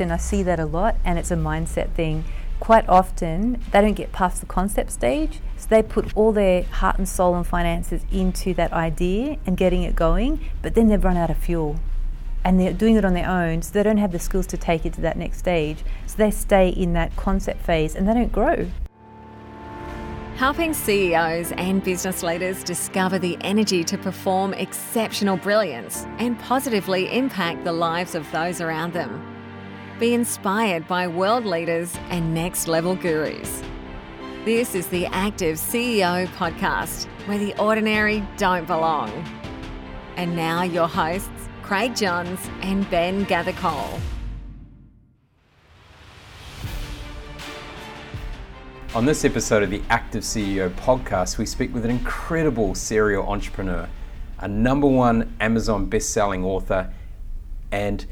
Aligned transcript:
And 0.00 0.12
I 0.12 0.16
see 0.16 0.42
that 0.42 0.58
a 0.58 0.66
lot, 0.66 0.96
and 1.04 1.20
it's 1.20 1.30
a 1.30 1.36
mindset 1.36 1.92
thing. 1.92 2.24
Quite 2.58 2.88
often, 2.88 3.62
they 3.70 3.80
don't 3.80 3.92
get 3.92 4.10
past 4.10 4.40
the 4.40 4.46
concept 4.46 4.90
stage, 4.90 5.38
so 5.56 5.68
they 5.68 5.84
put 5.84 6.16
all 6.16 6.32
their 6.32 6.64
heart 6.64 6.98
and 6.98 7.08
soul 7.08 7.36
and 7.36 7.46
finances 7.46 8.02
into 8.10 8.54
that 8.54 8.72
idea 8.72 9.38
and 9.46 9.56
getting 9.56 9.84
it 9.84 9.94
going, 9.94 10.50
but 10.62 10.74
then 10.74 10.88
they've 10.88 11.04
run 11.04 11.16
out 11.16 11.30
of 11.30 11.36
fuel. 11.36 11.78
And 12.44 12.58
they're 12.58 12.72
doing 12.72 12.96
it 12.96 13.04
on 13.04 13.14
their 13.14 13.30
own, 13.30 13.62
so 13.62 13.72
they 13.72 13.84
don't 13.84 13.98
have 13.98 14.10
the 14.10 14.18
skills 14.18 14.48
to 14.48 14.56
take 14.56 14.84
it 14.84 14.94
to 14.94 15.00
that 15.02 15.16
next 15.16 15.38
stage. 15.38 15.84
So 16.06 16.16
they 16.16 16.32
stay 16.32 16.70
in 16.70 16.92
that 16.94 17.14
concept 17.14 17.64
phase 17.64 17.94
and 17.94 18.08
they 18.08 18.14
don't 18.14 18.32
grow. 18.32 18.66
Helping 20.34 20.74
CEOs 20.74 21.52
and 21.52 21.84
business 21.84 22.24
leaders 22.24 22.64
discover 22.64 23.20
the 23.20 23.38
energy 23.42 23.84
to 23.84 23.96
perform 23.96 24.54
exceptional 24.54 25.36
brilliance 25.36 26.04
and 26.18 26.36
positively 26.40 27.16
impact 27.16 27.62
the 27.62 27.72
lives 27.72 28.16
of 28.16 28.28
those 28.32 28.60
around 28.60 28.92
them. 28.92 29.33
Be 30.04 30.12
inspired 30.12 30.86
by 30.86 31.06
world 31.06 31.46
leaders 31.46 31.96
and 32.10 32.34
next 32.34 32.68
level 32.68 32.94
gurus. 32.94 33.62
This 34.44 34.74
is 34.74 34.86
the 34.88 35.06
Active 35.06 35.56
CEO 35.56 36.26
podcast, 36.36 37.06
where 37.26 37.38
the 37.38 37.58
ordinary 37.58 38.22
don't 38.36 38.66
belong. 38.66 39.08
And 40.16 40.36
now, 40.36 40.62
your 40.62 40.88
hosts, 40.88 41.48
Craig 41.62 41.96
Johns 41.96 42.38
and 42.60 42.86
Ben 42.90 43.24
Gathercole. 43.24 43.98
On 48.94 49.06
this 49.06 49.24
episode 49.24 49.62
of 49.62 49.70
the 49.70 49.80
Active 49.88 50.22
CEO 50.22 50.68
podcast, 50.68 51.38
we 51.38 51.46
speak 51.46 51.72
with 51.72 51.86
an 51.86 51.90
incredible 51.90 52.74
serial 52.74 53.26
entrepreneur, 53.26 53.88
a 54.40 54.48
number 54.48 54.86
one 54.86 55.34
Amazon 55.40 55.86
best-selling 55.86 56.44
author, 56.44 56.92
and 57.72 58.04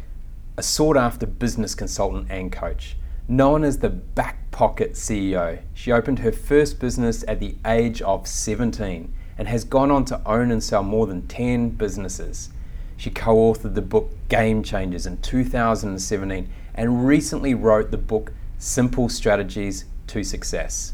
a 0.63 0.65
sought 0.65 0.97
after 0.97 1.27
business 1.27 1.75
consultant 1.75 2.29
and 2.31 2.53
coach. 2.53 2.95
Known 3.27 3.65
as 3.65 3.79
the 3.79 3.89
back 3.91 4.49
pocket 4.53 4.93
CEO, 4.93 5.61
she 5.75 5.91
opened 5.91 6.21
her 6.21 6.31
first 6.31 6.79
business 6.79 7.25
at 7.27 7.41
the 7.41 7.57
age 7.67 8.01
of 8.03 8.29
17 8.29 9.13
and 9.37 9.49
has 9.49 9.65
gone 9.65 9.91
on 9.91 10.05
to 10.05 10.21
own 10.25 10.53
and 10.53 10.63
sell 10.63 10.85
more 10.85 11.09
than 11.09 11.27
10 11.27 11.71
businesses. 11.71 12.51
She 12.97 13.11
co 13.11 13.35
authored 13.35 13.75
the 13.75 13.83
book 13.83 14.13
Game 14.29 14.63
Changers 14.63 15.05
in 15.05 15.17
2017 15.17 16.49
and 16.77 17.09
recently 17.09 17.55
wrote 17.55 17.91
the 17.91 17.99
book 17.99 18.33
Simple 18.59 19.09
Strategies 19.09 19.87
to 20.07 20.23
Success. 20.23 20.93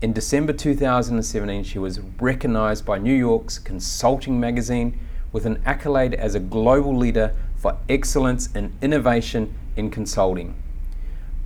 In 0.00 0.14
December 0.14 0.54
2017, 0.54 1.62
she 1.62 1.78
was 1.78 2.00
recognized 2.00 2.86
by 2.86 2.96
New 2.96 3.14
York's 3.14 3.58
Consulting 3.58 4.40
magazine 4.40 4.98
with 5.30 5.44
an 5.44 5.60
accolade 5.66 6.14
as 6.14 6.34
a 6.34 6.40
global 6.40 6.96
leader 6.96 7.34
for 7.58 7.76
excellence 7.88 8.48
and 8.54 8.72
innovation 8.80 9.54
in 9.76 9.90
consulting. 9.90 10.54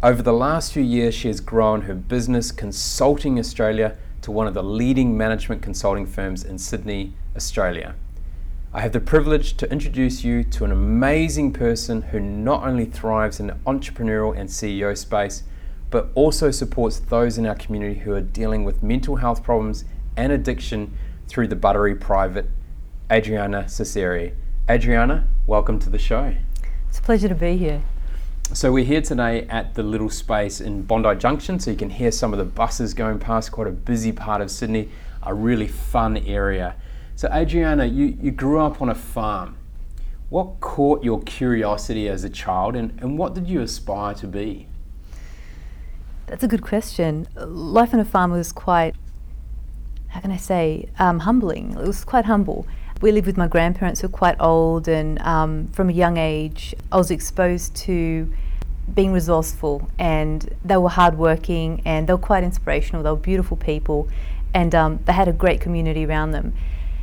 Over 0.03 0.23
the 0.23 0.33
last 0.33 0.73
few 0.73 0.83
years, 0.83 1.15
she 1.15 1.29
has 1.29 1.41
grown 1.41 1.83
her 1.83 1.95
business 1.95 2.53
Consulting 2.53 3.39
Australia 3.39 3.97
to 4.21 4.31
one 4.31 4.47
of 4.47 4.55
the 4.55 4.63
leading 4.63 5.17
management 5.17 5.63
consulting 5.63 6.07
firms 6.07 6.45
in 6.45 6.59
Sydney, 6.59 7.15
Australia. 7.35 7.95
I 8.75 8.81
have 8.81 8.93
the 8.93 9.01
privilege 9.01 9.57
to 9.59 9.71
introduce 9.71 10.25
you 10.25 10.45
to 10.45 10.65
an 10.65 10.73
amazing 10.73 11.53
person 11.53 12.03
who 12.03 12.21
not 12.21 12.65
only 12.65 12.85
thrives 12.85 13.39
in 13.39 13.49
the 13.49 13.55
entrepreneurial 13.67 14.37
and 14.37 14.49
CEO 14.49 14.97
space, 14.97 15.43
but 15.91 16.09
also 16.15 16.51
supports 16.51 16.99
those 16.99 17.37
in 17.37 17.47
our 17.47 17.55
community 17.55 18.01
who 18.01 18.13
are 18.13 18.21
dealing 18.21 18.65
with 18.65 18.83
mental 18.83 19.17
health 19.17 19.43
problems 19.43 19.85
and 20.17 20.33
addiction 20.33 20.97
through 21.29 21.49
the 21.49 21.57
Buttery 21.57 21.95
Private, 21.95 22.49
Adriana 23.11 23.65
Cesari. 23.65 24.33
Adriana, 24.71 25.27
welcome 25.45 25.81
to 25.81 25.91
the 25.91 25.99
show. 25.99 26.37
It's 26.89 27.01
a 27.01 27.03
pleasure 27.03 27.29
to 27.29 27.35
be 27.35 27.57
here. 27.57 27.83
So 28.53 28.71
we're 28.71 28.85
here 28.85 29.03
today 29.03 29.43
at 29.49 29.75
the 29.75 29.83
little 29.83 30.09
space 30.09 30.61
in 30.61 30.83
Bondi 30.83 31.17
Junction, 31.17 31.59
so 31.59 31.73
you 31.73 31.77
can 31.77 31.91
hear 31.91 32.13
some 32.13 32.33
of 32.33 32.39
the 32.39 32.45
buses 32.45 32.95
going 32.95 33.19
past. 33.19 33.51
Quite 33.51 33.67
a 33.67 33.73
busy 33.73 34.13
part 34.13 34.41
of 34.41 34.53
Sydney, 34.53 34.89
a 35.25 35.35
really 35.35 35.67
fun 35.67 36.17
area. 36.17 36.77
So 37.17 37.29
Adriana, 37.35 37.87
you, 37.87 38.17
you 38.21 38.31
grew 38.31 38.61
up 38.61 38.81
on 38.81 38.89
a 38.89 38.95
farm. 38.95 39.57
What 40.29 40.61
caught 40.61 41.03
your 41.03 41.21
curiosity 41.23 42.09
as 42.09 42.23
a 42.23 42.31
child, 42.31 42.77
and, 42.77 42.97
and 43.01 43.19
what 43.19 43.35
did 43.35 43.49
you 43.49 43.63
aspire 43.63 44.15
to 44.15 44.29
be? 44.29 44.69
That's 46.29 46.45
a 46.45 46.49
good 46.49 46.63
question. 46.63 47.27
Life 47.35 47.93
on 47.93 47.99
a 47.99 48.05
farm 48.05 48.31
was 48.31 48.53
quite, 48.53 48.95
how 50.07 50.21
can 50.21 50.31
I 50.31 50.37
say, 50.37 50.89
um, 51.01 51.19
humbling. 51.19 51.73
It 51.73 51.85
was 51.85 52.05
quite 52.05 52.27
humble 52.27 52.65
we 53.03 53.11
lived 53.11 53.27
with 53.27 53.37
my 53.37 53.49
grandparents 53.49 54.01
who 54.01 54.07
were 54.07 54.17
quite 54.17 54.37
old, 54.41 54.87
and 54.89 55.21
um, 55.23 55.67
from 55.69 55.91
a 55.91 55.93
young 55.93 56.17
age, 56.17 56.75
I 56.91 56.97
was 56.97 57.11
exposed 57.11 57.75
to 57.77 58.33
being 58.95 59.13
resourceful, 59.13 59.91
and 59.99 60.55
they 60.65 60.77
were 60.77 60.89
hardworking, 60.89 61.83
and 61.85 62.09
they 62.09 62.13
were 62.13 62.19
quite 62.19 62.45
inspirational. 62.45 63.03
They 63.03 63.11
were 63.11 63.17
beautiful 63.17 63.57
people, 63.57 64.09
and 64.55 64.73
um, 64.75 65.01
they 65.05 65.13
had 65.13 65.27
a 65.27 65.33
great 65.33 65.61
community 65.61 66.07
around 66.07 66.31
them. 66.31 66.55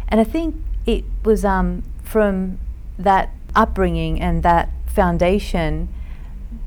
And 0.08 0.22
I 0.22 0.24
think 0.24 0.56
it 0.86 1.04
was 1.24 1.44
um, 1.44 1.84
from 2.02 2.59
that 2.98 3.32
upbringing 3.54 4.22
and 4.22 4.42
that 4.44 4.70
foundation 4.88 5.90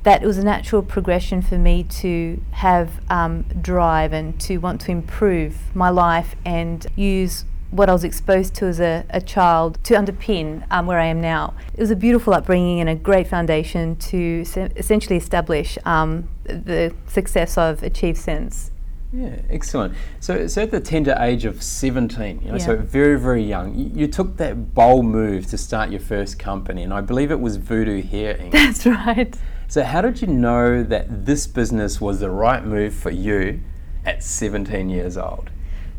that 0.03 0.21
it 0.21 0.25
was 0.25 0.37
a 0.37 0.43
natural 0.43 0.81
progression 0.81 1.41
for 1.41 1.57
me 1.57 1.83
to 1.83 2.41
have 2.51 3.01
um, 3.09 3.43
drive 3.61 4.13
and 4.13 4.39
to 4.39 4.57
want 4.57 4.79
to 4.81 4.91
improve 4.91 5.75
my 5.75 5.89
life 5.89 6.35
and 6.45 6.85
use 6.95 7.45
what 7.73 7.89
I 7.89 7.93
was 7.93 8.03
exposed 8.03 8.53
to 8.55 8.65
as 8.65 8.79
a, 8.79 9.03
a 9.09 9.19
child 9.19 9.83
to 9.85 9.95
underpin 9.95 10.65
um, 10.69 10.85
where 10.85 10.99
I 10.99 11.05
am 11.05 11.19
now. 11.19 11.55
It 11.73 11.79
was 11.79 11.89
a 11.89 11.95
beautiful 11.95 12.33
upbringing 12.33 12.79
and 12.79 12.87
a 12.87 12.95
great 12.95 13.27
foundation 13.27 13.95
to 13.95 14.45
se- 14.45 14.71
essentially 14.75 15.17
establish 15.17 15.77
um, 15.83 16.29
the 16.43 16.93
success 17.07 17.57
I've 17.57 17.81
achieved 17.81 18.19
since. 18.19 18.71
Yeah, 19.11 19.39
excellent. 19.49 19.95
So, 20.19 20.47
so 20.47 20.63
at 20.63 20.71
the 20.71 20.79
tender 20.79 21.15
age 21.19 21.45
of 21.45 21.61
17, 21.61 22.41
you 22.41 22.47
know, 22.47 22.57
yeah. 22.57 22.65
so 22.65 22.75
very, 22.77 23.19
very 23.19 23.43
young, 23.43 23.75
you, 23.75 23.91
you, 23.93 24.07
took 24.07 24.37
that 24.37 24.73
bold 24.73 25.05
move 25.05 25.45
to 25.47 25.57
start 25.57 25.91
your 25.91 25.99
first 25.99 26.39
company, 26.39 26.81
and 26.81 26.91
I 26.91 27.01
believe 27.01 27.29
it 27.29 27.39
was 27.39 27.57
Voodoo 27.57 28.01
Hair 28.01 28.35
Inc. 28.35 28.51
That's 28.53 28.85
right. 28.87 29.35
So, 29.67 29.83
how 29.83 30.01
did 30.01 30.21
you 30.21 30.27
know 30.27 30.81
that 30.83 31.25
this 31.25 31.45
business 31.45 32.01
was 32.01 32.21
the 32.21 32.31
right 32.31 32.65
move 32.65 32.95
for 32.95 33.11
you 33.11 33.61
at 34.03 34.23
17 34.23 34.89
years 34.89 35.15
old? 35.15 35.51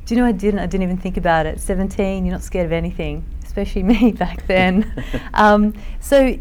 Do 0.07 0.15
you 0.15 0.21
know 0.21 0.27
I 0.27 0.33
didn't? 0.33 0.61
I 0.61 0.67
didn't 0.67 0.83
even 0.83 0.99
think 0.99 1.17
about 1.17 1.47
it. 1.47 1.61
17, 1.61 2.27
you're 2.27 2.33
not 2.33 2.43
scared 2.43 2.67
of 2.67 2.73
anything, 2.73 3.25
especially 3.43 3.83
me 3.95 4.13
back 4.13 4.47
then. 4.47 5.03
um, 5.35 5.73
so 6.01 6.39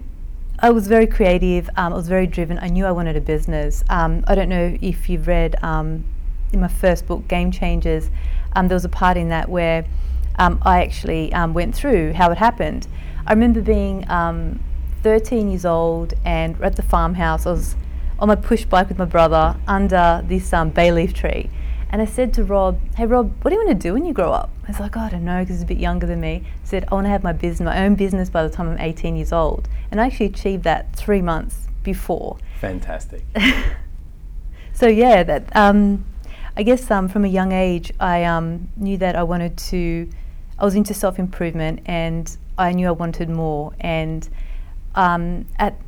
I 0.59 0.69
was 0.72 0.88
very 0.88 1.07
creative. 1.07 1.69
Um, 1.78 1.94
I 1.94 1.96
was 1.96 2.09
very 2.09 2.28
driven. 2.28 2.59
I 2.59 2.68
knew 2.68 2.85
I 2.85 2.91
wanted 2.91 3.16
a 3.16 3.22
business. 3.22 3.84
Um, 3.90 4.25
I 4.28 4.35
don't 4.35 4.50
know 4.50 4.78
if 4.81 5.09
you've 5.09 5.28
read 5.28 5.56
um, 5.63 6.03
in 6.52 6.59
my 6.59 6.68
first 6.68 7.07
book, 7.07 7.25
Game 7.29 7.52
Changers. 7.52 8.09
Um, 8.53 8.68
there 8.68 8.75
was 8.75 8.85
a 8.85 8.90
part 8.90 9.16
in 9.16 9.29
that 9.29 9.47
where 9.47 9.85
um, 10.40 10.59
I 10.63 10.84
actually 10.84 11.31
went 11.53 11.73
through 11.73 12.13
how 12.13 12.31
it 12.31 12.38
happened. 12.38 12.88
I 13.25 13.31
remember 13.31 13.62
being 13.62 14.06
13 15.03 15.50
years 15.50 15.66
old 15.66 16.13
and 16.25 16.62
at 16.62 16.75
the 16.75 16.81
farmhouse. 16.81 17.46
I 17.46 17.52
was 17.52 17.78
on 18.19 18.28
my 18.28 18.35
push 18.35 18.66
bike 18.66 18.90
with 18.90 18.97
my 18.97 19.06
brother 19.06 19.56
under 19.68 20.22
this 20.28 20.52
bay 20.73 20.91
leaf 20.91 21.13
tree 21.13 21.50
and 21.94 22.02
I 22.02 22.06
said 22.06 22.34
to 22.34 22.44
Rob, 22.44 22.80
hey 22.96 23.06
Rob, 23.06 23.31
what 23.44 23.52
do 23.52 23.56
you 23.56 23.64
want 23.64 23.80
to 23.80 23.88
do 23.88 23.94
when 23.94 24.04
you 24.04 24.14
grow 24.14 24.31
up? 24.31 24.50
I 24.64 24.72
was 24.72 24.80
like, 24.80 24.98
oh, 24.98 25.02
I 25.02 25.09
don't 25.12 25.24
know, 25.24 25.42
because 25.42 25.58
he's 25.58 25.62
a 25.62 25.68
bit 25.68 25.78
younger 25.78 26.08
than 26.08 26.20
me. 26.20 26.42
I 26.44 26.66
said, 26.66 26.88
I 26.92 26.96
want 26.96 27.06
to 27.06 27.09
have 27.12 27.24
my 27.24 27.34
business, 27.34 27.64
my 27.68 27.86
own 27.86 27.94
business 27.94 28.31
by 28.31 28.42
the 28.42 28.50
time 28.50 28.68
I'm 28.68 28.80
18 28.80 29.16
years 29.16 29.31
old. 29.31 29.70
And 29.92 30.02
I 30.02 30.08
actually 30.08 30.26
achieved 30.26 30.64
that 30.64 30.96
three 30.96 31.22
months 31.22 31.68
before. 31.84 32.40
Fantastic. 32.59 33.24
so 34.74 34.88
yeah, 34.88 35.22
that 35.22 35.56
um, 35.56 36.03
I 36.58 36.64
guess 36.64 36.90
um, 36.90 37.09
from 37.09 37.26
a 37.26 37.28
young 37.28 37.52
age, 37.52 37.92
I 38.00 38.24
um, 38.24 38.70
knew 38.76 38.98
that 38.98 39.16
I 39.16 39.22
wanted 39.22 39.56
to, 39.56 40.09
I 40.58 40.66
was 40.66 40.74
into 40.74 40.96
self 40.96 41.20
improvement 41.20 41.82
and 41.86 42.36
I 42.58 42.72
knew 42.72 42.88
I 42.88 42.92
wanted 42.92 43.30
more. 43.30 43.72
And 43.80 44.28
um, 44.96 45.46
at 45.59 45.80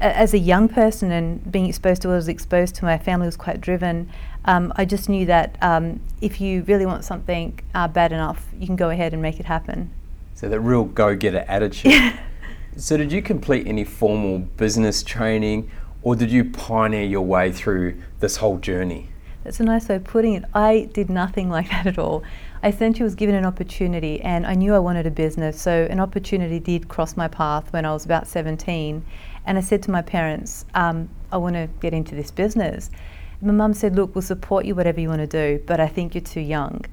as 0.00 0.32
a 0.32 0.38
young 0.38 0.68
person 0.68 1.12
and 1.12 1.52
being 1.52 1.66
exposed 1.66 2.02
to 2.02 2.08
what 2.08 2.14
I 2.14 2.16
was 2.16 2.28
exposed 2.28 2.74
to, 2.76 2.84
my 2.84 2.96
family 2.96 3.26
was 3.26 3.36
quite 3.36 3.60
driven. 3.60 4.10
Um, 4.44 4.72
I 4.76 4.84
just 4.84 5.08
knew 5.08 5.26
that 5.26 5.56
um, 5.60 6.00
if 6.20 6.40
you 6.40 6.62
really 6.62 6.86
want 6.86 7.04
something 7.04 7.58
uh, 7.74 7.88
bad 7.88 8.12
enough, 8.12 8.46
you 8.58 8.66
can 8.66 8.76
go 8.76 8.90
ahead 8.90 9.12
and 9.12 9.20
make 9.20 9.38
it 9.38 9.46
happen. 9.46 9.90
So 10.34 10.48
that 10.48 10.60
real 10.60 10.84
go-getter 10.84 11.44
attitude. 11.48 12.14
so 12.76 12.96
did 12.96 13.12
you 13.12 13.20
complete 13.20 13.66
any 13.66 13.84
formal 13.84 14.38
business 14.38 15.02
training, 15.02 15.70
or 16.02 16.16
did 16.16 16.30
you 16.30 16.44
pioneer 16.44 17.04
your 17.04 17.22
way 17.22 17.52
through 17.52 18.00
this 18.20 18.36
whole 18.38 18.58
journey? 18.58 19.08
That's 19.44 19.60
a 19.60 19.64
nice 19.64 19.88
way 19.88 19.96
of 19.96 20.04
putting 20.04 20.34
it. 20.34 20.44
I 20.54 20.88
did 20.92 21.10
nothing 21.10 21.50
like 21.56 21.68
that 21.70 21.86
at 21.86 21.98
all. 21.98 22.22
I 22.62 22.68
essentially 22.68 23.04
was 23.04 23.14
given 23.14 23.34
an 23.34 23.44
opportunity, 23.44 24.20
and 24.22 24.46
I 24.46 24.54
knew 24.54 24.74
I 24.74 24.78
wanted 24.78 25.06
a 25.06 25.10
business. 25.10 25.60
So 25.60 25.86
an 25.90 26.00
opportunity 26.00 26.58
did 26.58 26.88
cross 26.88 27.16
my 27.16 27.28
path 27.28 27.72
when 27.72 27.84
I 27.84 27.92
was 27.92 28.04
about 28.04 28.26
17 28.26 29.02
and 29.46 29.58
I 29.58 29.60
said 29.60 29.82
to 29.84 29.90
my 29.90 30.02
parents, 30.02 30.64
um, 30.74 31.08
I 31.32 31.36
want 31.36 31.54
to 31.54 31.68
get 31.80 31.94
into 31.94 32.14
this 32.14 32.30
business. 32.30 32.90
My 33.42 33.52
mum 33.52 33.74
said, 33.74 33.96
Look, 33.96 34.14
we'll 34.14 34.22
support 34.22 34.64
you, 34.64 34.74
whatever 34.74 35.00
you 35.00 35.08
want 35.08 35.20
to 35.20 35.26
do, 35.26 35.62
but 35.66 35.80
I 35.80 35.88
think 35.88 36.14
you're 36.14 36.22
too 36.22 36.40
young. 36.40 36.84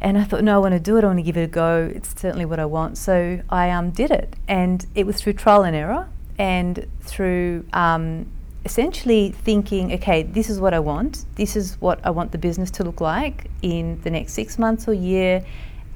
And 0.00 0.16
I 0.16 0.22
thought, 0.22 0.44
no, 0.44 0.54
I 0.54 0.58
want 0.58 0.74
to 0.74 0.80
do 0.80 0.96
it. 0.96 1.02
I 1.02 1.08
want 1.08 1.18
to 1.18 1.24
give 1.24 1.36
it 1.36 1.42
a 1.42 1.48
go. 1.48 1.90
It's 1.92 2.14
certainly 2.20 2.44
what 2.44 2.60
I 2.60 2.66
want. 2.66 2.96
So 2.98 3.40
I 3.50 3.70
um, 3.70 3.90
did 3.90 4.12
it. 4.12 4.36
And 4.46 4.86
it 4.94 5.06
was 5.06 5.20
through 5.20 5.32
trial 5.32 5.64
and 5.64 5.74
error. 5.74 6.08
and 6.38 6.86
through 7.00 7.64
um, 7.72 8.26
essentially 8.64 9.30
thinking, 9.30 9.92
okay, 9.92 10.22
this 10.22 10.48
is 10.48 10.60
what 10.60 10.72
I 10.72 10.78
want. 10.78 11.24
This 11.34 11.56
is 11.56 11.80
what 11.80 12.00
I 12.04 12.10
want 12.10 12.32
the 12.32 12.38
business 12.38 12.70
to 12.72 12.84
look 12.84 13.00
like 13.00 13.50
in 13.62 14.00
the 14.02 14.10
next 14.10 14.34
six 14.34 14.58
months 14.58 14.86
or 14.86 14.94
year. 14.94 15.44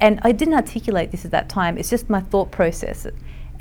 And 0.01 0.19
I 0.23 0.33
didn't 0.33 0.55
articulate 0.55 1.13
this 1.13 1.25
at 1.25 1.31
that 1.31 1.49
time. 1.49 1.79
It's 1.79 1.89
just 1.91 2.11
my 2.11 2.21
thought 2.21 2.51
process. 2.51 3.07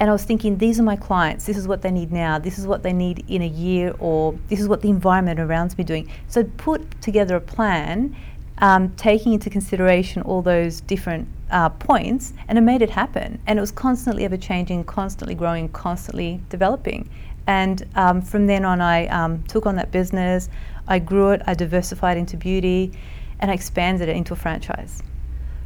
And 0.01 0.09
I 0.09 0.13
was 0.13 0.23
thinking, 0.23 0.57
these 0.57 0.79
are 0.79 0.83
my 0.83 0.95
clients. 0.95 1.45
This 1.45 1.57
is 1.57 1.67
what 1.67 1.83
they 1.83 1.91
need 1.91 2.11
now. 2.11 2.39
This 2.39 2.57
is 2.57 2.65
what 2.65 2.81
they 2.81 2.91
need 2.91 3.23
in 3.27 3.43
a 3.43 3.47
year, 3.47 3.93
or 3.99 4.33
this 4.47 4.59
is 4.59 4.67
what 4.67 4.81
the 4.81 4.89
environment 4.89 5.39
around 5.39 5.77
me 5.77 5.83
doing. 5.83 6.09
So 6.27 6.43
put 6.43 6.99
together 7.01 7.35
a 7.35 7.39
plan, 7.39 8.15
um, 8.57 8.89
taking 8.95 9.33
into 9.33 9.51
consideration 9.51 10.23
all 10.23 10.41
those 10.41 10.81
different 10.81 11.27
uh, 11.51 11.69
points, 11.69 12.33
and 12.47 12.57
it 12.57 12.61
made 12.61 12.81
it 12.81 12.89
happen. 12.89 13.39
And 13.45 13.59
it 13.59 13.61
was 13.61 13.71
constantly 13.71 14.25
ever 14.25 14.37
changing, 14.37 14.85
constantly 14.85 15.35
growing, 15.35 15.69
constantly 15.69 16.41
developing. 16.49 17.07
And 17.45 17.85
um, 17.93 18.23
from 18.23 18.47
then 18.47 18.65
on, 18.65 18.81
I 18.81 19.05
um, 19.05 19.43
took 19.43 19.67
on 19.67 19.75
that 19.75 19.91
business. 19.91 20.49
I 20.87 20.97
grew 20.97 21.29
it. 21.29 21.43
I 21.45 21.53
diversified 21.53 22.17
into 22.17 22.37
beauty, 22.37 22.91
and 23.39 23.51
I 23.51 23.53
expanded 23.53 24.09
it 24.09 24.17
into 24.17 24.33
a 24.33 24.35
franchise. 24.35 25.03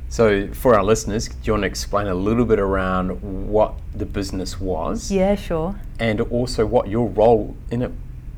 So, 0.09 0.47
for 0.53 0.75
our 0.75 0.83
listeners, 0.83 1.27
do 1.27 1.35
you 1.43 1.53
want 1.53 1.63
to 1.63 1.67
explain 1.67 2.07
a 2.07 2.15
little 2.15 2.45
bit 2.45 2.59
around 2.59 3.09
what 3.49 3.73
the 3.93 4.05
business 4.05 4.59
was? 4.59 5.11
Yeah, 5.11 5.35
sure. 5.35 5.79
And 5.99 6.21
also 6.21 6.65
what 6.65 6.87
your 6.87 7.07
role 7.07 7.55
in 7.71 7.81
it 7.81 7.91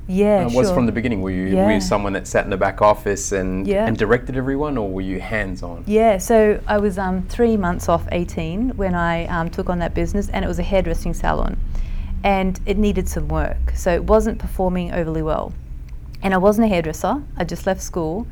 yeah, 0.07 0.45
uh, 0.45 0.49
was 0.49 0.67
sure. 0.67 0.75
from 0.75 0.85
the 0.85 0.91
beginning. 0.91 1.21
Were 1.21 1.31
you, 1.31 1.47
yeah. 1.47 1.65
were 1.65 1.73
you 1.73 1.81
someone 1.81 2.13
that 2.13 2.27
sat 2.27 2.45
in 2.45 2.49
the 2.49 2.57
back 2.57 2.81
office 2.81 3.31
and, 3.31 3.67
yeah. 3.67 3.85
and 3.85 3.97
directed 3.97 4.37
everyone, 4.37 4.77
or 4.77 4.89
were 4.89 5.01
you 5.01 5.19
hands 5.19 5.61
on? 5.61 5.83
Yeah, 5.85 6.17
so 6.17 6.61
I 6.67 6.77
was 6.77 6.97
um, 6.97 7.23
three 7.23 7.57
months 7.57 7.89
off 7.89 8.07
18 8.11 8.77
when 8.77 8.95
I 8.95 9.25
um, 9.25 9.49
took 9.49 9.69
on 9.69 9.79
that 9.79 9.93
business, 9.93 10.29
and 10.29 10.43
it 10.45 10.47
was 10.47 10.59
a 10.59 10.63
hairdressing 10.63 11.13
salon. 11.13 11.59
And 12.23 12.59
it 12.65 12.77
needed 12.77 13.07
some 13.07 13.27
work, 13.27 13.73
so 13.75 13.93
it 13.93 14.03
wasn't 14.03 14.39
performing 14.39 14.93
overly 14.93 15.21
well. 15.21 15.53
And 16.23 16.33
I 16.33 16.37
wasn't 16.37 16.65
a 16.65 16.67
hairdresser, 16.69 17.21
I 17.35 17.43
just 17.43 17.67
left 17.67 17.81
school. 17.81 18.27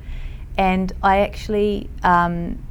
And 0.57 0.93
I 1.03 1.19
actually 1.19 1.89
um, 2.03 2.64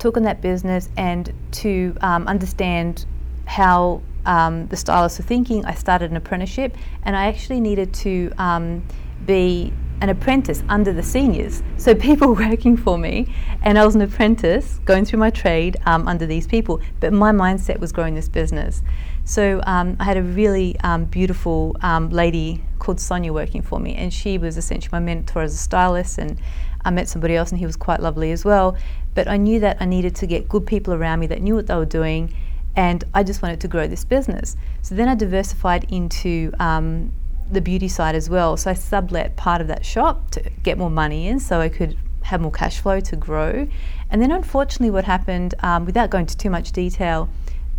took 0.00 0.16
on 0.16 0.24
that 0.24 0.40
business 0.40 0.88
and 0.96 1.32
to 1.52 1.96
um, 2.00 2.26
understand 2.26 3.06
how 3.46 4.02
um, 4.26 4.66
the 4.68 4.76
stylists 4.76 5.18
were 5.18 5.24
thinking, 5.24 5.64
I 5.64 5.74
started 5.74 6.10
an 6.10 6.16
apprenticeship 6.16 6.76
and 7.04 7.16
I 7.16 7.26
actually 7.26 7.60
needed 7.60 7.94
to 7.94 8.32
um, 8.38 8.82
be 9.26 9.72
an 10.00 10.08
apprentice 10.08 10.62
under 10.68 10.92
the 10.92 11.02
seniors. 11.02 11.62
So 11.76 11.94
people 12.08 12.34
working 12.34 12.76
for 12.76 12.96
me, 12.96 13.32
and 13.62 13.78
I 13.78 13.84
was 13.84 13.94
an 13.94 14.00
apprentice 14.00 14.80
going 14.84 15.04
through 15.04 15.18
my 15.18 15.30
trade 15.30 15.76
um, 15.86 16.08
under 16.08 16.26
these 16.26 16.46
people. 16.46 16.80
But 17.00 17.12
my 17.12 17.32
mindset 17.32 17.78
was 17.78 17.92
growing 17.92 18.14
this 18.14 18.28
business. 18.28 18.82
So 19.24 19.60
um, 19.66 19.96
I 20.00 20.04
had 20.04 20.16
a 20.16 20.22
really 20.22 20.78
um, 20.80 21.04
beautiful 21.04 21.76
um, 21.82 22.08
lady 22.10 22.64
called 22.78 23.00
Sonia 23.00 23.32
working 23.32 23.62
for 23.62 23.78
me, 23.78 23.94
and 23.94 24.12
she 24.12 24.38
was 24.38 24.56
essentially 24.56 24.90
my 24.92 25.00
mentor 25.00 25.42
as 25.42 25.54
a 25.54 25.58
stylist. 25.58 26.18
And 26.18 26.38
I 26.84 26.90
met 26.90 27.08
somebody 27.08 27.36
else, 27.36 27.50
and 27.50 27.58
he 27.58 27.66
was 27.66 27.76
quite 27.76 28.00
lovely 28.00 28.32
as 28.32 28.44
well. 28.44 28.76
But 29.14 29.28
I 29.28 29.36
knew 29.36 29.60
that 29.60 29.76
I 29.80 29.84
needed 29.84 30.14
to 30.16 30.26
get 30.26 30.48
good 30.48 30.66
people 30.66 30.94
around 30.94 31.20
me 31.20 31.26
that 31.28 31.42
knew 31.42 31.54
what 31.54 31.66
they 31.66 31.74
were 31.74 31.84
doing, 31.84 32.32
and 32.76 33.02
I 33.12 33.22
just 33.22 33.42
wanted 33.42 33.60
to 33.60 33.68
grow 33.68 33.86
this 33.86 34.04
business. 34.04 34.56
So 34.82 34.94
then 34.94 35.08
I 35.08 35.14
diversified 35.14 35.86
into 35.90 36.52
um, 36.60 37.12
the 37.50 37.60
beauty 37.60 37.88
side 37.88 38.14
as 38.14 38.30
well. 38.30 38.56
So 38.56 38.70
I 38.70 38.74
sublet 38.74 39.36
part 39.36 39.60
of 39.60 39.66
that 39.66 39.84
shop 39.84 40.30
to 40.32 40.50
get 40.62 40.78
more 40.78 40.90
money 40.90 41.26
in 41.26 41.40
so 41.40 41.60
I 41.60 41.68
could 41.68 41.96
have 42.22 42.40
more 42.40 42.52
cash 42.52 42.80
flow 42.80 43.00
to 43.00 43.16
grow. 43.16 43.66
And 44.10 44.22
then 44.22 44.30
unfortunately, 44.30 44.90
what 44.90 45.04
happened, 45.04 45.54
um, 45.60 45.84
without 45.84 46.10
going 46.10 46.22
into 46.22 46.36
too 46.36 46.50
much 46.50 46.72
detail, 46.72 47.28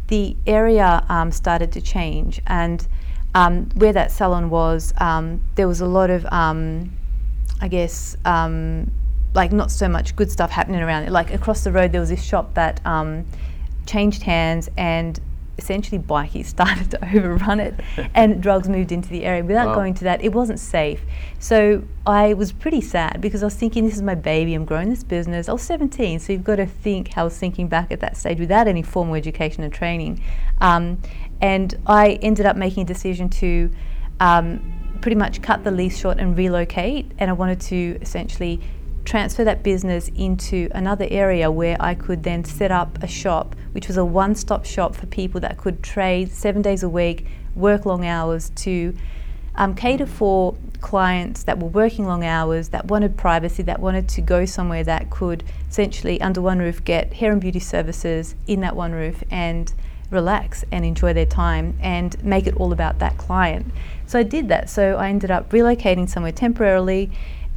the 0.08 0.36
area 0.46 1.06
um, 1.08 1.32
started 1.32 1.72
to 1.72 1.82
change. 1.82 2.42
And 2.48 2.86
um, 3.34 3.70
where 3.76 3.94
that 3.94 4.12
salon 4.12 4.50
was, 4.50 4.94
um, 4.98 5.42
there 5.56 5.68
was 5.68 5.80
a 5.80 5.86
lot 5.86 6.10
of, 6.10 6.26
um, 6.26 6.92
I 7.62 7.70
guess, 7.70 8.18
um, 8.26 8.92
like 9.34 9.52
not 9.52 9.72
so 9.72 9.88
much 9.88 10.16
good 10.16 10.32
stuff 10.32 10.52
happening 10.52 10.82
around. 10.82 11.04
It. 11.04 11.12
Like 11.12 11.34
across 11.34 11.64
the 11.64 11.72
road, 11.72 11.92
there 11.92 12.02
was 12.02 12.10
this 12.10 12.24
shop 12.24 12.54
that 12.56 12.82
changed 13.86 14.24
hands 14.24 14.70
and 14.78 15.20
essentially 15.58 16.00
bikies 16.00 16.46
started 16.58 16.90
to 16.92 17.04
overrun 17.16 17.60
it 17.60 17.76
and 18.16 18.42
drugs 18.42 18.68
moved 18.68 18.92
into 18.92 19.10
the 19.10 19.24
area. 19.26 19.44
Without 19.44 19.68
Wow. 19.70 19.76
going 19.76 19.94
to 19.96 20.04
that 20.06 20.24
it 20.24 20.34
wasn't 20.34 20.60
safe. 20.60 21.02
So 21.40 21.84
i 22.06 22.34
was 22.34 22.52
pretty 22.52 22.82
sad 22.82 23.22
because 23.22 23.44
i 23.44 23.46
was 23.46 23.56
thinking 23.56 23.86
this 23.86 23.96
is 23.96 24.02
my 24.02 24.16
baby. 24.16 24.54
I'm 24.54 24.66
growing 24.66 24.90
this 24.90 25.04
business. 25.04 25.50
I 25.50 25.54
was 25.54 25.62
17 25.62 26.20
so 26.20 26.34
you've 26.34 26.44
got 26.44 26.56
to 26.58 26.66
think 26.66 27.10
how 27.10 27.22
i 27.22 27.26
was 27.26 27.38
thinking 27.38 27.68
back 27.68 27.92
at 27.92 28.00
that 28.00 28.18
stage 28.18 28.40
without 28.40 28.68
any 28.68 28.82
formal 28.82 29.16
education 29.16 29.64
and 29.64 29.74
training. 29.74 30.22
Um, 30.62 31.00
and 31.42 31.78
i 31.86 32.14
ended 32.22 32.46
up 32.46 32.56
making 32.56 32.84
a 32.84 32.86
decision 32.86 33.30
to 33.30 33.72
um, 34.20 34.98
pretty 35.02 35.16
much 35.16 35.42
cut 35.42 35.64
the 35.64 35.72
lease 35.72 35.98
short 35.98 36.20
and 36.20 36.38
relocate 36.38 37.12
and 37.18 37.30
i 37.30 37.34
wanted 37.34 37.60
to 37.60 37.98
essentially 38.02 38.62
transfer 39.06 39.44
that 39.44 39.64
business 39.64 40.10
into 40.16 40.70
another 40.72 41.08
area 41.10 41.52
where 41.52 41.78
I 41.80 41.96
could 41.96 42.24
then 42.24 42.44
set 42.44 42.72
up 42.72 43.02
a 43.02 43.08
shop, 43.08 43.56
which 43.72 43.88
was 43.88 43.98
a 43.98 44.06
one 44.06 44.36
stop 44.36 44.66
shop 44.66 44.96
for 44.96 45.08
people 45.08 45.42
that 45.42 45.58
could 45.58 45.84
trade 45.84 46.32
seven 46.32 46.62
days 46.62 46.84
a 46.84 46.90
week, 46.90 47.26
work 47.56 47.86
long 47.86 48.06
hours 48.06 48.52
to 48.58 48.96
um, 49.56 49.76
cater 49.76 50.06
for 50.06 50.56
clients 50.80 51.44
that 51.44 51.60
were 51.60 51.68
working 51.68 52.06
long 52.06 52.24
hours, 52.24 52.70
that 52.70 52.86
wanted 52.86 53.18
privacy, 53.18 53.64
that 53.64 53.80
wanted 53.80 54.08
to 54.10 54.22
go 54.22 54.46
somewhere 54.46 54.84
that 54.84 55.10
could 55.10 55.44
essentially, 55.70 56.20
under 56.22 56.42
one 56.42 56.60
roof, 56.60 56.84
get 56.84 57.14
hair 57.14 57.32
and 57.32 57.42
beauty 57.42 57.60
services 57.60 58.36
in 58.48 58.62
that 58.62 58.76
one 58.76 58.92
roof 58.92 59.24
and 59.30 59.74
relax 60.10 60.66
and 60.72 60.84
enjoy 60.84 61.14
their 61.14 61.26
time 61.26 61.78
and 61.82 62.22
make 62.24 62.46
it 62.46 62.56
all 62.58 62.74
about 62.74 63.00
that 63.00 63.18
client. 63.18 63.66
So 64.06 64.20
I 64.20 64.24
did 64.24 64.50
that. 64.50 64.70
So 64.70 64.96
I 64.96 65.10
ended 65.10 65.32
up 65.32 65.50
relocating 65.52 66.10
somewhere 66.10 66.34
temporarily 66.34 67.10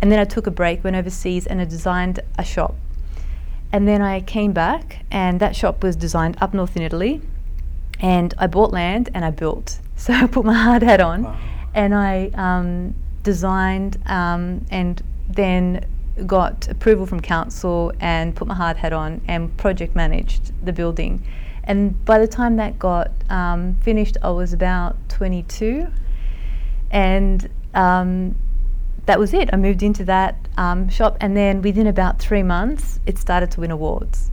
and 0.05 0.13
then 0.13 0.19
I 0.19 0.27
took 0.27 0.47
a 0.47 0.51
break, 0.51 0.85
went 0.85 0.97
overseas, 0.97 1.47
and 1.47 1.63
I 1.63 1.65
designed 1.65 2.21
a 2.37 2.45
shop. 2.45 2.75
And 3.73 3.89
then 3.89 4.03
I 4.03 4.21
came 4.21 4.53
back, 4.53 5.03
and 5.11 5.41
that 5.41 5.57
shop 5.57 5.83
was 5.83 5.97
designed 5.97 6.37
up 6.43 6.53
north 6.53 6.77
in 6.77 6.83
Italy. 6.83 7.23
And 8.01 8.35
I 8.37 8.47
bought 8.47 8.71
land 8.71 9.09
and 9.15 9.25
I 9.25 9.31
built. 9.31 9.81
So 9.97 10.13
I 10.13 10.27
put 10.27 10.45
my 10.45 10.53
hard 10.53 10.83
hat 10.83 11.01
on, 11.01 11.23
Wow. 11.23 11.39
and 11.73 11.95
I 11.95 12.29
um, 12.35 12.95
designed 13.23 13.97
um, 14.05 14.67
and 14.71 15.03
then 15.31 15.87
got 16.27 16.69
approval 16.69 17.07
from 17.07 17.21
council 17.21 17.91
and 17.99 18.37
put 18.37 18.47
my 18.47 18.55
hard 18.55 18.77
hat 18.77 18.93
on 18.93 19.23
and 19.27 19.57
project 19.57 19.97
managed 19.97 20.53
the 20.67 20.73
building. 20.75 21.25
And 21.63 22.05
by 22.05 22.19
the 22.19 22.29
time 22.29 22.57
that 22.57 22.79
got 22.79 23.11
um, 23.31 23.77
finished, 23.81 24.19
I 24.23 24.29
was 24.33 24.53
about 24.53 24.99
22, 25.09 25.87
and 26.91 27.49
um, 27.73 28.37
that 29.07 29.19
was 29.19 29.35
it. 29.35 29.51
I 29.53 29.57
moved 29.57 29.83
into 29.83 30.05
that 30.07 30.37
um, 30.57 30.89
shop, 30.89 31.17
and 31.21 31.37
then 31.37 31.63
within 31.63 31.87
about 31.87 32.19
three 32.19 32.43
months, 32.43 33.01
it 33.07 33.19
started 33.19 33.51
to 33.53 33.61
win 33.61 33.71
awards. 33.71 34.31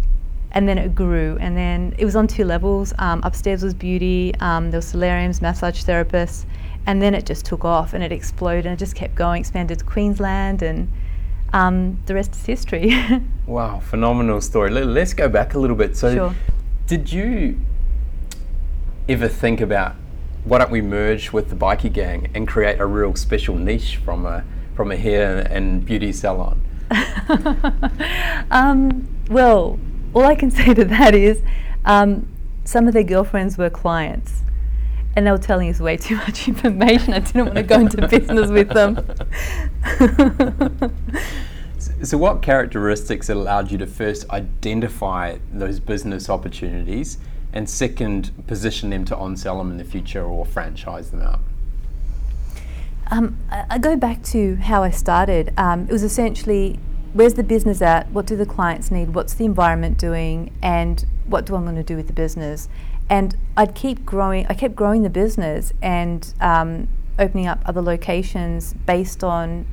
And 0.54 0.68
then 0.68 0.78
it 0.78 0.94
grew, 0.96 1.38
and 1.40 1.56
then 1.56 1.96
it 1.98 2.04
was 2.06 2.16
on 2.16 2.28
two 2.28 2.44
levels. 2.44 2.94
Um, 3.00 3.22
upstairs 3.24 3.63
was 3.63 3.74
beauty, 3.74 4.34
um, 4.40 4.70
there 4.72 4.78
were 4.80 4.82
solariums, 4.82 5.42
massage 5.42 5.84
therapists, 5.84 6.46
and 6.86 7.01
then 7.01 7.13
it 7.13 7.25
just 7.25 7.46
took 7.46 7.63
off 7.63 7.94
and 7.94 8.04
it 8.04 8.12
exploded 8.12 8.66
and 8.66 8.74
it 8.74 8.80
just 8.80 8.96
kept 8.96 9.16
going, 9.16 9.40
expanded 9.42 9.80
to 9.80 9.86
Queensland, 9.86 10.62
and 10.62 10.92
um, 11.54 11.98
the 12.06 12.13
rest 12.16 12.34
is 12.36 12.46
history. 12.46 12.94
Wow, 13.48 13.80
phenomenal 13.82 14.40
story. 14.40 14.70
Let- 14.70 14.86
Let's 14.88 15.13
go 15.13 15.28
back 15.28 15.56
a 15.56 15.60
little 15.60 15.75
bit. 15.75 15.98
So, 15.98 16.13
Sure. 16.16 16.36
did 16.88 17.12
you 17.12 17.60
ever 19.10 19.28
think 19.28 19.60
about 19.60 19.96
why 20.46 20.58
don't 20.60 20.72
we 20.72 20.82
merge 20.82 21.34
with 21.34 21.50
the 21.50 21.56
bikie 21.56 21.92
gang 21.92 22.30
and 22.34 22.48
create 22.48 22.80
a 22.80 22.86
real 22.86 23.13
special 23.16 23.56
niche 23.56 23.98
from 23.98 24.25
a 24.25 24.44
from 24.82 24.92
a 24.92 24.98
hair 24.98 25.48
and 25.52 25.86
beauty 25.86 26.12
salon? 26.12 26.60
um, 28.50 29.08
well, 29.30 29.78
all 30.16 30.24
I 30.24 30.34
can 30.34 30.50
say 30.60 30.74
to 30.74 30.86
that 30.86 31.14
is 31.14 31.44
um, 31.86 32.28
some 32.64 32.88
of 32.88 32.96
their 32.96 33.04
girlfriends 33.04 33.60
were 33.60 33.70
clients. 33.70 34.42
And 35.16 35.28
they 35.28 35.32
were 35.32 35.38
telling 35.38 35.70
us 35.70 35.80
way 35.80 35.98
too 35.98 36.16
much 36.16 36.48
information. 36.48 37.14
I 37.14 37.20
didn't 37.20 37.46
want 37.46 37.58
to 37.58 37.64
go 37.64 37.80
into 37.80 38.08
business 38.08 38.50
with 38.50 38.70
them. 38.70 38.98
So, 42.04 42.18
what 42.18 42.42
characteristics 42.42 43.30
allowed 43.30 43.72
you 43.72 43.78
to 43.78 43.88
first 43.88 44.28
identify 44.32 45.38
those 45.52 45.80
business 45.80 46.28
opportunities, 46.28 47.20
and 47.54 47.70
second, 47.70 48.32
position 48.48 48.90
them 48.90 49.06
to 49.06 49.16
on 49.18 49.36
sell 49.36 49.60
them 49.60 49.70
in 49.70 49.78
the 49.78 49.84
future 49.84 50.24
or 50.24 50.44
franchise 50.46 51.12
them 51.12 51.22
out? 51.22 51.42
Um, 53.12 53.38
I, 53.50 53.77
go 53.77 53.98
back 53.98 54.24
to 54.24 54.56
how 54.56 54.84
I 54.84 54.89
started. 54.89 55.53
Um, 55.58 55.84
it 55.84 55.91
was 55.91 56.01
essentially 56.01 56.80
where's 57.12 57.34
the 57.34 57.44
business 57.44 57.82
at? 57.82 58.10
What 58.12 58.25
do 58.25 58.38
the 58.38 58.46
clients 58.46 58.89
need? 58.89 59.13
What's 59.13 59.34
the 59.34 59.44
environment 59.44 59.98
doing? 59.98 60.53
And 60.62 61.06
what 61.25 61.46
do 61.46 61.56
I 61.56 61.60
want 61.60 61.75
to 61.75 61.84
do 61.84 61.98
with 61.98 62.08
the 62.08 62.13
business? 62.13 62.70
And 63.10 63.36
I'd 63.58 63.75
keep 63.75 64.06
growing. 64.06 64.48
I 64.48 64.53
kept 64.53 64.75
growing 64.75 65.03
the 65.03 65.10
business 65.10 65.74
and 65.82 66.34
um, 66.39 66.88
opening 67.20 67.48
up 67.48 67.62
other 67.65 67.82
locations 67.82 68.74
based 68.74 69.25
on 69.25 69.65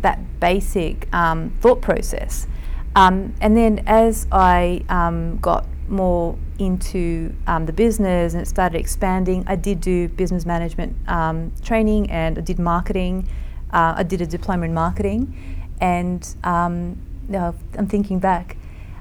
that 0.00 0.38
basic 0.38 1.12
um, 1.12 1.56
thought 1.60 1.82
process. 1.82 2.46
Um, 2.94 3.34
and 3.40 3.56
then 3.56 3.82
as 3.86 4.28
I 4.30 4.84
um, 4.88 5.38
got 5.38 5.66
more 5.88 6.38
into 6.58 7.34
um, 7.46 7.66
the 7.66 7.72
business 7.72 8.32
and 8.32 8.42
it 8.42 8.46
started 8.46 8.78
expanding, 8.78 9.44
I 9.46 9.56
did 9.56 9.80
do 9.80 10.08
business 10.08 10.46
management 10.46 10.96
um, 11.08 11.52
training 11.62 12.10
and 12.10 12.38
I 12.38 12.40
did 12.40 12.58
marketing. 12.58 13.28
Uh, 13.72 13.94
I 13.96 14.02
did 14.02 14.20
a 14.20 14.26
diploma 14.26 14.66
in 14.66 14.74
marketing, 14.74 15.34
and 15.80 16.26
um, 16.44 16.98
no, 17.28 17.54
I'm 17.76 17.88
thinking 17.88 18.20
back. 18.20 18.56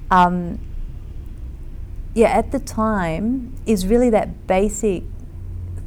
Um, 0.09 0.59
yeah, 2.13 2.29
at 2.29 2.51
the 2.51 2.59
time, 2.59 3.55
is 3.65 3.85
really 3.85 4.09
that 4.09 4.47
basic 4.47 5.03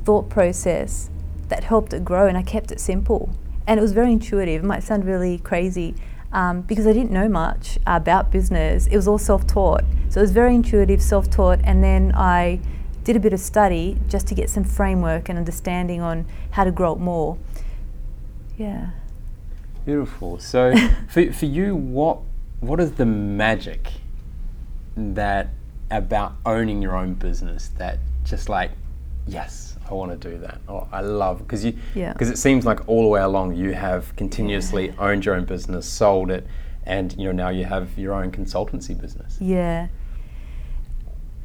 thought 0.02 0.28
process 0.28 1.10
that 1.48 1.64
helped 1.64 1.92
it 1.92 2.04
grow, 2.04 2.26
and 2.26 2.36
I 2.38 2.42
kept 2.42 2.70
it 2.70 2.80
simple. 2.80 3.30
And 3.66 3.78
it 3.78 3.82
was 3.82 3.92
very 3.92 4.12
intuitive. 4.12 4.62
It 4.62 4.66
might 4.66 4.82
sound 4.82 5.04
really 5.04 5.38
crazy 5.38 5.94
um, 6.32 6.62
because 6.62 6.86
I 6.86 6.92
didn't 6.92 7.10
know 7.10 7.28
much 7.28 7.78
about 7.86 8.30
business. 8.30 8.86
It 8.86 8.96
was 8.96 9.08
all 9.08 9.18
self 9.18 9.46
taught. 9.46 9.84
So 10.10 10.20
it 10.20 10.22
was 10.22 10.30
very 10.30 10.54
intuitive, 10.54 11.02
self 11.02 11.30
taught, 11.30 11.60
and 11.64 11.82
then 11.82 12.12
I 12.14 12.60
did 13.04 13.16
a 13.16 13.20
bit 13.20 13.32
of 13.32 13.40
study 13.40 13.98
just 14.08 14.26
to 14.28 14.34
get 14.34 14.50
some 14.50 14.64
framework 14.64 15.28
and 15.28 15.38
understanding 15.38 16.00
on 16.02 16.26
how 16.50 16.64
to 16.64 16.70
grow 16.70 16.92
it 16.92 16.98
more. 16.98 17.38
Yeah. 18.58 18.90
Beautiful. 19.84 20.38
So, 20.38 20.74
for, 21.08 21.32
for 21.32 21.46
you, 21.46 21.74
what 21.74 22.18
what 22.60 22.80
is 22.80 22.92
the 22.92 23.06
magic 23.06 23.92
that 24.96 25.50
about 25.90 26.34
owning 26.44 26.82
your 26.82 26.96
own 26.96 27.14
business 27.14 27.68
that 27.78 27.98
just 28.24 28.48
like, 28.48 28.72
yes, 29.28 29.76
I 29.90 29.94
want 29.94 30.20
to 30.20 30.30
do 30.30 30.38
that. 30.38 30.60
Oh, 30.68 30.88
I 30.92 31.00
love 31.00 31.38
because 31.38 31.64
you 31.64 31.74
Yeah. 31.94 32.12
because 32.12 32.30
it 32.30 32.38
seems 32.38 32.64
like 32.64 32.88
all 32.88 33.02
the 33.02 33.08
way 33.08 33.20
along 33.20 33.54
you 33.54 33.72
have 33.74 34.14
continuously 34.16 34.92
owned 34.98 35.24
your 35.24 35.34
own 35.34 35.44
business, 35.44 35.86
sold 35.86 36.30
it, 36.30 36.46
and 36.84 37.14
you 37.18 37.24
know 37.26 37.32
now 37.32 37.48
you 37.50 37.64
have 37.64 37.98
your 37.98 38.14
own 38.14 38.30
consultancy 38.30 38.98
business. 38.98 39.38
Yeah. 39.40 39.88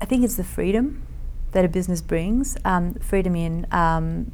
I 0.02 0.06
think 0.06 0.24
it's 0.24 0.36
the 0.36 0.44
freedom 0.44 1.04
that 1.52 1.64
a 1.64 1.68
business 1.68 2.02
brings. 2.02 2.58
Um, 2.66 2.96
freedom 2.96 3.36
in 3.36 3.68
um, 3.72 4.32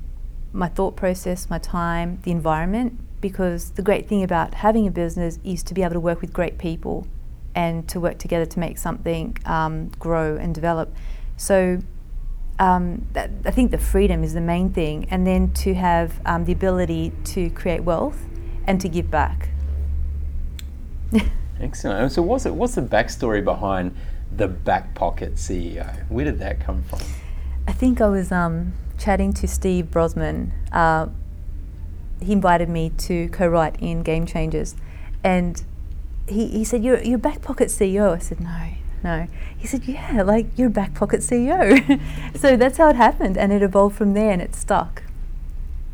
my 0.51 0.67
thought 0.67 0.95
process, 0.95 1.49
my 1.49 1.59
time, 1.59 2.19
the 2.23 2.31
environment. 2.31 2.99
Because 3.21 3.71
the 3.71 3.81
great 3.81 4.07
thing 4.07 4.23
about 4.23 4.53
having 4.53 4.87
a 4.87 4.91
business 4.91 5.39
is 5.43 5.61
to 5.63 5.73
be 5.73 5.83
able 5.83 5.93
to 5.93 5.99
work 5.99 6.21
with 6.21 6.31
great 6.31 6.57
people 6.57 7.05
and 7.53 7.87
to 7.89 7.99
work 7.99 8.17
together 8.17 8.45
to 8.45 8.59
make 8.59 8.77
something 8.77 9.37
um, 9.45 9.89
grow 9.99 10.37
and 10.37 10.55
develop. 10.55 10.95
So 11.35 11.79
um, 12.59 13.07
that, 13.13 13.31
I 13.45 13.51
think 13.51 13.71
the 13.71 13.77
freedom 13.77 14.23
is 14.23 14.33
the 14.33 14.41
main 14.41 14.71
thing, 14.71 15.07
and 15.09 15.25
then 15.25 15.51
to 15.53 15.73
have 15.73 16.19
um, 16.25 16.45
the 16.45 16.51
ability 16.51 17.13
to 17.25 17.49
create 17.51 17.83
wealth 17.83 18.25
and 18.67 18.79
to 18.81 18.89
give 18.89 19.09
back. 19.09 19.49
Excellent. 21.59 22.11
So 22.11 22.21
what's 22.21 22.45
it, 22.45 22.53
what's 22.53 22.75
the 22.75 22.81
backstory 22.81 23.43
behind 23.43 23.95
the 24.35 24.47
back 24.47 24.93
pocket 24.93 25.35
CEO? 25.35 26.07
Where 26.09 26.25
did 26.25 26.39
that 26.39 26.59
come 26.59 26.83
from? 26.83 26.99
I 27.67 27.71
think 27.71 28.01
I 28.01 28.07
was 28.07 28.31
um, 28.31 28.73
chatting 28.97 29.33
to 29.33 29.47
Steve 29.47 29.85
Brosman. 29.85 30.51
Uh, 30.71 31.07
he 32.21 32.33
invited 32.33 32.69
me 32.69 32.91
to 32.97 33.29
co-write 33.29 33.77
in 33.79 34.03
Game 34.03 34.25
Changers, 34.25 34.75
and 35.23 35.63
he, 36.27 36.47
he 36.47 36.63
said, 36.63 36.83
"You're 36.83 37.01
you're 37.01 37.17
back 37.17 37.41
pocket 37.41 37.69
CEO." 37.69 38.13
I 38.13 38.19
said, 38.19 38.41
"No, 38.41 38.71
no." 39.03 39.27
He 39.57 39.67
said, 39.67 39.85
"Yeah, 39.85 40.23
like 40.23 40.47
you're 40.57 40.69
back 40.69 40.93
pocket 40.93 41.21
CEO." 41.21 41.99
so 42.37 42.55
that's 42.57 42.77
how 42.77 42.89
it 42.89 42.95
happened, 42.95 43.37
and 43.37 43.51
it 43.51 43.61
evolved 43.61 43.95
from 43.97 44.13
there, 44.13 44.31
and 44.31 44.41
it 44.41 44.55
stuck. 44.55 45.03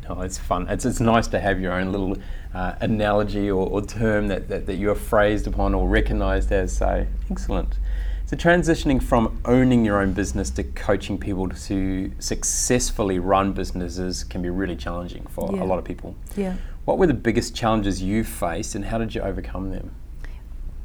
Oh, 0.08 0.20
it's 0.20 0.38
fun. 0.38 0.68
It's, 0.68 0.84
it's 0.84 1.00
nice 1.00 1.26
to 1.28 1.40
have 1.40 1.60
your 1.60 1.72
own 1.72 1.90
little 1.90 2.16
uh, 2.54 2.76
analogy 2.80 3.50
or, 3.50 3.66
or 3.68 3.82
term 3.82 4.28
that, 4.28 4.48
that, 4.48 4.66
that 4.66 4.76
you're 4.76 4.94
phrased 4.94 5.48
upon 5.48 5.74
or 5.74 5.88
recognized 5.88 6.52
as. 6.52 6.76
So, 6.76 7.06
excellent. 7.28 7.78
So, 8.26 8.36
transitioning 8.36 9.02
from 9.02 9.40
owning 9.44 9.84
your 9.84 10.00
own 10.00 10.12
business 10.12 10.50
to 10.50 10.62
coaching 10.62 11.18
people 11.18 11.48
to 11.48 12.12
successfully 12.20 13.18
run 13.18 13.52
businesses 13.52 14.22
can 14.24 14.42
be 14.42 14.50
really 14.50 14.76
challenging 14.76 15.26
for 15.26 15.50
Yeah. 15.52 15.62
a 15.62 15.66
lot 15.66 15.78
of 15.80 15.84
people. 15.84 16.14
Yeah, 16.36 16.54
What 16.84 16.98
were 16.98 17.06
the 17.08 17.14
biggest 17.14 17.56
challenges 17.56 18.00
you 18.00 18.22
faced 18.22 18.74
and 18.76 18.84
how 18.84 18.98
did 18.98 19.12
you 19.14 19.20
overcome 19.22 19.70
them? 19.70 19.90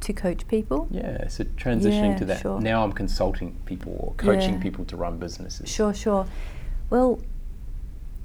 To 0.01 0.13
coach 0.13 0.47
people. 0.47 0.87
Yeah, 0.91 1.27
so 1.27 1.43
transitioning 1.43 2.11
Yeah, 2.11 2.17
to 2.17 2.25
that. 2.25 2.41
sure. 2.41 2.59
Now 2.59 2.83
I'm 2.83 2.91
consulting 2.91 3.57
people 3.65 3.95
or 3.99 4.13
coaching 4.17 4.55
Yeah. 4.55 4.61
people 4.61 4.85
to 4.85 4.97
run 4.97 5.17
businesses. 5.17 5.69
Sure, 5.69 5.93
sure. 5.93 6.25
Well, 6.89 7.19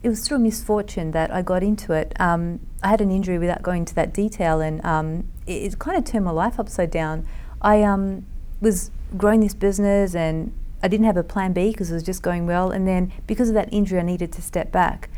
it 0.03 0.09
was 0.09 0.27
through 0.27 0.37
a 0.37 0.41
misfortune 0.41 1.11
that 1.13 1.31
I 1.33 1.43
got 1.43 1.63
into 1.63 1.93
it. 1.93 2.13
Um, 2.21 2.61
I 2.83 2.89
had 2.89 3.01
an 3.01 3.11
injury 3.11 3.39
without 3.39 3.63
going 3.63 3.81
into 3.81 3.95
that 3.95 4.13
detail, 4.13 4.61
and 4.61 4.85
um, 4.85 5.25
it, 5.47 5.73
it 5.73 5.79
kind 5.79 5.97
of 5.97 6.05
turned 6.05 6.25
my 6.25 6.31
life 6.31 6.59
upside 6.61 6.91
down. 6.91 7.27
I 7.63 7.83
um, 7.83 8.27
was 8.61 8.91
growing 9.17 9.41
this 9.41 9.55
business, 9.55 10.15
and 10.15 10.53
I 10.83 10.89
didn't 10.89 11.07
have 11.07 11.17
a 11.17 11.25
plan 11.25 11.53
B 11.53 11.71
because 11.71 11.91
it 11.91 11.95
was 11.95 12.03
just 12.03 12.23
going 12.23 12.47
well. 12.47 12.71
And 12.71 12.87
then 12.87 13.13
because 13.27 13.49
of 13.49 13.55
that 13.55 13.69
injury, 13.73 13.99
I 13.99 14.03
needed 14.03 14.33
to 14.33 14.43
step 14.43 14.71
back, 14.71 15.09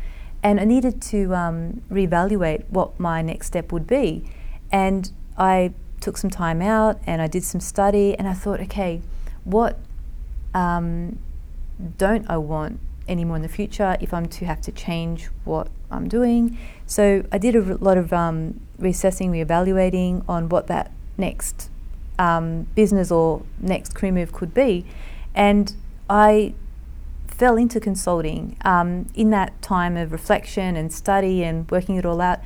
and 0.41 0.59
I 0.59 0.63
needed 0.63 1.01
to 1.03 1.35
um, 1.35 1.81
reevaluate 1.91 2.63
what 2.69 2.99
my 2.99 3.21
next 3.21 3.47
step 3.47 3.71
would 3.71 3.85
be. 3.85 4.23
And 4.71 5.11
I 5.37 5.73
took 6.01 6.17
some 6.17 6.29
time 6.29 6.61
out, 6.61 6.99
and 7.05 7.21
I 7.21 7.27
did 7.27 7.43
some 7.43 7.61
study, 7.61 8.15
and 8.17 8.27
I 8.27 8.33
thought, 8.33 8.59
okay, 8.61 9.01
what 9.43 9.77
um, 10.53 11.19
don't 11.97 12.29
I 12.29 12.37
want 12.37 12.79
anymore 13.07 13.35
in 13.37 13.41
the 13.41 13.49
future 13.49 13.97
if 13.99 14.13
I'm 14.13 14.27
to 14.27 14.45
have 14.45 14.61
to 14.61 14.71
change 14.71 15.29
what 15.43 15.67
I'm 15.89 16.07
doing. 16.07 16.57
So 16.85 17.23
I 17.31 17.37
did 17.37 17.55
a 17.55 17.75
lot 17.75 17.97
of 17.97 18.13
um, 18.13 18.61
reassessing, 18.79 19.29
reevaluating 19.29 20.23
on 20.29 20.49
what 20.49 20.67
that 20.67 20.91
next 21.17 21.69
um, 22.19 22.67
business 22.75 23.11
or 23.11 23.43
next 23.59 23.95
career 23.95 24.11
move 24.11 24.31
could 24.31 24.53
be. 24.53 24.85
And 25.33 25.73
I 26.09 26.53
fell 27.27 27.55
into 27.55 27.79
consulting. 27.79 28.57
Um, 28.65 29.07
in 29.15 29.29
that 29.31 29.61
time 29.61 29.95
of 29.97 30.11
reflection 30.11 30.75
and 30.75 30.91
study 30.91 31.43
and 31.43 31.69
working 31.71 31.95
it 31.95 32.05
all 32.05 32.21
out, 32.21 32.39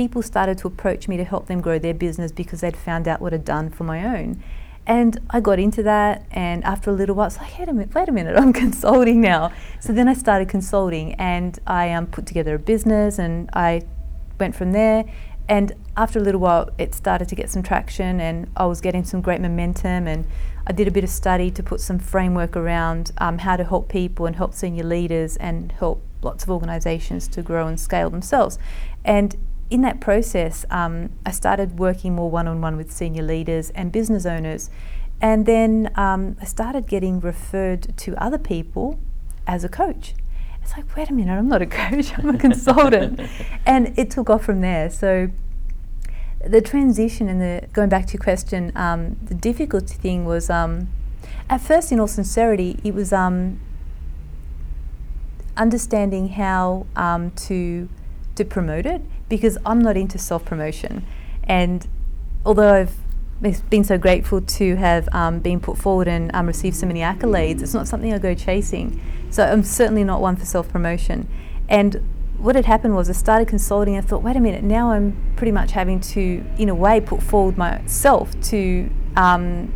people 0.00 0.22
started 0.22 0.56
to 0.56 0.66
approach 0.66 1.08
me 1.08 1.18
to 1.18 1.24
help 1.24 1.44
them 1.44 1.60
grow 1.60 1.78
their 1.78 1.92
business 1.92 2.32
because 2.32 2.62
they'd 2.62 2.74
found 2.74 3.06
out 3.06 3.20
what 3.20 3.34
I'd 3.34 3.44
done 3.44 3.68
for 3.68 3.84
my 3.84 4.02
own. 4.16 4.42
And 4.86 5.20
I 5.28 5.40
got 5.40 5.58
into 5.58 5.82
that, 5.82 6.24
and 6.30 6.64
after 6.64 6.88
a 6.88 6.94
little 6.94 7.14
while, 7.14 7.26
it's 7.26 7.36
like, 7.36 7.58
wait 7.58 7.68
a 7.68 7.72
minute, 7.74 7.94
wait 7.94 8.08
a 8.08 8.12
minute, 8.12 8.34
I'm 8.42 8.54
consulting 8.54 9.20
now. 9.20 9.52
So 9.78 9.92
then 9.92 10.08
I 10.08 10.14
started 10.14 10.48
consulting, 10.48 11.12
and 11.16 11.58
I 11.66 11.92
um, 11.92 12.06
put 12.06 12.24
together 12.24 12.54
a 12.54 12.58
business, 12.58 13.18
and 13.18 13.50
I 13.52 13.82
went 14.38 14.56
from 14.56 14.72
there. 14.72 15.04
And 15.50 15.74
after 15.98 16.18
a 16.18 16.22
little 16.22 16.40
while, 16.40 16.70
it 16.78 16.94
started 16.94 17.28
to 17.28 17.34
get 17.34 17.50
some 17.50 17.62
traction, 17.62 18.20
and 18.20 18.50
I 18.56 18.64
was 18.64 18.80
getting 18.80 19.04
some 19.04 19.20
great 19.20 19.42
momentum. 19.42 20.08
And 20.08 20.26
I 20.66 20.72
did 20.72 20.88
a 20.88 20.90
bit 20.90 21.04
of 21.04 21.10
study 21.10 21.50
to 21.50 21.62
put 21.62 21.82
some 21.82 21.98
framework 21.98 22.56
around 22.56 23.12
um, 23.18 23.36
how 23.36 23.56
to 23.58 23.64
help 23.64 23.90
people 23.90 24.24
and 24.24 24.34
help 24.34 24.54
senior 24.54 24.84
leaders 24.84 25.36
and 25.36 25.72
help 25.72 26.02
lots 26.22 26.44
of 26.44 26.50
organisations 26.50 27.28
to 27.28 27.42
grow 27.42 27.66
and 27.66 27.78
scale 27.78 28.08
themselves. 28.08 28.58
And 29.04 29.36
in 29.70 29.82
that 29.82 30.00
process, 30.00 30.66
um, 30.70 31.10
I 31.24 31.30
started 31.30 31.78
working 31.78 32.14
more 32.14 32.28
one 32.28 32.48
on 32.48 32.60
one 32.60 32.76
with 32.76 32.90
senior 32.90 33.22
leaders 33.22 33.70
and 33.70 33.92
business 33.92 34.26
owners. 34.26 34.68
And 35.20 35.46
then 35.46 35.90
um, 35.94 36.36
I 36.40 36.44
started 36.44 36.86
getting 36.86 37.20
referred 37.20 37.96
to 37.98 38.16
other 38.16 38.38
people 38.38 38.98
as 39.46 39.62
a 39.62 39.68
coach. 39.68 40.14
It's 40.62 40.76
like, 40.76 40.94
wait 40.96 41.08
a 41.08 41.12
minute, 41.12 41.32
I'm 41.32 41.48
not 41.48 41.62
a 41.62 41.66
coach, 41.82 42.12
I'm 42.18 42.28
a 42.30 42.38
consultant. 42.38 43.20
and 43.66 43.96
it 43.98 44.10
took 44.10 44.28
off 44.28 44.44
from 44.44 44.60
there. 44.60 44.90
So 44.90 45.30
the 46.44 46.60
transition 46.60 47.28
and 47.28 47.40
the 47.40 47.68
going 47.72 47.88
back 47.88 48.06
to 48.06 48.14
your 48.14 48.22
question, 48.22 48.72
um, 48.74 49.18
the 49.22 49.34
difficult 49.34 49.88
thing 49.88 50.24
was 50.24 50.50
um, 50.50 50.88
at 51.48 51.60
first, 51.60 51.92
in 51.92 52.00
all 52.00 52.08
sincerity, 52.08 52.80
it 52.82 52.94
was 52.94 53.12
um, 53.12 53.60
understanding 55.56 56.30
how 56.30 56.86
um, 56.96 57.30
to 57.32 57.88
to 58.36 58.44
promote 58.44 58.86
it 58.86 59.02
because 59.30 59.56
I'm 59.64 59.78
not 59.78 59.96
into 59.96 60.18
self 60.18 60.44
promotion, 60.44 61.06
and 61.44 61.88
although 62.44 62.74
I've 62.74 62.94
been 63.70 63.84
so 63.84 63.96
grateful 63.96 64.42
to 64.42 64.76
have 64.76 65.08
um, 65.12 65.38
been 65.38 65.60
put 65.60 65.78
forward 65.78 66.06
and 66.08 66.30
um, 66.34 66.46
received 66.46 66.76
so 66.76 66.86
many 66.86 67.00
accolades, 67.00 67.62
it's 67.62 67.72
not 67.72 67.88
something 67.88 68.12
I 68.12 68.18
go 68.18 68.34
chasing. 68.34 69.00
So 69.30 69.44
I'm 69.44 69.62
certainly 69.62 70.04
not 70.04 70.20
one 70.20 70.36
for 70.36 70.44
self 70.44 70.68
promotion. 70.68 71.26
And 71.68 72.02
what 72.36 72.56
had 72.56 72.66
happened 72.66 72.94
was 72.94 73.08
I 73.08 73.12
started 73.12 73.48
consulting. 73.48 73.96
I 73.96 74.02
thought, 74.02 74.22
wait 74.22 74.36
a 74.36 74.40
minute, 74.40 74.62
now 74.62 74.90
I'm 74.90 75.16
pretty 75.36 75.52
much 75.52 75.72
having 75.72 76.00
to, 76.00 76.44
in 76.58 76.68
a 76.68 76.74
way, 76.74 77.00
put 77.00 77.22
forward 77.22 77.56
myself 77.56 78.38
to 78.42 78.90
um, 79.16 79.72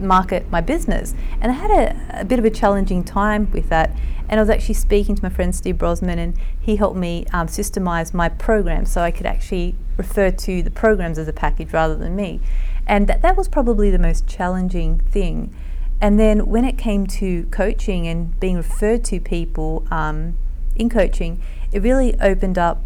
market 0.00 0.50
my 0.50 0.60
business. 0.60 1.14
And 1.40 1.52
I 1.52 1.54
had 1.54 1.70
a, 1.70 2.20
a 2.20 2.24
bit 2.24 2.38
of 2.38 2.44
a 2.44 2.50
challenging 2.50 3.04
time 3.04 3.50
with 3.52 3.68
that. 3.68 3.90
And 4.28 4.38
I 4.38 4.42
was 4.42 4.50
actually 4.50 4.74
speaking 4.74 5.14
to 5.14 5.22
my 5.22 5.30
friend 5.30 5.54
Steve 5.54 5.76
Brosman, 5.76 6.18
and 6.18 6.38
he 6.60 6.76
helped 6.76 6.98
me 6.98 7.24
um, 7.32 7.46
systemize 7.46 8.12
my 8.12 8.28
program 8.28 8.84
so 8.84 9.00
I 9.00 9.10
could 9.10 9.26
actually 9.26 9.74
refer 9.96 10.30
to 10.30 10.62
the 10.62 10.70
programs 10.70 11.18
as 11.18 11.28
a 11.28 11.32
package 11.32 11.72
rather 11.72 11.96
than 11.96 12.14
me. 12.14 12.40
And 12.86 13.06
that, 13.06 13.22
that 13.22 13.36
was 13.36 13.48
probably 13.48 13.90
the 13.90 13.98
most 13.98 14.26
challenging 14.26 15.00
thing. 15.00 15.54
And 16.00 16.18
then 16.20 16.46
when 16.46 16.64
it 16.64 16.78
came 16.78 17.06
to 17.06 17.44
coaching 17.44 18.06
and 18.06 18.38
being 18.38 18.56
referred 18.56 19.04
to 19.04 19.20
people 19.20 19.86
um, 19.90 20.36
in 20.76 20.88
coaching, 20.88 21.42
it 21.72 21.82
really 21.82 22.18
opened 22.20 22.58
up 22.58 22.82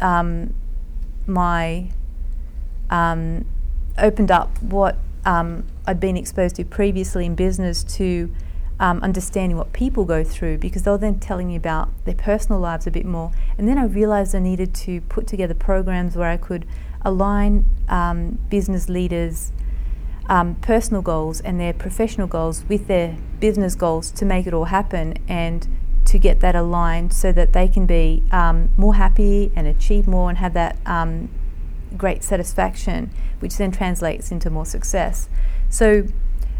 um, 0.00 0.54
my 1.26 1.90
um, 2.88 3.44
opened 3.98 4.30
up 4.30 4.60
what 4.62 4.96
um, 5.24 5.64
I'd 5.86 6.00
been 6.00 6.16
exposed 6.16 6.56
to 6.56 6.64
previously 6.64 7.26
in 7.26 7.34
business 7.34 7.82
to 7.84 8.32
um, 8.80 9.02
understanding 9.02 9.58
what 9.58 9.72
people 9.72 10.04
go 10.04 10.24
through 10.24 10.58
because 10.58 10.82
they 10.82 10.90
were 10.90 10.98
then 10.98 11.20
telling 11.20 11.48
me 11.48 11.56
about 11.56 11.90
their 12.06 12.14
personal 12.14 12.58
lives 12.58 12.86
a 12.86 12.90
bit 12.90 13.04
more. 13.04 13.30
And 13.58 13.68
then 13.68 13.78
I 13.78 13.84
realized 13.84 14.34
I 14.34 14.38
needed 14.38 14.74
to 14.76 15.02
put 15.02 15.26
together 15.26 15.54
programs 15.54 16.16
where 16.16 16.30
I 16.30 16.38
could 16.38 16.66
align 17.02 17.66
um, 17.88 18.38
business 18.48 18.88
leaders' 18.88 19.52
um, 20.28 20.54
personal 20.56 21.02
goals 21.02 21.40
and 21.40 21.60
their 21.60 21.74
professional 21.74 22.26
goals 22.26 22.64
with 22.68 22.86
their 22.86 23.16
business 23.38 23.74
goals 23.74 24.10
to 24.12 24.24
make 24.24 24.46
it 24.46 24.54
all 24.54 24.66
happen 24.66 25.14
and 25.28 25.68
to 26.06 26.18
get 26.18 26.40
that 26.40 26.54
aligned 26.54 27.12
so 27.12 27.32
that 27.32 27.52
they 27.52 27.68
can 27.68 27.84
be 27.84 28.22
um, 28.30 28.70
more 28.76 28.94
happy 28.94 29.52
and 29.54 29.66
achieve 29.66 30.08
more 30.08 30.30
and 30.30 30.38
have 30.38 30.54
that 30.54 30.76
um, 30.86 31.28
great 31.96 32.22
satisfaction, 32.22 33.10
which 33.40 33.56
then 33.56 33.70
translates 33.70 34.30
into 34.30 34.48
more 34.48 34.64
success. 34.66 35.28
So 35.70 36.04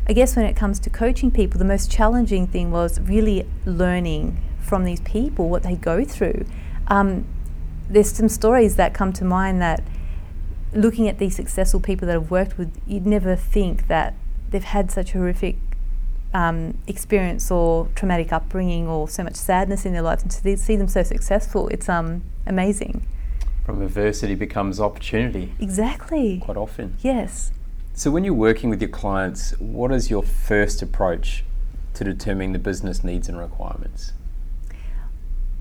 I 0.08 0.12
guess 0.12 0.36
when 0.36 0.46
it 0.46 0.56
comes 0.56 0.80
to 0.80 0.90
coaching 0.90 1.30
people, 1.30 1.58
the 1.58 1.64
most 1.64 1.90
challenging 1.90 2.46
thing 2.46 2.70
was 2.70 2.98
really 3.00 3.46
learning 3.66 4.40
from 4.60 4.84
these 4.84 5.00
people 5.00 5.48
what 5.48 5.62
they 5.62 5.76
go 5.76 6.04
through. 6.04 6.46
Um, 6.88 7.26
there's 7.88 8.12
some 8.12 8.28
stories 8.28 8.76
that 8.76 8.94
come 8.94 9.12
to 9.14 9.24
mind 9.24 9.60
that 9.60 9.82
looking 10.72 11.08
at 11.08 11.18
these 11.18 11.34
successful 11.34 11.80
people 11.80 12.06
that 12.06 12.16
I've 12.16 12.30
worked 12.30 12.56
with, 12.56 12.72
you'd 12.86 13.06
never 13.06 13.34
think 13.36 13.88
that 13.88 14.14
they've 14.50 14.62
had 14.62 14.90
such 14.90 15.12
horrific 15.12 15.56
um, 16.32 16.78
experience 16.86 17.50
or 17.50 17.88
traumatic 17.96 18.32
upbringing 18.32 18.86
or 18.86 19.08
so 19.08 19.24
much 19.24 19.34
sadness 19.34 19.84
in 19.84 19.92
their 19.92 20.02
lives, 20.02 20.22
and 20.22 20.30
to 20.30 20.56
see 20.56 20.76
them 20.76 20.88
so 20.88 21.02
successful, 21.02 21.68
it's 21.68 21.88
um, 21.88 22.22
amazing. 22.46 23.04
From 23.64 23.82
adversity 23.82 24.36
becomes 24.36 24.80
opportunity. 24.80 25.52
Exactly. 25.60 26.40
Quite 26.44 26.56
often. 26.56 26.96
Yes. 27.00 27.50
So, 28.00 28.10
when 28.10 28.24
you're 28.24 28.32
working 28.32 28.70
with 28.70 28.80
your 28.80 28.88
clients, 28.88 29.50
what 29.60 29.92
is 29.92 30.08
your 30.08 30.22
first 30.22 30.80
approach 30.80 31.44
to 31.92 32.02
determining 32.02 32.54
the 32.54 32.58
business 32.58 33.04
needs 33.04 33.28
and 33.28 33.38
requirements? 33.38 34.14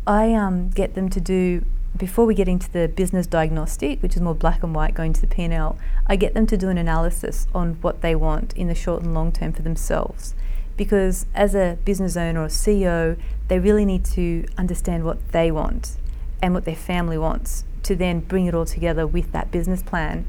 I 0.08 0.34
um, 0.36 0.70
get 0.70 0.96
them 0.96 1.10
to 1.10 1.20
do 1.20 1.66
before 1.98 2.26
we 2.26 2.34
get 2.34 2.48
into 2.48 2.72
the 2.72 2.88
business 2.88 3.28
diagnostic, 3.28 4.02
which 4.02 4.16
is 4.16 4.22
more 4.22 4.36
black 4.36 4.64
and 4.64 4.74
white, 4.74 4.94
going 4.94 5.12
to 5.12 5.20
the 5.20 5.28
P&L. 5.28 5.78
I 6.08 6.16
get 6.16 6.34
them 6.34 6.48
to 6.48 6.56
do 6.56 6.70
an 6.70 6.78
analysis 6.78 7.46
on 7.54 7.74
what 7.82 8.00
they 8.00 8.16
want 8.16 8.54
in 8.54 8.70
the 8.70 8.74
short 8.74 9.04
and 9.04 9.14
long 9.14 9.34
term 9.34 9.52
for 9.52 9.64
themselves, 9.64 10.34
because 10.78 11.26
as 11.36 11.54
a 11.54 11.78
business 11.84 12.16
owner 12.16 12.44
or 12.44 12.48
CEO, 12.48 13.20
they 13.50 13.60
really 13.60 13.84
need 13.84 14.06
to 14.16 14.46
understand 14.58 15.04
what 15.04 15.34
they 15.34 15.52
want 15.52 15.98
and 16.42 16.54
what 16.54 16.64
their 16.64 16.74
family 16.74 17.18
wants 17.18 17.66
to 17.84 17.98
then 17.98 18.22
bring 18.22 18.46
it 18.46 18.56
all 18.56 18.66
together 18.66 19.06
with 19.06 19.34
that 19.34 19.52
business 19.52 19.84
plan 19.84 20.26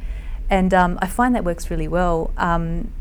and 0.50 0.74
um, 0.74 0.98
I 1.00 1.06
find 1.06 1.34
that 1.34 1.44
works 1.44 1.70
really 1.70 1.88
well. 1.88 2.32
Um, 2.36 2.92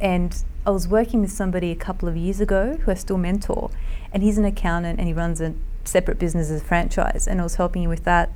and 0.00 0.42
I 0.64 0.70
was 0.70 0.88
working 0.88 1.20
with 1.20 1.32
somebody 1.32 1.70
a 1.70 1.76
couple 1.76 2.08
of 2.08 2.16
years 2.16 2.40
ago 2.40 2.78
who 2.82 2.90
I 2.90 2.94
still 2.94 3.18
mentor, 3.18 3.70
and 4.12 4.22
he's 4.22 4.38
an 4.38 4.44
accountant 4.44 4.98
and 4.98 5.08
he 5.08 5.12
runs 5.12 5.40
a 5.40 5.54
separate 5.84 6.18
business 6.18 6.50
as 6.50 6.62
a 6.62 6.64
franchise, 6.64 7.26
and 7.28 7.40
I 7.40 7.42
was 7.42 7.56
helping 7.56 7.82
him 7.82 7.90
with 7.90 8.04
that. 8.04 8.30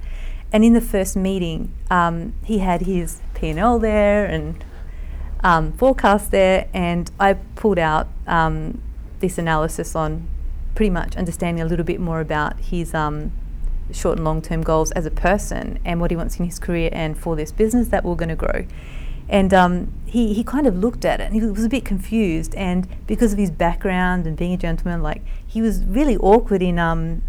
And 0.53 0.65
in 0.65 0.73
the 0.73 0.81
first 0.81 1.17
meeting, 1.17 1.73
um, 1.91 2.35
he 2.43 2.59
had 2.59 2.83
his 2.83 3.21
P&L 3.35 3.79
there 3.79 4.27
and 4.27 4.65
um, 5.41 5.73
forecast 5.73 6.31
there, 6.31 6.69
and 6.75 7.11
I 7.21 7.35
pulled 7.35 7.79
out 7.79 8.09
um, 8.27 8.83
this 9.21 9.38
analysis 9.38 9.95
on 9.95 10.27
pretty 10.75 10.91
much 10.91 11.17
understanding 11.17 11.62
a 11.62 11.67
little 11.67 11.85
bit 11.85 12.00
more 12.00 12.21
about 12.21 12.59
his 12.61 12.95
um, 12.95 13.33
short 13.92 14.16
and 14.18 14.25
long 14.25 14.42
term 14.42 14.62
goals 14.62 14.90
as 14.92 15.07
a 15.07 15.11
person 15.11 15.78
and 15.85 16.00
what 16.00 16.11
he 16.11 16.16
wants 16.16 16.38
in 16.38 16.45
his 16.45 16.59
career 16.59 16.90
and 16.92 17.18
for 17.18 17.37
this 17.37 17.52
business 17.52 17.88
that 17.88 18.04
we're 18.04 18.14
going 18.14 18.28
to 18.28 18.37
grow. 18.37 18.66
And 19.28 19.52
um, 19.52 19.92
he, 20.07 20.33
he 20.33 20.42
kind 20.42 20.66
of 20.66 20.76
looked 20.78 21.04
at 21.04 21.21
it 21.21 21.25
and 21.25 21.35
he 21.35 21.40
was 21.40 21.64
a 21.64 21.68
bit 21.68 21.85
confused. 21.85 22.54
And 22.54 22.88
because 23.07 23.33
of 23.33 23.38
his 23.38 23.50
background 23.50 24.26
and 24.26 24.37
being 24.37 24.54
a 24.54 24.57
gentleman, 24.57 25.02
like 25.02 25.23
he 25.47 25.61
was 25.61 25.85
really 25.85 26.16
awkward 26.16 26.62
in 26.62 26.78
um, 26.78 27.23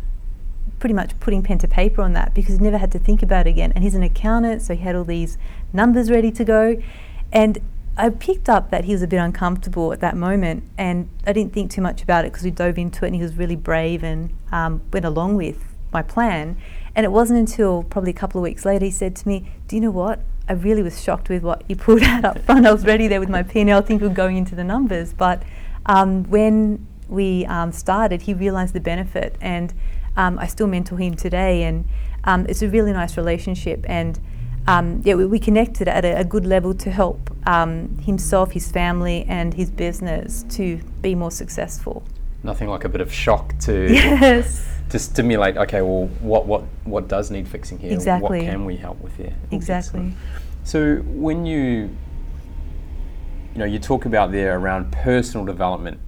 pretty 0.80 0.94
much 0.94 1.20
putting 1.20 1.44
pen 1.44 1.58
to 1.60 1.68
paper 1.68 2.01
on 2.01 2.13
that 2.13 2.34
because 2.34 2.56
he 2.56 2.62
never 2.62 2.78
had 2.78 2.92
to 2.94 3.00
think 3.00 3.22
about 3.22 3.48
it 3.48 3.50
again. 3.50 3.74
And 3.75 3.84
he's 3.84 3.96
an 3.96 4.04
accountant, 4.04 4.62
so 4.62 4.75
he 4.75 4.82
had 4.82 4.96
all 4.96 5.04
these 5.04 5.38
numbers 5.74 6.10
ready 6.10 6.32
to 6.32 6.46
go. 6.46 6.82
And 7.32 7.60
I 7.98 8.10
picked 8.10 8.48
up 8.48 8.72
that 8.72 8.86
he 8.86 8.93
was 8.93 9.02
a 9.02 9.08
bit 9.08 9.17
uncomfortable 9.17 9.91
at 9.91 10.00
that 10.00 10.15
moment, 10.15 10.63
and 10.78 11.10
I 11.28 11.34
didn't 11.34 11.52
think 11.52 11.69
too 11.69 11.82
much 11.82 12.02
about 12.02 12.24
it 12.24 12.32
because 12.32 12.45
we 12.45 12.52
dove 12.52 12.78
into 12.78 13.04
it, 13.04 13.10
and 13.10 13.15
he 13.15 13.22
was 13.22 13.36
really 13.36 13.58
brave 13.58 14.04
and 14.04 14.34
um, 14.54 14.82
went 14.93 15.06
along 15.06 15.36
with 15.36 15.68
my 15.91 16.02
plan. 16.02 16.58
And 16.95 17.06
it 17.06 17.12
wasn't 17.12 17.39
until 17.39 17.84
probably 17.84 18.12
a 18.12 18.15
couple 18.15 18.39
of 18.39 18.43
weeks 18.43 18.65
later 18.65 18.86
he 18.86 18.91
said 18.91 19.15
to 19.17 19.28
me, 19.28 19.52
Do 19.67 19.75
you 19.75 19.82
know 19.82 19.91
what? 19.91 20.21
I 20.47 20.54
really 20.54 20.82
was 20.82 21.02
shocked 21.02 21.30
with 21.30 21.43
what 21.43 21.63
you 21.67 21.75
pulled 21.75 22.02
out 22.04 22.25
up 22.25 22.39
front. 22.39 22.65
I 22.65 22.71
was 22.71 22.86
ready 22.86 23.08
there 23.08 23.19
with 23.19 23.30
my 23.30 23.43
P&L 23.43 23.82
thinking 23.82 24.13
going 24.13 24.38
into 24.38 24.56
the 24.56 24.63
numbers. 24.63 25.13
But 25.13 25.43
um, 25.86 26.23
when 26.23 26.88
we 27.08 27.45
um, 27.45 27.71
started, 27.71 28.23
he 28.23 28.34
realized 28.34 28.73
the 28.73 28.80
benefit. 28.80 29.36
And 29.39 29.73
um, 30.17 30.39
I 30.39 30.47
still 30.47 30.67
mentor 30.67 30.97
him 30.97 31.15
today. 31.15 31.63
And 31.63 31.88
um, 32.23 32.45
it's 32.49 32.62
a 32.62 32.67
really 32.67 32.91
nice 32.91 33.15
relationship. 33.15 33.86
And 33.88 34.19
um, 34.67 35.02
yeah, 35.04 35.15
we, 35.15 35.25
we, 35.25 35.39
connected 35.39 35.88
at 35.88 36.06
a, 36.06 36.19
a, 36.19 36.23
good 36.23 36.45
level 36.45 36.73
to 36.75 36.91
help 36.91 37.32
um, 37.47 37.97
himself, 37.99 38.52
his 38.52 38.71
family, 38.71 39.25
and 39.28 39.54
his 39.54 39.71
business 39.71 40.43
to 40.49 40.78
be 41.02 41.15
more 41.15 41.32
successful. 41.32 42.04
Nothing 42.43 42.69
like 42.69 42.86
a 42.86 42.89
bit 42.89 43.02
of 43.02 43.12
shock 43.13 43.58
to 43.60 43.91
yes 43.91 44.69
to 44.89 44.99
stimulate. 44.99 45.58
Okay, 45.58 45.82
well, 45.82 46.08
what 46.19 46.45
what 46.45 46.63
what 46.84 47.08
does 47.08 47.32
need 47.32 47.47
fixing 47.47 47.78
here? 47.80 47.93
Exactly. 47.93 48.39
What 48.39 48.45
can 48.45 48.65
we 48.65 48.75
help 48.75 48.99
with 49.02 49.15
here? 49.17 49.34
Exactly. 49.52 50.13
So 50.63 50.97
when 50.97 51.45
you 51.45 51.89
you 53.54 53.60
know 53.60 53.65
you 53.65 53.80
talk 53.80 54.06
about 54.06 54.32
there 54.32 54.58
around 54.58 54.91
personal 54.91 55.45
development 55.45 55.99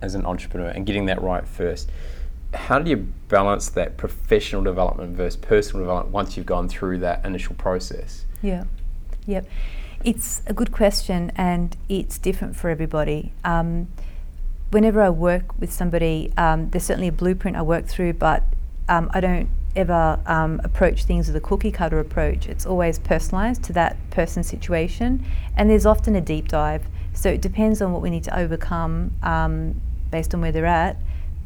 as 0.00 0.14
an 0.14 0.24
entrepreneur 0.24 0.68
and 0.68 0.86
getting 0.86 1.06
that 1.06 1.20
right 1.22 1.46
first. 1.46 1.90
How 2.54 2.78
do 2.78 2.88
you 2.88 2.96
balance 3.28 3.68
that 3.70 3.98
professional 3.98 4.62
development 4.62 5.16
versus 5.16 5.36
personal 5.36 5.84
development 5.84 6.14
once 6.14 6.36
you've 6.36 6.46
gone 6.46 6.66
through 6.68 6.98
that 6.98 7.24
initial 7.26 7.54
process? 7.56 8.24
Yeah, 8.40 8.64
yep. 9.26 9.46
It's 10.02 10.40
a 10.46 10.54
good 10.54 10.72
question, 10.72 11.30
and 11.34 11.76
it's 11.90 12.18
different 12.18 12.56
for 12.56 12.70
everybody. 12.70 13.32
Um, 13.44 13.88
whenever 14.70 15.02
I 15.02 15.10
work 15.10 15.58
with 15.58 15.72
somebody, 15.72 16.32
um, 16.36 16.70
there's 16.70 16.84
certainly 16.84 17.08
a 17.08 17.12
blueprint 17.12 17.56
I 17.56 17.62
work 17.62 17.86
through, 17.86 18.14
but 18.14 18.44
um, 18.88 19.10
I 19.12 19.20
don't 19.20 19.48
ever 19.76 20.18
um, 20.26 20.60
approach 20.64 21.04
things 21.04 21.26
with 21.28 21.36
a 21.36 21.40
cookie 21.40 21.70
cutter 21.70 22.00
approach. 22.00 22.48
It's 22.48 22.66
always 22.66 22.98
personalized 22.98 23.62
to 23.64 23.72
that 23.74 23.96
person's 24.10 24.48
situation, 24.48 25.24
and 25.56 25.70
there's 25.70 25.86
often 25.86 26.16
a 26.16 26.20
deep 26.20 26.48
dive. 26.48 26.84
So 27.14 27.30
it 27.30 27.40
depends 27.40 27.82
on 27.82 27.92
what 27.92 28.02
we 28.02 28.10
need 28.10 28.24
to 28.24 28.38
overcome 28.38 29.12
um, 29.22 29.80
based 30.10 30.34
on 30.34 30.40
where 30.40 30.52
they're 30.52 30.66
at 30.66 30.96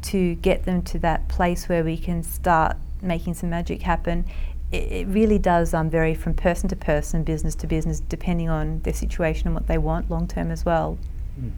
to 0.03 0.35
get 0.35 0.65
them 0.65 0.81
to 0.83 0.99
that 0.99 1.27
place 1.29 1.69
where 1.69 1.83
we 1.83 1.97
can 1.97 2.23
start 2.23 2.75
making 3.01 3.33
some 3.33 3.49
magic 3.49 3.81
happen. 3.81 4.25
It, 4.71 5.07
really 5.07 5.37
does 5.37 5.73
um, 5.73 5.89
vary 5.89 6.15
from 6.15 6.33
person 6.33 6.67
to 6.69 6.75
person, 6.75 7.23
business 7.23 7.53
to 7.55 7.67
business, 7.67 7.99
depending 7.99 8.49
on 8.49 8.79
their 8.79 8.93
situation 8.93 9.47
and 9.47 9.55
what 9.55 9.67
they 9.67 9.77
want 9.77 10.09
long 10.09 10.27
term 10.27 10.49
as 10.49 10.65
well. 10.65 10.97
Mm. 11.39 11.51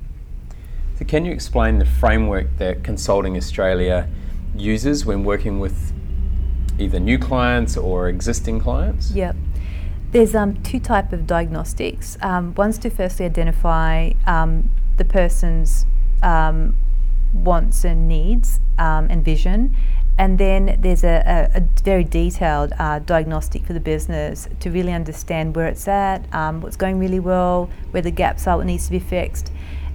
So, 0.98 1.04
can 1.06 1.26
you 1.26 1.32
explain 1.32 1.80
the 1.80 1.86
framework 1.86 2.58
that 2.58 2.84
Consulting 2.84 3.36
Australia 3.36 4.08
uses 4.56 5.06
when 5.06 5.26
working 5.26 5.60
with 5.60 5.94
either 6.80 7.00
new 7.00 7.20
clients 7.20 7.76
or 7.76 8.08
existing 8.08 8.62
clients? 8.62 9.12
Yep. 9.12 9.36
There's 10.12 10.34
um, 10.34 10.62
two 10.64 10.80
type 10.80 11.12
of 11.12 11.28
diagnostics. 11.28 12.18
Um, 12.22 12.54
one's 12.56 12.78
to 12.80 12.90
firstly 12.90 13.26
identify 13.26 14.12
um, 14.26 14.72
the 14.96 15.04
person's 15.04 15.86
um, 16.24 16.78
wants 17.34 17.84
and 17.84 18.08
needs 18.08 18.62
um, 18.80 19.08
and 19.10 19.26
vision, 19.26 19.76
and 20.18 20.38
then 20.38 20.78
there's 20.80 21.04
a, 21.04 21.52
a, 21.54 21.58
a 21.58 21.62
very 21.84 22.06
detailed 22.06 22.72
uh, 22.80 23.00
diagnostic 23.00 23.66
for 23.66 23.74
the 23.74 23.82
business 23.82 24.48
to 24.62 24.70
really 24.72 24.94
understand 24.94 25.56
where 25.56 25.68
it's 25.68 25.88
at, 25.90 26.34
um, 26.34 26.62
what's 26.62 26.78
going 26.78 26.98
really 26.98 27.20
well, 27.20 27.70
where 27.92 28.02
the 28.02 28.12
gaps 28.12 28.48
are, 28.48 28.56
what 28.56 28.66
needs 28.66 28.86
to 28.86 28.92
be 28.92 29.00
fixed. 29.00 29.52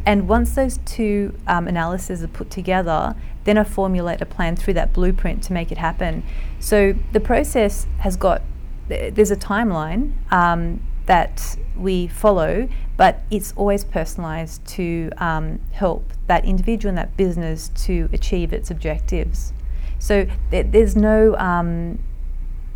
And 0.06 0.28
once 0.28 0.54
those 0.54 0.78
two 0.84 1.34
um, 1.46 1.68
analyses 1.68 2.22
are 2.22 2.28
put 2.28 2.50
together, 2.50 3.14
then 3.44 3.58
I 3.58 3.64
formulate 3.64 4.20
a 4.20 4.26
plan 4.26 4.56
through 4.56 4.74
that 4.74 4.92
blueprint 4.92 5.42
to 5.44 5.52
make 5.52 5.70
it 5.70 5.78
happen. 5.78 6.22
So 6.58 6.94
the 7.12 7.20
process 7.20 7.86
has 7.98 8.16
got, 8.16 8.42
there's 8.88 9.30
a 9.30 9.36
timeline 9.36 10.12
um, 10.32 10.82
that 11.06 11.56
we 11.76 12.06
follow, 12.06 12.68
but 12.96 13.22
it's 13.30 13.52
always 13.56 13.84
personalized 13.84 14.64
to 14.66 15.10
um, 15.18 15.60
help 15.72 16.12
that 16.26 16.44
individual 16.44 16.90
and 16.90 16.98
that 16.98 17.16
business 17.16 17.70
to 17.74 18.08
achieve 18.12 18.52
its 18.52 18.70
objectives. 18.70 19.52
So 19.98 20.26
th- 20.50 20.66
there's 20.70 20.96
no, 20.96 21.36
um, 21.36 21.98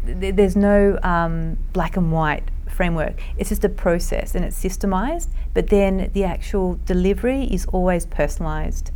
th- 0.06 0.34
there's 0.34 0.56
no 0.56 0.98
um, 1.02 1.58
black 1.72 1.96
and 1.96 2.10
white 2.12 2.50
framework. 2.74 3.14
It's 3.38 3.48
just 3.48 3.64
a 3.64 3.68
process 3.68 4.34
and 4.34 4.44
it's 4.44 4.62
systemized, 4.62 5.28
but 5.54 5.68
then 5.68 6.10
the 6.12 6.24
actual 6.24 6.78
delivery 6.84 7.44
is 7.44 7.66
always 7.66 8.04
personalized 8.04 8.90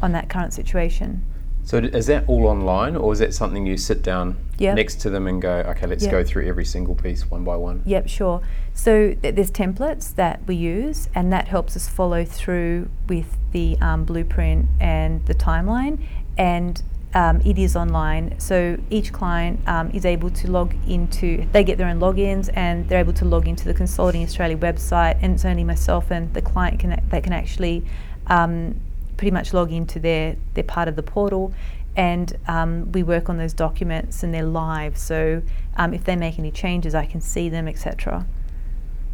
on 0.00 0.12
that 0.12 0.28
current 0.28 0.52
situation. 0.52 1.22
So 1.64 1.76
is 1.76 2.06
that 2.06 2.24
all 2.28 2.46
online, 2.46 2.96
or 2.96 3.12
is 3.12 3.18
that 3.18 3.34
something 3.34 3.66
you 3.66 3.76
sit 3.76 4.02
down 4.02 4.36
Yep. 4.56 4.76
next 4.76 5.00
to 5.02 5.10
them 5.10 5.26
and 5.26 5.40
go, 5.42 5.50
okay, 5.68 5.86
let's 5.86 6.02
Yep. 6.04 6.10
go 6.10 6.24
through 6.24 6.46
every 6.48 6.64
single 6.64 6.94
piece 6.94 7.30
one 7.30 7.44
by 7.44 7.56
one? 7.56 7.82
Yep, 7.84 8.08
sure. 8.08 8.40
So 8.72 9.12
th- 9.20 9.34
there's 9.34 9.50
templates 9.50 10.14
that 10.14 10.40
we 10.46 10.54
use, 10.56 11.10
and 11.14 11.30
that 11.30 11.48
helps 11.48 11.76
us 11.76 11.86
follow 11.86 12.24
through 12.24 12.88
with 13.06 13.36
the 13.52 13.76
um, 13.82 14.04
blueprint 14.04 14.66
and 14.80 15.24
the 15.26 15.34
timeline. 15.34 15.98
And 16.38 16.82
um, 17.14 17.40
it 17.44 17.58
is 17.58 17.74
online, 17.74 18.38
so 18.38 18.76
each 18.90 19.12
client 19.12 19.60
um, 19.66 19.90
is 19.90 20.04
able 20.04 20.30
to 20.30 20.50
log 20.50 20.74
into. 20.86 21.46
They 21.52 21.64
get 21.64 21.78
their 21.78 21.88
own 21.88 22.00
logins, 22.00 22.50
and 22.54 22.88
they're 22.88 23.00
able 23.00 23.14
to 23.14 23.24
log 23.24 23.48
into 23.48 23.64
the 23.64 23.74
Consulting 23.74 24.22
Australia 24.22 24.56
website. 24.56 25.18
And 25.22 25.34
it's 25.34 25.44
only 25.44 25.64
myself 25.64 26.10
and 26.10 26.32
the 26.34 26.42
client 26.42 26.78
can 26.80 27.02
that 27.08 27.22
can 27.22 27.32
actually 27.32 27.84
um, 28.26 28.78
pretty 29.16 29.30
much 29.30 29.54
log 29.54 29.72
into 29.72 29.98
their 29.98 30.36
their 30.54 30.64
part 30.64 30.88
of 30.88 30.96
the 30.96 31.02
portal 31.02 31.52
and 31.98 32.36
um, 32.46 32.92
we 32.92 33.02
work 33.02 33.28
on 33.28 33.38
those 33.38 33.52
documents 33.52 34.22
and 34.22 34.32
they're 34.32 34.44
live. 34.44 34.96
So 34.96 35.42
um, 35.76 35.92
if 35.92 36.04
they 36.04 36.14
make 36.14 36.38
any 36.38 36.52
changes, 36.52 36.94
I 36.94 37.04
can 37.04 37.20
see 37.20 37.48
them, 37.48 37.66
etc. 37.66 38.24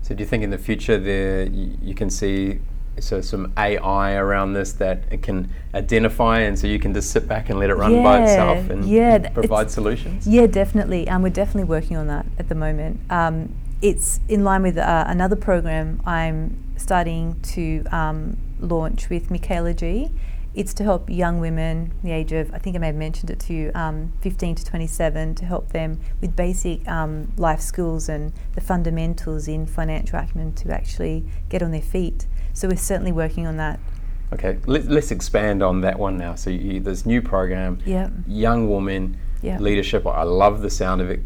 So 0.03 0.15
do 0.15 0.23
you 0.23 0.29
think 0.29 0.45
in 0.45 0.51
the 0.51 0.59
future 0.59 0.99
there 0.99 1.45
you, 1.45 1.79
you 1.81 1.95
can 1.95 2.11
see 2.11 2.61
so 3.01 3.21
some 3.21 3.53
AI 3.57 4.15
around 4.15 4.53
this 4.53 4.73
that 4.75 5.05
it 5.11 5.23
can 5.23 5.51
identify, 5.75 6.41
and 6.41 6.59
so 6.59 6.67
you 6.67 6.79
can 6.79 6.95
just 6.95 7.11
sit 7.11 7.27
back 7.29 7.51
and 7.51 7.59
let 7.59 7.71
it 7.71 7.75
run 7.75 8.03
by 8.03 8.23
itself 8.23 8.71
and 8.71 8.85
yeah, 8.89 9.19
th- 9.19 9.35
provide 9.35 9.71
solutions? 9.71 10.27
Yeah, 10.27 10.47
definitely. 10.47 11.09
Um, 11.09 11.23
we're 11.23 11.31
definitely 11.31 11.65
working 11.65 11.97
on 11.97 12.07
that 12.09 12.27
at 12.39 12.49
the 12.49 12.55
moment. 12.55 13.01
Um, 13.11 13.55
it's 13.83 14.21
in 14.29 14.45
line 14.45 14.63
with 14.63 14.79
uh, 14.79 15.05
another 15.07 15.37
program 15.37 16.01
I'm 16.07 16.57
starting 16.77 17.41
to 17.41 17.85
um, 17.93 18.37
launch 18.61 19.11
with 19.11 19.31
Michaela 19.31 19.75
G. 19.75 20.11
It's 20.55 20.73
to 20.75 20.85
help 20.85 21.11
young 21.11 21.41
women, 21.41 21.93
the 22.05 22.13
age 22.13 22.31
of, 22.33 22.55
I 22.55 22.59
think 22.59 22.77
I 22.77 22.79
may 22.79 22.87
have 22.87 22.95
mentioned 22.95 23.29
it 23.31 23.41
to 23.41 23.53
you, 23.53 23.73
um, 23.75 24.13
15 24.21 24.55
to 24.55 24.65
27, 24.65 25.35
to 25.35 25.45
help 25.45 25.73
them 25.73 26.01
with 26.21 26.37
basic 26.37 26.87
um, 26.87 27.33
life 27.37 27.61
skills 27.61 28.09
and 28.09 28.33
the 28.55 28.61
fundamentals 28.61 29.49
in 29.49 29.67
financial 29.67 30.19
acumen 30.19 30.53
to 30.55 30.71
actually 30.71 31.25
get 31.49 31.61
on 31.61 31.73
their 31.73 31.83
feet. 31.83 32.27
So 32.55 32.69
we're 32.69 32.77
certainly 32.77 33.13
working 33.13 33.47
on 33.47 33.57
that. 33.59 33.79
Okay, 34.33 34.59
let, 34.67 34.87
let's 34.87 35.11
expand 35.11 35.63
on 35.63 35.83
that 35.83 35.99
one 35.99 36.17
now. 36.17 36.35
So 36.35 36.51
you, 36.51 36.81
this 36.81 37.05
new 37.05 37.21
program, 37.21 37.79
Yeah. 37.85 38.09
young 38.27 38.69
woman 38.71 39.17
Yeah. 39.43 39.59
leadership. 39.59 40.07
I 40.07 40.23
love 40.23 40.63
the 40.63 40.71
sound 40.71 41.01
of 41.01 41.11
it. 41.11 41.21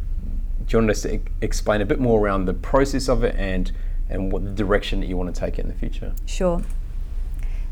Do 0.66 0.76
you 0.76 0.78
want 0.80 0.90
us 0.90 1.02
to 1.02 1.14
e- 1.14 1.20
explain 1.40 1.80
a 1.80 1.86
bit 1.86 2.00
more 2.00 2.20
around 2.20 2.46
the 2.46 2.54
process 2.54 3.08
of 3.08 3.22
it 3.24 3.34
and 3.38 3.70
and 4.10 4.32
what 4.32 4.42
the 4.42 4.50
direction 4.50 5.00
that 5.00 5.06
you 5.06 5.18
want 5.18 5.34
to 5.34 5.38
take 5.38 5.58
it 5.58 5.62
in 5.62 5.68
the 5.68 5.74
future? 5.74 6.14
Sure. 6.24 6.62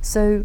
So, 0.02 0.44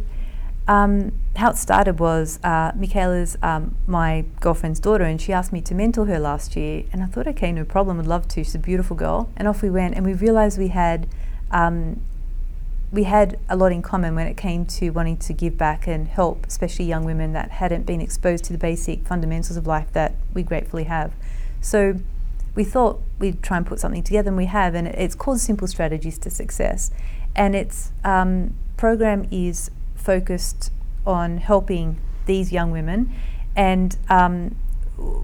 um, 0.67 1.12
how 1.36 1.52
it 1.52 1.58
started 1.58 2.00
was 2.00 2.39
uh, 2.43 2.71
Michaela's 2.76 3.38
um, 3.43 3.76
my 3.88 4.24
girlfriend's 4.39 4.80
daughter, 4.80 5.04
and 5.04 5.19
she 5.21 5.34
asked 5.34 5.52
me 5.52 5.60
to 5.62 5.76
mentor 5.76 6.06
her 6.06 6.17
last 6.19 6.56
year. 6.56 6.84
And 6.93 7.04
I 7.04 7.08
thought, 7.08 7.28
okay, 7.28 7.52
no 7.52 7.65
problem, 7.65 7.97
would 7.97 8.08
love 8.08 8.28
to. 8.30 8.43
She's 8.43 8.56
a 8.56 8.60
beautiful 8.60 8.95
girl. 8.95 9.30
And 9.36 9.47
off 9.50 9.62
we 9.62 9.69
went, 9.69 9.95
and 9.95 10.06
we 10.06 10.13
realised 10.13 10.58
we 10.58 10.69
had. 10.69 11.08
Um, 11.52 12.00
we 12.92 13.04
had 13.04 13.40
a 13.48 13.56
lot 13.56 13.72
in 13.72 13.82
common 13.82 14.16
when 14.16 14.28
it 14.28 14.36
came 14.36 14.66
to 14.66 14.90
wanting 14.90 15.18
to 15.18 15.34
give 15.34 15.58
back 15.58 15.88
and 15.88 16.08
help, 16.08 16.46
especially 16.46 16.86
young 16.86 17.06
women 17.06 17.32
that 17.34 17.52
hadn't 17.52 17.86
been 17.86 18.02
exposed 18.02 18.44
to 18.46 18.54
the 18.54 18.60
basic 18.60 19.06
fundamentals 19.08 19.56
of 19.56 19.66
life 19.66 19.92
that 19.94 20.16
we 20.34 20.44
gratefully 20.44 20.84
have. 20.84 21.14
So 21.62 22.00
we 22.54 22.66
thought 22.66 23.00
we'd 23.18 23.42
try 23.42 23.58
and 23.58 23.66
put 23.66 23.80
something 23.80 24.04
together, 24.04 24.28
and 24.28 24.38
we 24.38 24.46
have, 24.46 24.76
and 24.76 24.88
it's 24.88 25.16
called 25.16 25.40
Simple 25.40 25.68
Strategies 25.68 26.18
to 26.20 26.30
Success. 26.30 26.92
And 27.34 27.56
its 27.56 27.94
um, 28.04 28.56
program 28.76 29.26
is 29.32 29.72
focused 29.96 30.72
on 31.06 31.38
helping 31.38 31.98
these 32.26 32.52
young 32.52 32.72
women, 32.72 33.14
and 33.56 33.98
um, 34.10 34.56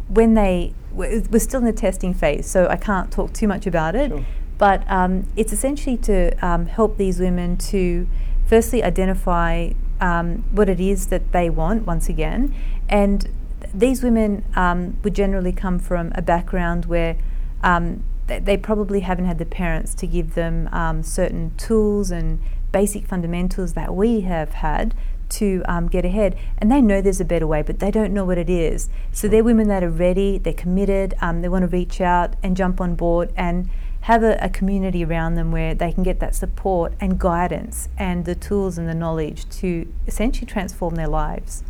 when 0.08 0.34
they 0.34 0.74
we're 0.92 1.40
still 1.40 1.60
in 1.60 1.66
the 1.66 1.74
testing 1.74 2.14
phase, 2.14 2.50
so 2.50 2.68
I 2.68 2.76
can't 2.76 3.12
talk 3.12 3.32
too 3.32 3.48
much 3.48 3.68
about 3.68 3.96
it. 3.96 4.10
Sure. 4.10 4.26
But 4.58 4.90
um, 4.90 5.28
it's 5.36 5.54
essentially 5.54 5.98
to 5.98 6.34
um, 6.46 6.66
help 6.66 6.98
these 6.98 7.20
women 7.20 7.58
to 7.58 8.08
firstly 8.46 8.84
identify 8.84 9.72
um, 10.00 10.44
what 10.52 10.70
it 10.70 10.80
is 10.80 11.08
that 11.08 11.32
they 11.32 11.50
want 11.50 11.86
once 11.86 12.10
again. 12.10 12.54
And 12.90 13.22
th- 13.62 13.74
these 13.74 14.04
women 14.04 14.46
um, 14.56 14.98
would 15.04 15.14
generally 15.14 15.52
come 15.52 15.80
from 15.80 16.12
a 16.16 16.22
background 16.22 16.86
where 16.86 17.18
um, 17.62 18.04
th- 18.28 18.44
they 18.44 18.58
probably 18.58 19.02
haven't 19.02 19.26
had 19.26 19.38
the 19.38 19.46
parents 19.46 19.94
to 19.96 20.08
give 20.08 20.36
them 20.36 20.70
um, 20.72 21.04
certain 21.04 21.54
tools 21.58 22.12
and 22.12 22.42
basic 22.72 23.06
fundamentals 23.06 23.74
that 23.74 23.94
we 23.96 24.22
have 24.22 24.52
had 24.54 24.94
to 25.30 25.62
um, 25.66 25.88
get 25.88 26.06
ahead. 26.06 26.38
And 26.58 26.72
they 26.72 26.82
know 26.82 27.02
there's 27.02 27.20
a 27.20 27.26
better 27.26 27.48
way, 27.48 27.62
but 27.62 27.80
they 27.80 27.92
don't 27.92 28.14
know 28.14 28.24
what 28.24 28.38
it 28.38 28.50
is. 28.50 28.90
So 29.12 29.28
they're 29.28 29.44
women 29.44 29.68
that 29.68 29.84
are 29.84 29.90
ready, 29.90 30.38
they're 30.38 30.54
committed, 30.54 31.16
um, 31.22 31.42
they 31.42 31.50
want 31.50 31.64
to 31.64 31.68
reach 31.68 32.00
out 32.00 32.36
and 32.42 32.56
jump 32.56 32.80
on 32.80 32.96
board 32.96 33.34
and 33.36 33.70
have 34.02 34.24
a, 34.24 34.38
a 34.42 34.50
community 34.50 35.04
around 35.04 35.36
them 35.36 35.52
where 35.52 35.74
they 35.74 35.92
can 35.92 36.04
get 36.04 36.20
that 36.20 36.36
support 36.36 36.94
and 37.00 37.20
guidance 37.20 37.90
and 37.98 38.26
the 38.26 38.36
tools 38.36 38.78
and 38.78 38.88
the 38.88 38.94
knowledge 38.94 39.48
to 39.50 39.92
essentially 40.06 40.46
transform 40.46 40.96
their 40.96 41.08
lives. 41.08 41.64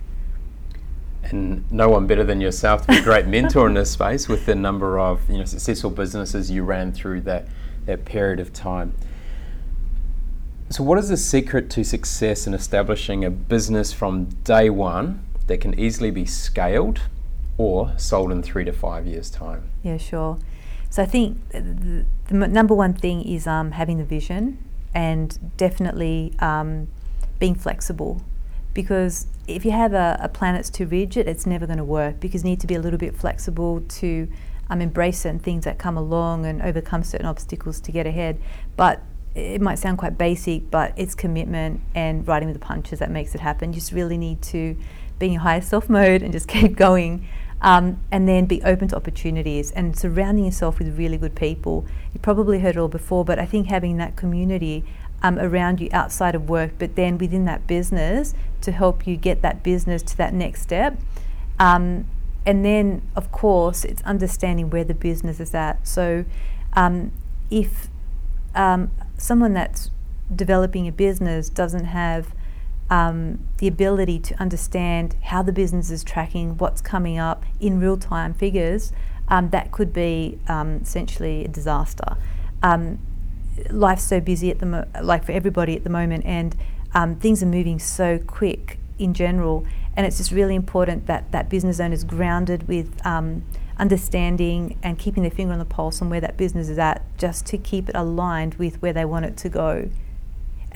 And 1.24 1.70
no 1.72 1.90
one 1.90 2.08
better 2.08 2.24
than 2.24 2.40
yourself 2.40 2.82
to 2.82 2.88
be 2.88 2.98
a 2.98 3.02
great 3.02 3.26
mentor 3.36 3.68
in 3.68 3.74
this 3.74 3.92
space 3.92 4.28
with 4.28 4.46
the 4.46 4.56
number 4.56 5.00
of 5.00 5.30
you 5.30 5.40
know 5.40 5.46
successful 5.46 5.90
businesses 5.90 6.50
you 6.50 6.64
ran 6.64 6.92
through 6.92 7.22
that 7.22 7.48
that 7.86 8.06
period 8.06 8.40
of 8.40 8.54
time. 8.54 8.94
So, 10.70 10.84
what 10.84 11.00
is 11.00 11.10
the 11.10 11.18
secret 11.18 11.70
to 11.72 11.84
success 11.84 12.46
in 12.46 12.54
establishing 12.54 13.24
a 13.24 13.30
business 13.30 13.94
from 13.94 14.26
day 14.44 14.70
one 14.70 15.26
that 15.48 15.62
can 15.62 15.78
easily 15.80 16.12
be 16.12 16.26
scaled 16.26 17.02
or 17.58 17.94
sold 17.98 18.32
in 18.32 18.44
three 18.44 18.66
to 18.66 18.74
five 18.74 19.08
years' 19.08 19.30
time? 19.30 19.70
Yeah, 19.82 19.98
sure. 19.98 20.38
So 20.90 21.04
I 21.04 21.06
think 21.06 21.50
the, 21.50 22.06
the 22.28 22.34
number 22.34 22.74
one 22.74 22.94
thing 22.94 23.22
is 23.22 23.46
um, 23.48 23.72
having 23.72 23.98
the 23.98 24.06
vision 24.06 24.64
and 24.94 25.38
definitely 25.58 26.34
um, 26.40 26.88
being 27.40 27.56
flexible. 27.56 28.22
Because 28.74 29.28
if 29.48 29.66
you 29.66 29.72
have 29.72 29.94
a, 29.94 30.18
a 30.22 30.30
plan 30.30 30.56
that's 30.56 30.70
too 30.70 30.86
rigid, 30.86 31.28
it's 31.28 31.46
never 31.46 31.66
going 31.66 31.78
to 31.78 31.84
work 31.84 32.20
because 32.20 32.44
you 32.44 32.50
need 32.52 32.60
to 32.62 32.68
be 32.68 32.76
a 32.76 32.80
little 32.80 33.00
bit 33.00 33.16
flexible 33.16 33.82
to 33.82 34.28
um, 34.70 34.82
embrace 34.82 35.20
certain 35.20 35.40
things 35.40 35.66
that 35.66 35.78
come 35.78 35.98
along 35.98 36.46
and 36.46 36.62
overcome 36.62 37.04
certain 37.04 37.26
obstacles 37.26 37.80
to 37.82 37.92
get 37.92 38.06
ahead. 38.06 38.40
But 38.76 39.02
it 39.36 39.62
might 39.62 39.80
sound 39.80 39.98
quite 39.98 40.18
basic, 40.18 40.70
but 40.72 40.94
it's 40.96 41.16
commitment 41.16 41.82
and 41.94 42.28
riding 42.28 42.48
with 42.48 42.60
the 42.60 42.66
punches 42.66 43.00
that 43.00 43.12
makes 43.12 43.36
it 43.36 43.42
happen. 43.42 43.72
You 43.72 43.80
just 43.80 43.92
really 43.92 44.18
need 44.18 44.42
to 44.44 44.76
be 45.20 45.28
in 45.28 45.34
your 45.34 45.42
highest 45.42 45.70
self 45.70 45.90
mode 45.90 46.22
and 46.22 46.32
just 46.32 46.48
keep 46.48 46.76
going. 46.76 47.28
Um, 47.60 48.00
and 48.12 48.28
then 48.30 48.46
be 48.46 48.62
open 48.62 48.88
to 48.90 48.96
opportunities 48.96 49.72
and 49.72 49.98
surrounding 49.98 50.46
yourself 50.46 50.78
with 50.78 50.96
really 50.96 51.18
good 51.18 51.36
people. 51.36 51.88
You 52.14 52.20
probably 52.20 52.60
heard 52.60 52.76
it 52.76 52.80
all 52.80 52.88
before, 52.88 53.26
but 53.26 53.40
I 53.40 53.48
think 53.48 53.68
having 53.68 53.98
that 53.98 54.16
community 54.16 54.84
um, 55.24 55.40
around 55.40 55.82
you 55.82 55.90
outside 55.92 56.36
of 56.36 56.50
work, 56.50 56.74
but 56.78 56.96
then 56.96 57.18
within 57.18 57.46
that 57.46 57.66
business 57.66 58.36
to 58.62 58.72
help 58.72 59.08
you 59.08 59.18
get 59.18 59.42
that 59.42 59.64
business 59.64 60.04
to 60.04 60.18
that 60.18 60.34
next 60.34 60.62
step. 60.62 61.00
Um, 61.60 62.06
and 62.46 62.64
then, 62.64 63.02
of 63.16 63.32
course, 63.32 63.84
it's 63.84 64.02
understanding 64.04 64.70
where 64.70 64.84
the 64.84 64.94
business 64.94 65.40
is 65.40 65.54
at. 65.54 65.86
So, 65.88 66.26
um, 66.74 67.12
if 67.50 67.90
um, 68.56 68.92
someone 69.18 69.54
that's 69.54 69.92
developing 70.34 70.88
a 70.88 70.92
business 70.92 71.50
doesn't 71.50 71.86
have 71.86 72.34
um, 72.90 73.40
the 73.58 73.68
ability 73.68 74.20
to 74.20 74.40
understand 74.40 75.16
how 75.24 75.42
the 75.42 75.52
business 75.52 75.92
is 75.92 76.04
tracking, 76.04 76.58
what's 76.58 76.82
coming 76.82 77.18
up 77.18 77.44
in 77.60 77.80
real 77.80 77.98
time 77.98 78.34
figures, 78.34 78.92
um, 79.28 79.50
that 79.50 79.72
could 79.72 79.92
be 79.92 80.40
um, 80.48 80.80
essentially 80.82 81.46
a 81.46 81.48
disaster. 81.48 82.16
Um, 82.64 83.00
life's 83.70 84.04
so 84.04 84.20
busy 84.20 84.50
at 84.52 84.60
the 84.60 84.66
mo- 84.66 84.88
like 85.02 85.26
for 85.26 85.32
everybody 85.34 85.76
at 85.76 85.84
the 85.84 85.90
moment, 85.90 86.26
and 86.26 86.56
um, 86.94 87.16
things 87.16 87.44
are 87.44 87.48
moving 87.48 87.80
so 87.80 88.20
quick 88.20 88.80
in 88.98 89.14
general, 89.14 89.66
and 89.96 90.06
it's 90.06 90.18
just 90.18 90.32
really 90.32 90.56
important 90.56 91.08
that 91.08 91.32
that 91.32 91.50
business 91.50 91.80
owner 91.80 91.94
is 91.94 92.04
grounded 92.04 92.68
with 92.68 93.06
um, 93.06 93.44
understanding 93.78 94.78
and 94.82 94.98
keeping 94.98 95.24
their 95.24 95.32
finger 95.32 95.54
on 95.54 95.60
the 95.60 95.66
pulse 95.66 96.02
on 96.02 96.10
where 96.10 96.22
that 96.22 96.38
business 96.38 96.70
is 96.70 96.80
at, 96.80 97.02
just 97.18 97.46
to 97.48 97.58
keep 97.58 97.90
it 97.90 97.96
aligned 97.96 98.56
with 98.56 98.82
where 98.82 98.94
they 98.94 99.06
want 99.06 99.26
it 99.26 99.36
to 99.38 99.50
go. 99.50 99.90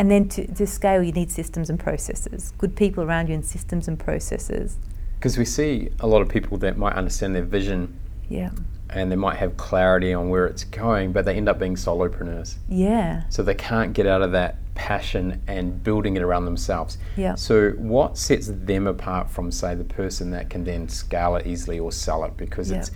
And 0.02 0.10
then 0.10 0.28
to, 0.30 0.48
to 0.56 0.66
scale, 0.66 1.04
you 1.04 1.12
need 1.12 1.30
systems 1.30 1.70
and 1.70 1.80
processes, 1.80 2.54
good 2.58 2.76
people 2.76 3.04
around 3.04 3.28
you, 3.30 3.36
and 3.36 3.46
systems 3.46 3.88
and 3.88 4.00
processes. 4.00 4.80
Because 5.20 5.38
we 5.38 5.46
see 5.46 5.90
a 6.00 6.08
lot 6.08 6.24
of 6.24 6.28
people 6.28 6.58
that 6.58 6.76
might 6.76 6.94
understand 6.94 7.36
their 7.36 7.44
vision 7.44 8.00
Yeah. 8.28 8.50
and 8.90 9.12
they 9.12 9.16
might 9.16 9.38
have 9.38 9.58
clarity 9.58 10.12
on 10.12 10.30
where 10.30 10.48
it's 10.48 10.64
going, 10.64 11.12
but 11.12 11.26
they 11.26 11.36
end 11.36 11.48
up 11.48 11.60
being 11.60 11.76
solopreneurs. 11.76 12.56
Yeah. 12.68 13.26
So 13.30 13.44
they 13.44 13.54
can't 13.54 13.94
get 13.94 14.08
out 14.08 14.24
of 14.24 14.32
that 14.32 14.56
passion 14.74 15.40
and 15.46 15.84
building 15.84 16.16
it 16.16 16.24
around 16.24 16.46
themselves. 16.46 16.98
Yeah. 17.16 17.36
So 17.36 17.70
what 17.78 18.18
sets 18.18 18.48
them 18.52 18.88
apart 18.88 19.30
from, 19.30 19.52
say, 19.52 19.76
the 19.76 19.84
person 19.84 20.32
that 20.32 20.50
can 20.50 20.64
then 20.64 20.90
scale 20.90 21.36
it 21.36 21.46
easily 21.46 21.78
or 21.78 21.92
sell 21.92 22.24
it? 22.24 22.36
Because 22.38 22.72
Yeah. 22.72 22.78
it's 22.80 22.90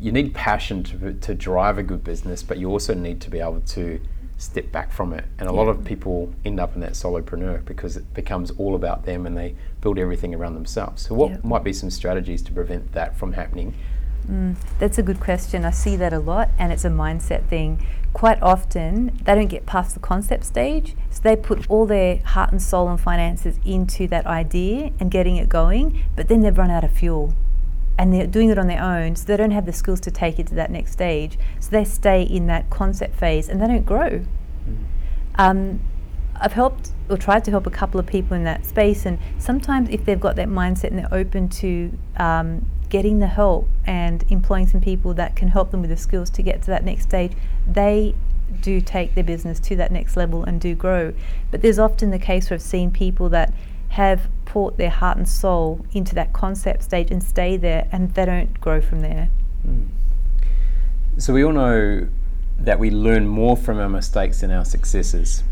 you 0.00 0.10
need 0.10 0.34
passion 0.34 0.82
to, 0.82 1.12
to 1.12 1.32
drive 1.32 1.78
a 1.78 1.84
good 1.84 2.02
business, 2.02 2.42
but 2.42 2.58
you 2.58 2.68
also 2.70 2.92
need 2.92 3.20
to 3.20 3.30
be 3.30 3.38
able 3.38 3.60
to 3.60 4.00
step 4.44 4.70
back 4.70 4.92
from 4.92 5.12
it. 5.12 5.24
And 5.38 5.48
a 5.48 5.52
lot 5.52 5.68
of 5.68 5.84
people 5.84 6.32
end 6.44 6.60
up 6.60 6.74
in 6.74 6.80
that 6.80 6.92
solopreneur 6.92 7.64
because 7.64 7.96
it 7.96 8.12
becomes 8.14 8.50
all 8.52 8.74
about 8.74 9.04
them 9.04 9.26
and 9.26 9.36
they 9.36 9.54
build 9.80 9.98
everything 9.98 10.34
around 10.34 10.54
themselves. 10.54 11.02
So, 11.02 11.14
what 11.14 11.30
Yeah. 11.30 11.36
might 11.42 11.64
be 11.64 11.72
some 11.72 11.90
strategies 11.90 12.42
to 12.42 12.52
prevent 12.52 12.92
that 12.92 13.16
from 13.16 13.32
happening? 13.32 13.74
Mm, 14.30 14.56
that's 14.78 14.96
a 14.98 15.02
good 15.02 15.20
question. 15.20 15.64
I 15.64 15.70
see 15.70 15.96
that 15.96 16.12
a 16.12 16.18
lot, 16.18 16.48
and 16.58 16.72
it's 16.72 16.84
a 16.84 16.88
mindset 16.88 17.44
thing. 17.44 17.84
Quite 18.14 18.40
often, 18.42 19.10
they 19.24 19.34
don't 19.34 19.48
get 19.48 19.66
past 19.66 19.92
the 19.92 20.00
concept 20.00 20.44
stage, 20.44 20.96
so 21.10 21.20
they 21.22 21.36
put 21.36 21.68
all 21.68 21.84
their 21.84 22.18
heart 22.18 22.50
and 22.50 22.62
soul 22.62 22.88
and 22.88 22.98
finances 22.98 23.58
into 23.66 24.06
that 24.08 24.24
idea 24.26 24.92
and 24.98 25.10
getting 25.10 25.36
it 25.36 25.48
going, 25.48 26.04
but 26.16 26.28
then 26.28 26.40
they've 26.40 26.56
run 26.56 26.70
out 26.70 26.84
of 26.84 26.92
fuel. 26.92 27.34
And 27.96 28.12
they're 28.12 28.26
doing 28.26 28.50
it 28.50 28.58
on 28.58 28.66
their 28.66 28.82
own, 28.82 29.14
so 29.14 29.24
they 29.24 29.36
don't 29.36 29.52
have 29.52 29.66
the 29.66 29.72
skills 29.72 30.00
to 30.00 30.10
take 30.10 30.38
it 30.38 30.48
to 30.48 30.54
that 30.56 30.70
next 30.70 30.92
stage. 30.92 31.38
So 31.60 31.70
they 31.70 31.84
stay 31.84 32.22
in 32.22 32.46
that 32.48 32.68
concept 32.68 33.14
phase 33.16 33.48
and 33.48 33.60
they 33.60 33.68
don't 33.68 33.86
grow. 33.86 34.24
Um, 35.36 35.80
I've 36.40 36.54
helped 36.54 36.90
or 37.08 37.16
tried 37.16 37.44
to 37.44 37.50
help 37.50 37.66
a 37.66 37.70
couple 37.70 38.00
of 38.00 38.06
people 38.06 38.36
in 38.36 38.44
that 38.44 38.66
space, 38.66 39.06
and 39.06 39.18
sometimes 39.38 39.88
if 39.90 40.04
they've 40.04 40.20
got 40.20 40.36
that 40.36 40.48
mindset 40.48 40.88
and 40.88 40.98
they're 40.98 41.14
open 41.14 41.48
to 41.50 41.96
um, 42.16 42.66
getting 42.88 43.18
the 43.18 43.26
help 43.26 43.68
and 43.86 44.24
employing 44.28 44.66
some 44.66 44.80
people 44.80 45.14
that 45.14 45.36
can 45.36 45.48
help 45.48 45.70
them 45.70 45.80
with 45.80 45.90
the 45.90 45.96
skills 45.96 46.30
to 46.30 46.42
get 46.42 46.62
to 46.62 46.66
that 46.68 46.84
next 46.84 47.04
stage, 47.04 47.32
they 47.66 48.14
do 48.60 48.80
take 48.80 49.14
their 49.14 49.24
business 49.24 49.60
to 49.60 49.76
that 49.76 49.92
next 49.92 50.16
level 50.16 50.44
and 50.44 50.60
do 50.60 50.74
grow. 50.74 51.12
But 51.50 51.62
there's 51.62 51.78
often 51.78 52.10
the 52.10 52.18
case 52.18 52.50
where 52.50 52.56
I've 52.56 52.62
seen 52.62 52.90
people 52.90 53.28
that 53.30 53.52
have 53.94 54.28
poured 54.44 54.76
their 54.76 54.90
heart 54.90 55.16
and 55.16 55.28
soul 55.28 55.86
into 55.92 56.16
that 56.16 56.32
concept 56.32 56.82
stage 56.82 57.12
and 57.12 57.22
stay 57.22 57.56
there, 57.56 57.86
and 57.92 58.12
they 58.14 58.24
don't 58.24 58.60
grow 58.60 58.80
from 58.80 59.00
there. 59.00 59.30
So, 61.16 61.32
we 61.32 61.44
all 61.44 61.52
know 61.52 62.08
that 62.58 62.80
we 62.80 62.90
learn 62.90 63.28
more 63.28 63.56
from 63.56 63.78
our 63.78 63.88
mistakes 63.88 64.40
than 64.40 64.50
our 64.50 64.64
successes. 64.64 65.44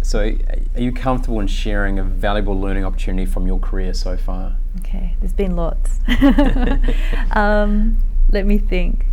So, 0.00 0.34
are 0.74 0.80
you 0.80 0.92
comfortable 0.92 1.40
in 1.40 1.46
sharing 1.46 1.98
a 1.98 2.04
valuable 2.04 2.58
learning 2.58 2.86
opportunity 2.86 3.26
from 3.26 3.46
your 3.46 3.58
career 3.58 3.92
so 3.92 4.16
far? 4.16 4.56
Okay, 4.80 5.14
there's 5.20 5.34
been 5.34 5.54
lots. 5.54 5.98
um, 7.32 7.98
let 8.30 8.46
me 8.46 8.56
think. 8.56 9.04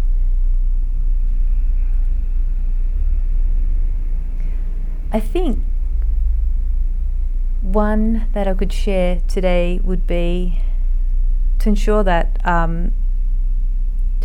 I 5.12 5.20
think 5.20 5.60
one 7.62 8.28
that 8.34 8.48
I 8.48 8.54
could 8.54 8.74
share 8.74 9.22
today 9.28 9.80
would 9.84 10.08
be 10.08 10.62
to 11.60 11.70
ensure 11.70 12.04
that 12.04 12.46
um, 12.46 12.94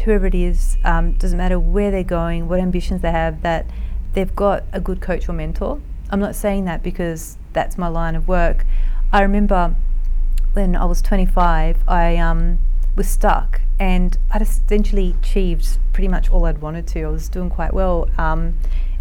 whoever 0.05 0.27
it 0.27 0.35
is, 0.35 0.79
um, 0.85 1.13
doesn't 1.13 1.37
matter 1.37 1.59
where 1.59 1.91
they're 1.91 2.03
going, 2.03 2.49
what 2.49 2.61
ambitions 2.61 3.03
they 3.03 3.11
have, 3.11 3.43
that 3.43 3.67
they've 4.15 4.35
got 4.35 4.65
a 4.73 4.81
good 4.81 5.01
coach 5.01 5.29
or 5.29 5.33
mentor. 5.33 5.81
I'm 6.11 6.21
not 6.21 6.35
saying 6.35 6.65
that 6.65 6.83
because 6.83 7.37
that's 7.53 7.77
my 7.77 7.89
line 7.89 8.15
of 8.15 8.29
work. 8.29 8.65
I 9.13 9.23
remember 9.23 9.75
when 10.53 10.77
I 10.77 10.85
was 10.85 11.03
25, 11.03 11.79
I 11.87 12.17
um, 12.17 12.59
was 12.95 13.09
stuck 13.09 13.61
and 13.79 14.17
I'd 14.31 14.43
essentially 14.43 15.15
achieved 15.21 15.79
pretty 15.93 16.09
much 16.09 16.31
all 16.31 16.47
I'd 16.47 16.59
wanted 16.63 16.87
to. 16.89 17.03
I 17.03 17.09
was 17.09 17.29
doing 17.29 17.51
quite 17.51 17.75
well. 17.75 18.09
Um, 18.17 18.59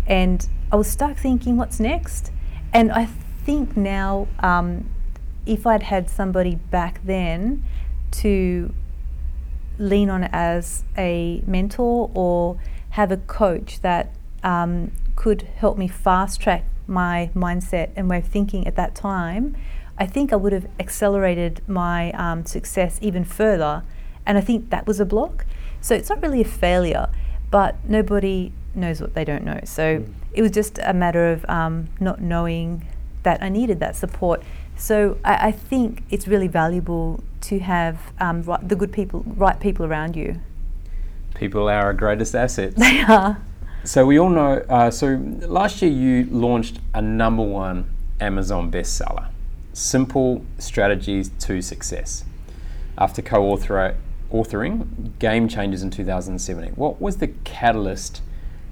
and 0.07 0.47
I 0.71 0.75
was 0.75 0.89
stuck 0.89 1.17
thinking, 1.17 1.55
what's 1.55 1.79
next? 1.79 2.31
And 2.73 2.91
I 2.91 3.07
think 3.45 3.77
now, 3.77 4.27
um, 4.39 4.89
if 5.45 5.67
I'd 5.67 5.83
had 5.83 6.09
somebody 6.09 6.55
back 6.55 6.99
then 7.05 7.63
to 8.11 8.73
lean 9.77 10.09
on 10.09 10.23
as 10.31 10.83
a 10.97 11.43
mentor 11.45 12.09
or 12.13 12.57
have 12.91 13.11
a 13.11 13.17
coach 13.17 13.81
that 13.81 14.15
um, 14.43 14.91
could 15.15 15.43
help 15.57 15.77
me 15.77 15.87
fast 15.87 16.41
track 16.41 16.63
my 16.87 17.29
mindset 17.35 17.89
and 17.95 18.09
way 18.09 18.17
of 18.17 18.25
thinking 18.25 18.65
at 18.65 18.75
that 18.75 18.95
time, 18.95 19.55
I 19.97 20.07
think 20.07 20.33
I 20.33 20.35
would 20.35 20.53
have 20.53 20.67
accelerated 20.79 21.61
my 21.67 22.11
um, 22.13 22.45
success 22.45 22.97
even 23.01 23.23
further. 23.23 23.83
And 24.25 24.37
I 24.37 24.41
think 24.41 24.69
that 24.71 24.87
was 24.87 24.99
a 24.99 25.05
block. 25.05 25.45
So 25.81 25.93
it's 25.93 26.09
not 26.09 26.21
really 26.21 26.41
a 26.41 26.45
failure, 26.45 27.09
but 27.51 27.75
nobody 27.87 28.51
knows 28.73 29.01
what 29.01 29.13
they 29.13 29.23
don't 29.23 29.43
know. 29.43 29.59
So 29.65 29.99
Mm. 29.99 30.13
it 30.33 30.41
was 30.41 30.51
just 30.51 30.79
a 30.83 30.93
matter 30.93 31.31
of 31.31 31.45
um, 31.47 31.87
not 31.99 32.21
knowing 32.21 32.85
that 33.25 33.43
I 33.43 33.49
needed 33.49 33.79
that 33.81 33.95
support. 33.97 34.41
So 34.77 35.17
I, 35.25 35.47
I 35.47 35.51
think 35.51 36.03
it's 36.09 36.27
really 36.27 36.47
valuable 36.47 37.21
to 37.41 37.59
have 37.59 37.99
um, 38.19 38.41
right, 38.43 38.67
the 38.67 38.75
good 38.75 38.93
people, 38.93 39.23
right 39.25 39.59
people 39.59 39.85
around 39.85 40.15
you. 40.15 40.39
People 41.33 41.69
are 41.69 41.87
our 41.87 41.93
greatest 41.93 42.33
assets. 42.33 42.75
They 42.77 43.01
are. 43.01 43.41
So 43.83 44.05
we 44.05 44.17
all 44.17 44.29
know. 44.29 44.65
Uh, 44.67 44.89
so 44.89 45.21
last 45.41 45.81
year 45.81 45.91
you 45.91 46.25
launched 46.31 46.79
a 46.95 47.01
number 47.01 47.43
one 47.43 47.87
Amazon 48.19 48.71
bestseller, 48.71 49.27
"Simple 49.73 50.43
Strategies 50.57 51.29
to 51.39 51.61
Success." 51.61 52.23
After 52.97 53.21
co-author 53.21 53.95
authoring 54.31 54.87
Game 55.19 55.47
Changers 55.47 55.83
in 55.83 55.91
2017, 55.91 56.73
what 56.75 56.99
was 56.99 57.17
the 57.17 57.27
catalyst 57.43 58.21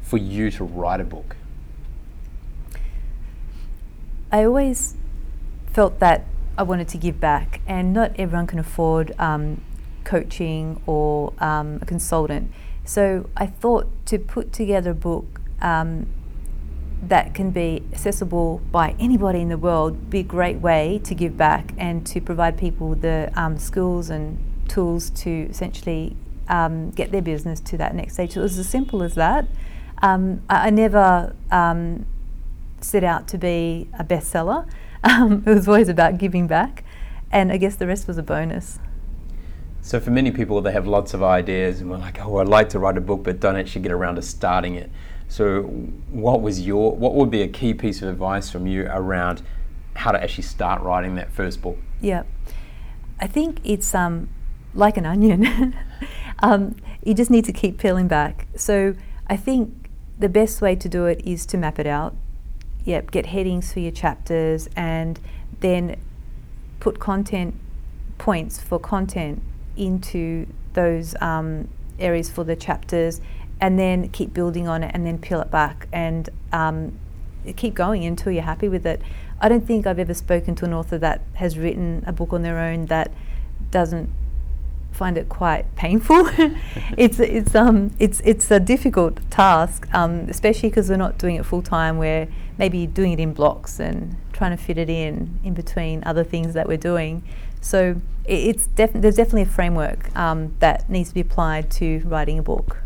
for 0.02 0.18
you 0.18 0.50
to 0.52 0.64
write 0.64 1.00
a 1.00 1.04
book? 1.04 1.36
I 4.34 4.46
always 4.46 4.96
felt 5.74 6.00
that 6.00 6.26
I 6.58 6.64
wanted 6.64 6.88
to 6.90 6.98
give 6.98 7.20
back, 7.20 7.62
and 7.68 7.94
not 7.94 8.14
everyone 8.18 8.48
can 8.48 8.58
afford 8.58 9.14
um, 9.20 9.62
coaching 10.06 10.82
or 10.88 11.34
um, 11.38 11.78
a 11.84 11.86
consultant. 11.86 12.52
So 12.84 13.30
I 13.38 13.46
thought 13.46 13.88
to 14.08 14.18
put 14.18 14.52
together 14.52 14.90
a 14.90 14.96
book 14.96 15.40
um, 15.62 16.08
that 17.04 17.36
can 17.36 17.52
be 17.52 17.84
accessible 17.92 18.60
by 18.72 18.96
anybody 19.00 19.40
in 19.40 19.50
the 19.50 19.58
world 19.58 20.10
be 20.10 20.20
a 20.20 20.24
great 20.24 20.58
way 20.58 21.00
to 21.04 21.14
give 21.14 21.38
back 21.38 21.72
and 21.78 22.04
to 22.08 22.20
provide 22.20 22.58
people 22.58 22.96
the 22.96 23.32
um, 23.36 23.60
skills 23.60 24.10
and 24.10 24.40
tools 24.68 25.12
to 25.12 25.30
essentially 25.52 26.16
um, 26.48 26.90
get 26.90 27.12
their 27.12 27.22
business 27.22 27.60
to 27.60 27.78
that 27.78 27.94
next 27.94 28.14
stage. 28.14 28.32
So 28.32 28.40
it 28.40 28.44
was 28.44 28.58
as 28.58 28.68
simple 28.68 29.04
as 29.04 29.14
that. 29.14 29.46
Um, 30.02 30.42
I, 30.50 30.68
I 30.68 30.70
never 30.72 31.36
set 32.84 33.04
out 33.04 33.28
to 33.30 33.38
be 33.38 33.90
a 33.98 34.04
bestseller. 34.04 34.68
Um, 35.04 35.44
it 35.48 35.54
was 35.54 35.68
always 35.68 35.90
about 35.90 36.18
giving 36.18 36.48
back, 36.48 36.84
and 37.32 37.52
I 37.52 37.58
guess 37.58 37.76
the 37.76 37.88
rest 37.88 38.08
was 38.08 38.18
a 38.18 38.24
bonus. 38.24 38.80
So 39.82 40.00
for 40.00 40.12
many 40.12 40.32
people, 40.32 40.62
they 40.62 40.72
have 40.72 40.88
lots 40.88 41.14
of 41.14 41.22
ideas 41.22 41.82
and 41.82 41.90
we're 41.90 41.98
like, 41.98 42.20
"Oh, 42.22 42.38
I'd 42.38 42.48
like 42.48 42.70
to 42.70 42.80
write 42.80 42.98
a 42.98 43.02
book, 43.02 43.24
but 43.24 43.42
don't 43.42 43.58
actually 43.58 43.82
get 43.82 43.92
around 43.92 44.16
to 44.16 44.22
starting 44.22 44.76
it." 44.76 44.90
So, 45.28 45.64
what 45.64 46.42
was 46.42 46.62
your 46.62 46.96
what 46.96 47.16
would 47.16 47.30
be 47.30 47.42
a 47.42 47.48
key 47.48 47.74
piece 47.74 48.02
of 48.02 48.08
advice 48.08 48.50
from 48.50 48.66
you 48.66 48.88
around 48.90 49.42
how 49.96 50.12
to 50.12 50.22
actually 50.22 50.44
start 50.44 50.82
writing 50.82 51.16
that 51.16 51.32
first 51.32 51.62
book? 51.62 51.78
Yeah, 52.00 52.24
I 53.20 53.28
think 53.28 53.60
it's 53.64 53.94
um, 53.94 54.30
like 54.74 54.96
an 54.96 55.06
onion. 55.06 55.76
um, 56.40 56.76
you 57.04 57.14
just 57.14 57.30
need 57.30 57.46
to 57.46 57.54
keep 57.54 57.78
peeling 57.78 58.08
back. 58.08 58.48
So 58.56 58.96
I 59.28 59.36
think 59.36 59.90
the 60.18 60.30
best 60.30 60.62
way 60.62 60.76
to 60.76 60.88
do 60.88 61.06
it 61.06 61.22
is 61.26 61.46
to 61.48 61.58
map 61.58 61.80
it 61.80 61.88
out. 61.88 62.16
Yep, 62.86 63.12
get 63.12 63.28
headings 63.28 63.72
for 63.72 63.80
your 63.80 63.92
chapters, 63.92 64.70
and 64.76 65.20
then 65.62 65.96
put 66.80 67.00
content 67.00 67.56
points 68.18 68.62
for 68.62 68.80
content 68.80 69.42
into 69.78 70.46
those 70.74 71.16
um, 71.22 71.70
areas 71.98 72.30
for 72.30 72.44
the 72.44 72.56
chapters, 72.56 73.22
and 73.62 73.80
then 73.80 74.10
keep 74.10 74.34
building 74.34 74.68
on 74.68 74.84
it, 74.84 74.92
and 74.94 75.06
then 75.06 75.18
peel 75.18 75.40
it 75.40 75.50
back, 75.50 75.88
and 75.94 76.30
um, 76.52 76.98
keep 77.56 77.74
going 77.74 78.04
until 78.04 78.32
you're 78.32 78.44
happy 78.44 78.68
with 78.68 78.86
it. 78.86 79.02
I 79.40 79.50
don't 79.50 79.66
think 79.66 79.88
I've 79.88 80.00
ever 80.00 80.14
spoken 80.14 80.56
to 80.56 80.66
an 80.66 80.74
author 80.74 80.98
that 80.98 81.22
has 81.36 81.58
written 81.58 82.04
a 82.08 82.14
book 82.14 82.34
on 82.34 82.44
their 82.44 82.60
own 82.60 82.86
that 82.88 83.12
doesn't 83.72 84.10
find 84.94 85.18
it 85.18 85.28
quite 85.28 85.76
painful. 85.76 86.30
it's 86.98 87.20
it's 87.20 87.56
um 87.56 87.92
it's 88.00 88.22
it's 88.22 88.50
a 88.52 88.60
difficult 88.60 89.20
task, 89.30 89.88
um, 89.94 90.28
especially 90.30 90.70
because 90.70 90.90
we're 90.90 90.98
not 90.98 91.18
doing 91.18 91.36
it 91.36 91.46
full 91.46 91.62
time. 91.62 91.98
We're 91.98 92.28
maybe 92.58 92.88
doing 92.88 93.14
it 93.14 93.20
in 93.20 93.34
blocks 93.34 93.80
and 93.80 94.16
trying 94.32 94.56
to 94.56 94.64
fit 94.64 94.78
it 94.78 94.90
in 94.90 95.40
in 95.44 95.54
between 95.54 96.04
other 96.06 96.24
things 96.24 96.54
that 96.54 96.68
we're 96.68 96.78
doing. 96.78 97.24
So 97.62 98.02
it, 98.26 98.34
it's 98.34 98.68
def- 98.68 98.94
there's 98.94 99.16
definitely 99.16 99.44
a 99.44 99.46
framework 99.48 100.16
um, 100.16 100.56
that 100.60 100.90
needs 100.90 101.10
to 101.10 101.16
be 101.16 101.22
applied 101.22 101.72
to 101.72 102.02
writing 102.06 102.40
a 102.40 102.44
book. 102.44 102.78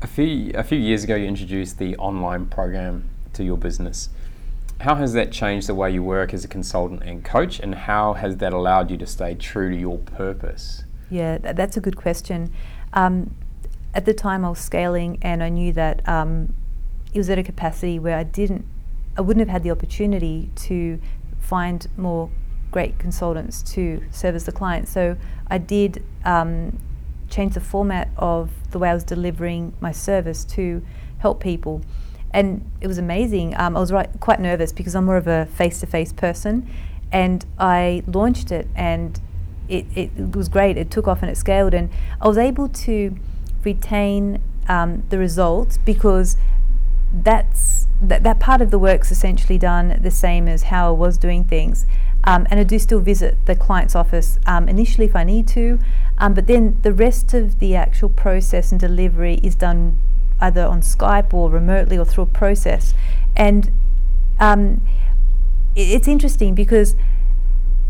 A 0.00 0.06
few 0.06 0.52
a 0.54 0.64
few 0.64 0.78
years 0.78 1.04
ago, 1.04 1.14
you 1.14 1.26
introduced 1.26 1.78
the 1.78 1.96
online 1.96 2.46
program 2.46 3.08
to 3.34 3.44
your 3.44 3.56
business. 3.56 4.08
How 4.82 4.96
has 4.96 5.12
that 5.12 5.30
changed 5.30 5.68
the 5.68 5.76
way 5.76 5.92
you 5.92 6.02
work 6.02 6.34
as 6.34 6.44
a 6.44 6.48
consultant 6.48 7.04
and 7.04 7.24
coach, 7.24 7.60
and 7.60 7.72
how 7.72 8.14
has 8.14 8.38
that 8.38 8.52
allowed 8.52 8.90
you 8.90 8.96
to 8.96 9.06
stay 9.06 9.36
true 9.36 9.70
to 9.70 9.76
your 9.76 9.98
purpose? 9.98 10.82
Yeah, 11.08 11.38
th- 11.38 11.54
that's 11.54 11.76
a 11.76 11.80
good 11.80 11.96
question. 11.96 12.52
Um, 12.92 13.36
at 13.94 14.06
the 14.06 14.12
time, 14.12 14.44
I 14.44 14.48
was 14.48 14.58
scaling, 14.58 15.20
and 15.22 15.40
I 15.40 15.50
knew 15.50 15.72
that 15.74 16.06
um, 16.08 16.52
it 17.14 17.18
was 17.18 17.30
at 17.30 17.38
a 17.38 17.44
capacity 17.44 18.00
where 18.00 18.18
I 18.18 18.24
didn't, 18.24 18.64
I 19.16 19.20
wouldn't 19.20 19.46
have 19.46 19.52
had 19.52 19.62
the 19.62 19.70
opportunity 19.70 20.50
to 20.66 21.00
find 21.38 21.86
more 21.96 22.28
great 22.72 22.98
consultants 22.98 23.62
to 23.74 24.02
service 24.10 24.42
the 24.42 24.52
client. 24.52 24.88
So 24.88 25.16
I 25.46 25.58
did 25.58 26.02
um, 26.24 26.80
change 27.30 27.54
the 27.54 27.60
format 27.60 28.08
of 28.16 28.50
the 28.72 28.80
way 28.80 28.90
I 28.90 28.94
was 28.94 29.04
delivering 29.04 29.74
my 29.78 29.92
service 29.92 30.44
to 30.46 30.84
help 31.18 31.40
people. 31.40 31.82
And 32.32 32.70
it 32.80 32.86
was 32.86 32.98
amazing. 32.98 33.54
Um, 33.58 33.76
I 33.76 33.80
was 33.80 33.92
right, 33.92 34.08
quite 34.20 34.40
nervous 34.40 34.72
because 34.72 34.94
I'm 34.94 35.04
more 35.04 35.16
of 35.16 35.26
a 35.26 35.46
face-to-face 35.46 36.12
person, 36.14 36.68
and 37.10 37.44
I 37.58 38.02
launched 38.06 38.50
it, 38.50 38.68
and 38.74 39.20
it, 39.68 39.86
it 39.94 40.36
was 40.36 40.48
great. 40.48 40.76
It 40.76 40.90
took 40.90 41.06
off 41.06 41.22
and 41.22 41.30
it 41.30 41.36
scaled, 41.36 41.74
and 41.74 41.90
I 42.20 42.28
was 42.28 42.38
able 42.38 42.68
to 42.68 43.16
retain 43.64 44.40
um, 44.68 45.02
the 45.10 45.18
results 45.18 45.78
because 45.78 46.36
that's 47.12 47.86
that, 48.00 48.22
that 48.22 48.40
part 48.40 48.60
of 48.62 48.70
the 48.70 48.78
work's 48.78 49.12
essentially 49.12 49.58
done 49.58 49.98
the 50.02 50.10
same 50.10 50.48
as 50.48 50.64
how 50.64 50.88
I 50.88 50.92
was 50.92 51.18
doing 51.18 51.44
things. 51.44 51.86
Um, 52.24 52.46
and 52.50 52.60
I 52.60 52.62
do 52.62 52.78
still 52.78 53.00
visit 53.00 53.36
the 53.46 53.56
client's 53.56 53.96
office 53.96 54.38
um, 54.46 54.68
initially 54.68 55.06
if 55.06 55.16
I 55.16 55.24
need 55.24 55.48
to, 55.48 55.80
um, 56.18 56.34
but 56.34 56.46
then 56.46 56.78
the 56.82 56.92
rest 56.92 57.34
of 57.34 57.58
the 57.58 57.74
actual 57.74 58.08
process 58.08 58.70
and 58.70 58.80
delivery 58.80 59.40
is 59.42 59.56
done 59.56 59.98
either 60.42 60.66
on 60.66 60.82
Skype 60.82 61.32
or 61.32 61.50
remotely 61.50 61.96
or 61.96 62.04
through 62.04 62.24
a 62.24 62.26
process. 62.26 62.94
And 63.36 63.70
um, 64.38 64.82
it's 65.74 66.08
interesting 66.08 66.54
because 66.54 66.96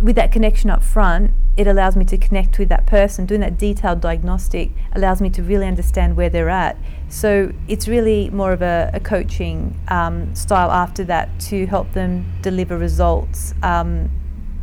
with 0.00 0.16
that 0.16 0.30
connection 0.32 0.70
up 0.70 0.82
front, 0.82 1.32
it 1.56 1.66
allows 1.66 1.96
me 1.96 2.04
to 2.06 2.16
connect 2.16 2.58
with 2.58 2.68
that 2.70 2.86
person. 2.86 3.26
Doing 3.26 3.40
that 3.40 3.58
detailed 3.58 4.00
diagnostic 4.00 4.70
allows 4.92 5.20
me 5.20 5.28
to 5.30 5.42
really 5.42 5.66
understand 5.66 6.16
where 6.16 6.30
they're 6.30 6.48
at. 6.48 6.76
So 7.08 7.52
it's 7.68 7.88
really 7.88 8.30
more 8.30 8.52
of 8.52 8.62
a, 8.62 8.90
a 8.94 9.00
coaching 9.00 9.78
um, 9.88 10.34
style 10.34 10.70
after 10.70 11.04
that 11.04 11.28
to 11.50 11.66
help 11.66 11.92
them 11.92 12.24
deliver 12.40 12.78
results 12.78 13.54
um, 13.62 14.10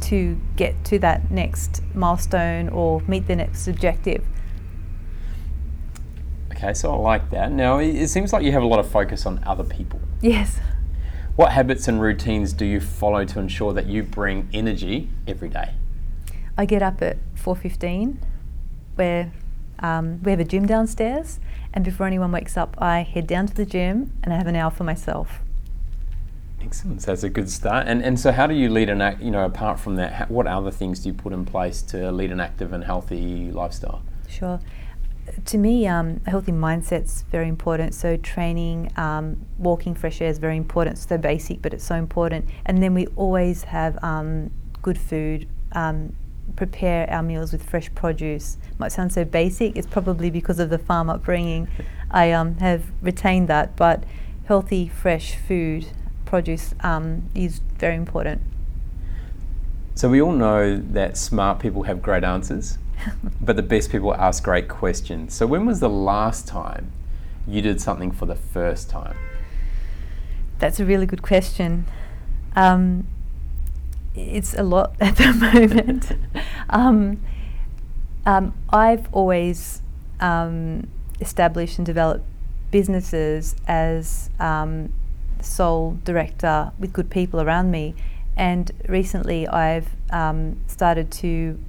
to 0.02 0.40
get 0.56 0.84
to 0.86 1.00
that 1.00 1.30
next 1.30 1.84
milestone 1.94 2.70
or 2.70 3.02
meet 3.02 3.28
the 3.28 3.36
next 3.36 3.68
objective. 3.68 4.26
Okay, 6.60 6.74
so 6.74 6.94
I 6.94 6.98
like 6.98 7.30
that. 7.30 7.54
Now, 7.54 7.78
it 7.78 8.10
seems 8.10 8.34
like 8.34 8.44
you 8.44 8.52
have 8.52 8.64
a 8.64 8.68
lot 8.68 8.80
of 8.80 8.90
focus 8.90 9.26
on 9.26 9.42
other 9.46 9.64
people. 9.64 10.02
Yes. 10.20 10.60
What 11.38 11.54
habits 11.54 11.88
and 11.88 12.02
routines 12.02 12.52
do 12.52 12.66
you 12.66 12.82
follow 12.82 13.24
to 13.24 13.40
ensure 13.40 13.72
that 13.72 13.86
you 13.86 14.04
bring 14.04 14.50
energy 14.52 15.08
every 15.26 15.48
day? 15.48 15.72
I 16.58 16.66
get 16.66 16.84
up 16.84 17.02
at 17.02 17.18
4.15 17.36 18.18
where 18.96 19.32
um, 19.80 20.22
we 20.22 20.32
have 20.32 20.42
a 20.42 20.44
gym 20.44 20.66
downstairs 20.66 21.40
and 21.74 21.86
before 21.86 22.06
anyone 22.06 22.34
wakes 22.34 22.58
up 22.58 22.76
I 22.78 23.04
head 23.04 23.26
down 23.26 23.48
to 23.48 23.54
the 23.54 23.66
gym 23.66 24.12
and 24.22 24.34
I 24.34 24.36
have 24.36 24.48
an 24.48 24.58
hour 24.58 24.70
for 24.70 24.84
myself. 24.84 25.40
Excellent. 26.62 27.04
So 27.04 27.12
that's 27.12 27.24
a 27.24 27.30
good 27.30 27.50
start. 27.50 27.88
And 27.88 28.04
and 28.04 28.20
so 28.20 28.34
how 28.34 28.48
do 28.48 28.54
you 28.54 28.70
lead 28.70 28.90
an 28.90 29.02
act? 29.02 29.22
You 29.22 29.32
know, 29.32 29.46
apart 29.46 29.80
from 29.80 29.96
that, 29.96 30.30
what 30.30 30.46
other 30.46 30.72
things 30.72 31.00
do 31.00 31.08
you 31.08 31.14
put 31.14 31.32
in 31.32 31.46
place 31.46 31.82
to 31.84 32.12
lead 32.12 32.34
an 32.34 32.42
active 32.42 32.74
and 32.74 32.84
healthy 32.84 33.50
lifestyle? 33.50 34.02
Sure 34.28 34.60
to 35.46 35.58
me, 35.58 35.88
um, 35.88 36.22
a 36.26 36.30
healthy 36.30 36.52
mindset's 36.52 37.24
very 37.32 37.48
important. 37.48 37.94
So 37.94 38.18
training, 38.18 38.92
um, 38.98 39.46
walking 39.58 39.96
fresh 39.96 40.22
air 40.22 40.30
is 40.30 40.40
very 40.40 40.58
important. 40.58 40.98
It's 40.98 41.08
so 41.08 41.18
basic, 41.18 41.62
but 41.62 41.74
it's 41.74 41.84
so 41.84 41.96
important. 41.96 42.46
And 42.66 42.82
then 42.82 42.94
we 42.94 43.08
always 43.16 43.64
have 43.64 44.02
um, 44.04 44.52
good 44.82 44.98
food. 44.98 45.48
Um, 45.72 46.16
prepare 46.56 47.10
our 47.10 47.24
meals 47.24 47.52
with 47.52 47.64
fresh 47.64 47.94
produce. 47.94 48.58
Might 48.78 48.92
sound 48.92 49.14
so 49.14 49.24
basic. 49.24 49.76
It's 49.76 49.88
probably 49.88 50.30
because 50.30 50.60
of 50.60 50.70
the 50.70 50.80
farm 50.80 51.10
upbringing. 51.10 51.68
I 52.12 52.32
um, 52.32 52.58
have 52.58 52.86
retained 53.02 53.48
that, 53.50 53.76
but 53.76 54.04
healthy, 54.46 54.88
fresh 54.88 55.36
food, 55.36 55.88
produce 56.26 56.74
um, 56.82 57.30
is 57.36 57.60
very 57.78 57.96
important. 57.96 58.42
So 59.96 60.10
we 60.10 60.22
all 60.22 60.32
know 60.32 60.78
that 60.78 61.18
smart 61.18 61.60
people 61.60 61.84
have 61.84 62.02
great 62.02 62.24
answers 62.24 62.78
but 63.42 63.56
the 63.56 63.64
best 63.64 63.92
people 63.92 64.14
ask 64.16 64.44
great 64.44 64.68
questions. 64.68 65.34
So, 65.34 65.48
when 65.48 65.66
was 65.66 65.80
the 65.80 65.90
last 65.90 66.48
time 66.48 66.92
you 67.48 67.62
did 67.62 67.82
something 67.82 68.12
for 68.12 68.26
the 68.26 68.36
first 68.36 68.90
time? 68.90 69.16
That's 70.60 70.80
a 70.80 70.86
really 70.86 71.06
good 71.06 71.22
question. 71.22 71.86
Um, 72.56 73.08
it's 74.16 74.54
a 74.54 74.64
lot 74.64 74.96
at 75.00 75.18
the 75.18 75.34
moment. 75.34 76.12
um, 76.70 77.22
um, 78.26 78.54
I've 78.70 79.12
always 79.14 79.82
um, 80.20 80.88
established 81.20 81.78
and 81.78 81.86
developed 81.86 82.26
businesses 82.72 83.56
as 83.68 84.30
um, 84.40 84.94
sole 85.42 85.98
director 86.04 86.72
with 86.78 86.94
good 86.94 87.10
people 87.10 87.42
around 87.42 87.72
me. 87.72 87.96
And 88.38 88.72
recently 88.88 89.48
I've 89.48 89.90
um, 90.12 90.58
started 90.68 91.12
to 91.12 91.60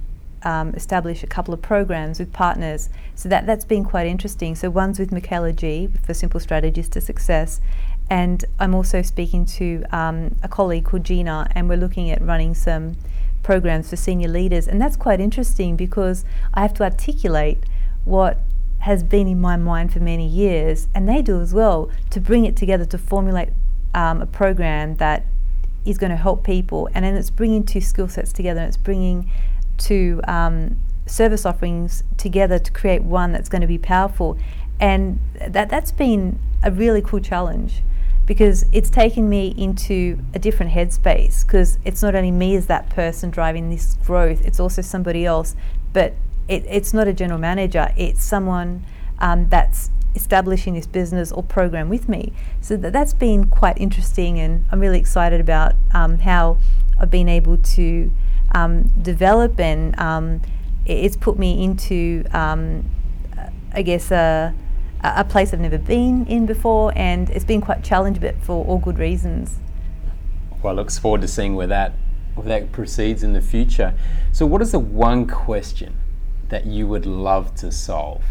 um, 0.43 0.73
establish 0.73 1.23
a 1.23 1.27
couple 1.27 1.53
of 1.53 1.61
programs 1.61 2.19
with 2.19 2.31
partners. 2.33 2.89
So 3.15 3.29
that, 3.29 3.45
that's 3.45 3.65
been 3.65 3.83
quite 3.83 4.07
interesting. 4.07 4.55
So 4.55 4.69
one's 4.69 4.99
with 4.99 5.11
Michaela 5.11 5.53
G 5.53 5.89
for 6.03 6.13
Simple 6.13 6.39
Strategies 6.39 6.89
to 6.89 7.01
Success. 7.01 7.61
And 8.09 8.43
I'm 8.59 8.75
also 8.75 9.01
speaking 9.01 9.45
to 9.45 9.83
um, 9.91 10.35
a 10.43 10.49
colleague 10.49 10.85
called 10.85 11.05
Gina, 11.05 11.49
and 11.55 11.69
we're 11.69 11.77
looking 11.77 12.11
at 12.11 12.21
running 12.21 12.53
some 12.53 12.97
programs 13.41 13.89
for 13.89 13.95
senior 13.95 14.27
leaders. 14.27 14.67
And 14.67 14.81
that's 14.81 14.97
quite 14.97 15.21
interesting 15.21 15.77
because 15.77 16.25
I 16.53 16.61
have 16.61 16.73
to 16.75 16.83
articulate 16.83 17.63
what 18.03 18.39
has 18.79 19.03
been 19.03 19.27
in 19.27 19.39
my 19.39 19.55
mind 19.55 19.93
for 19.93 19.99
many 19.99 20.27
years, 20.27 20.87
and 20.93 21.07
they 21.07 21.21
do 21.21 21.39
as 21.39 21.53
well, 21.53 21.89
to 22.09 22.19
bring 22.19 22.45
it 22.45 22.55
together 22.55 22.83
to 22.85 22.97
formulate 22.97 23.49
um, 23.93 24.21
a 24.21 24.25
program 24.25 24.95
that 24.95 25.25
is 25.85 25.97
going 25.97 26.09
to 26.09 26.15
help 26.17 26.43
people. 26.43 26.89
And 26.93 27.05
then 27.05 27.15
it's 27.15 27.29
bringing 27.29 27.63
two 27.63 27.81
skill 27.81 28.09
sets 28.09 28.33
together, 28.33 28.59
and 28.59 28.67
it's 28.67 28.77
bringing 28.77 29.29
to 29.81 30.21
um, 30.27 30.77
service 31.05 31.45
offerings 31.45 32.03
together 32.17 32.59
to 32.59 32.71
create 32.71 33.03
one 33.03 33.31
that's 33.31 33.49
going 33.49 33.61
to 33.61 33.67
be 33.67 33.77
powerful. 33.77 34.37
And 34.79 35.19
that, 35.47 35.69
that's 35.69 35.91
been 35.91 36.39
a 36.63 36.71
really 36.71 37.01
cool 37.01 37.19
challenge 37.19 37.81
because 38.25 38.65
it's 38.71 38.89
taken 38.89 39.27
me 39.27 39.53
into 39.57 40.19
a 40.33 40.39
different 40.39 40.71
headspace 40.71 41.45
because 41.45 41.79
it's 41.83 42.01
not 42.01 42.15
only 42.15 42.31
me 42.31 42.55
as 42.55 42.67
that 42.67 42.89
person 42.89 43.29
driving 43.29 43.69
this 43.69 43.95
growth, 44.05 44.45
it's 44.45 44.59
also 44.59 44.81
somebody 44.81 45.25
else. 45.25 45.55
But 45.91 46.13
it, 46.47 46.65
it's 46.67 46.93
not 46.93 47.07
a 47.07 47.13
general 47.13 47.39
manager, 47.39 47.93
it's 47.97 48.23
someone 48.23 48.85
um, 49.19 49.49
that's 49.49 49.89
establishing 50.15 50.73
this 50.73 50.87
business 50.87 51.31
or 51.31 51.43
program 51.43 51.89
with 51.89 52.09
me. 52.09 52.33
So 52.59 52.77
that, 52.77 52.93
that's 52.93 53.13
been 53.13 53.45
quite 53.47 53.77
interesting, 53.77 54.39
and 54.39 54.65
I'm 54.71 54.79
really 54.79 54.99
excited 54.99 55.39
about 55.39 55.73
um, 55.93 56.19
how 56.19 56.57
I've 56.99 57.11
been 57.11 57.29
able 57.29 57.57
to 57.57 58.11
um, 58.53 58.91
develop, 59.01 59.59
and 59.59 59.97
um, 59.99 60.41
it's 60.85 61.15
put 61.15 61.37
me 61.37 61.63
into, 61.63 62.23
um, 62.31 62.89
I 63.73 63.81
guess, 63.81 64.11
a, 64.11 64.53
a 65.03 65.23
place 65.23 65.53
I've 65.53 65.59
never 65.59 65.77
been 65.77 66.25
in 66.27 66.45
before, 66.45 66.93
and 66.95 67.29
it's 67.29 67.45
been 67.45 67.61
quite 67.61 67.83
challenging, 67.83 68.21
but 68.21 68.41
for 68.41 68.65
all 68.65 68.77
good 68.77 68.97
reasons. 68.97 69.59
Well, 70.61 70.73
I 70.73 70.75
look 70.75 70.91
forward 70.91 71.21
to 71.21 71.27
seeing 71.27 71.55
where 71.55 71.67
that 71.67 71.93
where 72.35 72.47
that 72.47 72.71
proceeds 72.71 73.23
in 73.23 73.33
the 73.33 73.41
future. 73.41 73.93
So, 74.31 74.45
what 74.45 74.61
is 74.61 74.71
the 74.71 74.79
one 74.79 75.27
question 75.27 75.97
that 76.49 76.65
you 76.65 76.87
would 76.87 77.05
love 77.05 77.55
to 77.55 77.71
solve? 77.71 78.23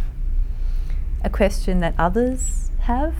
A 1.22 1.30
question 1.30 1.80
that 1.80 1.94
others 1.98 2.70
have. 2.80 3.14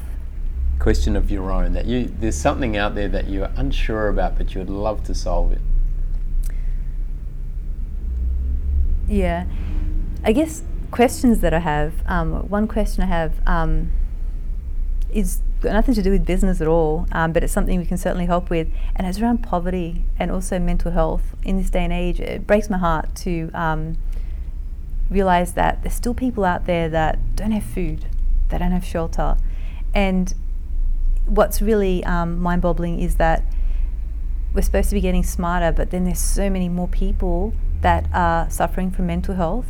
Question 0.79 1.17
of 1.17 1.31
your 1.31 1.51
own 1.51 1.75
that 1.75 1.85
you 1.85 2.05
there's 2.07 2.37
something 2.37 2.77
out 2.77 2.95
there 2.95 3.09
that 3.09 3.29
you're 3.29 3.51
unsure 3.57 4.09
about, 4.09 4.39
but 4.39 4.55
you 4.55 4.61
would 4.61 4.71
love 4.71 5.05
to 5.05 5.15
solve 5.15 5.53
it. 5.53 5.61
Yeah. 9.11 9.47
I 10.23 10.33
guess 10.33 10.63
questions 10.93 11.41
that 11.41 11.53
I 11.53 11.59
have, 11.59 11.95
um, 12.07 12.49
one 12.49 12.69
question 12.69 13.03
I 13.03 13.07
have 13.07 13.35
um, 13.45 13.91
is 15.13 15.41
got 15.61 15.73
nothing 15.73 15.95
to 15.97 16.03
do 16.03 16.13
with 16.13 16.25
business 16.25 16.61
at 16.61 16.69
all, 16.69 17.07
um, 17.11 17.33
but 17.33 17.43
it's 17.43 17.53
something 17.53 17.79
we 17.79 17.85
can 17.85 17.99
certainly 17.99 18.27
help 18.27 18.51
with, 18.51 18.69
and 18.95 19.07
it's 19.07 19.21
around 19.21 19.39
poverty 19.39 20.05
and 20.19 20.31
also 20.31 20.61
mental 20.61 20.93
health 20.93 21.35
in 21.43 21.57
this 21.57 21.71
day 21.71 21.85
and 21.85 21.93
age. 21.93 22.21
It 22.21 22.47
breaks 22.47 22.71
my 22.71 22.79
heart 22.79 23.15
to 23.17 23.51
um, 23.53 23.99
realize 25.11 25.55
that 25.55 25.83
there's 25.83 25.95
still 25.95 26.15
people 26.15 26.45
out 26.45 26.67
there 26.67 26.89
that 26.89 27.35
don't 27.35 27.51
have 27.51 27.65
food, 27.65 28.07
they 28.49 28.59
don't 28.59 28.73
have 28.73 28.85
shelter, 28.85 29.37
and 29.93 30.33
what's 31.27 31.61
really 31.61 32.05
um, 32.05 32.39
mind-boggling 32.41 33.01
is 33.01 33.17
that 33.17 33.43
we're 34.55 34.63
supposed 34.63 34.89
to 34.91 34.95
be 34.95 35.01
getting 35.01 35.25
smarter, 35.25 35.73
but 35.73 35.91
then 35.91 36.05
there's 36.05 36.21
so 36.21 36.49
many 36.49 36.69
more 36.69 36.89
people 36.89 37.53
that 37.83 38.07
are 38.13 38.49
suffering 38.51 38.91
from 38.91 39.07
mental 39.07 39.35
health. 39.35 39.67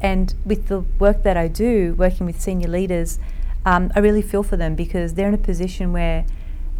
And 0.00 0.34
with 0.44 0.68
the 0.68 0.80
work 0.98 1.22
that 1.22 1.36
I 1.36 1.48
do, 1.48 1.94
working 1.94 2.26
with 2.26 2.40
senior 2.40 2.68
leaders, 2.68 3.18
um, 3.64 3.92
I 3.94 4.00
really 4.00 4.22
feel 4.22 4.42
for 4.42 4.56
them 4.56 4.74
because 4.74 5.14
they're 5.14 5.28
in 5.28 5.34
a 5.34 5.38
position 5.38 5.92
where, 5.92 6.24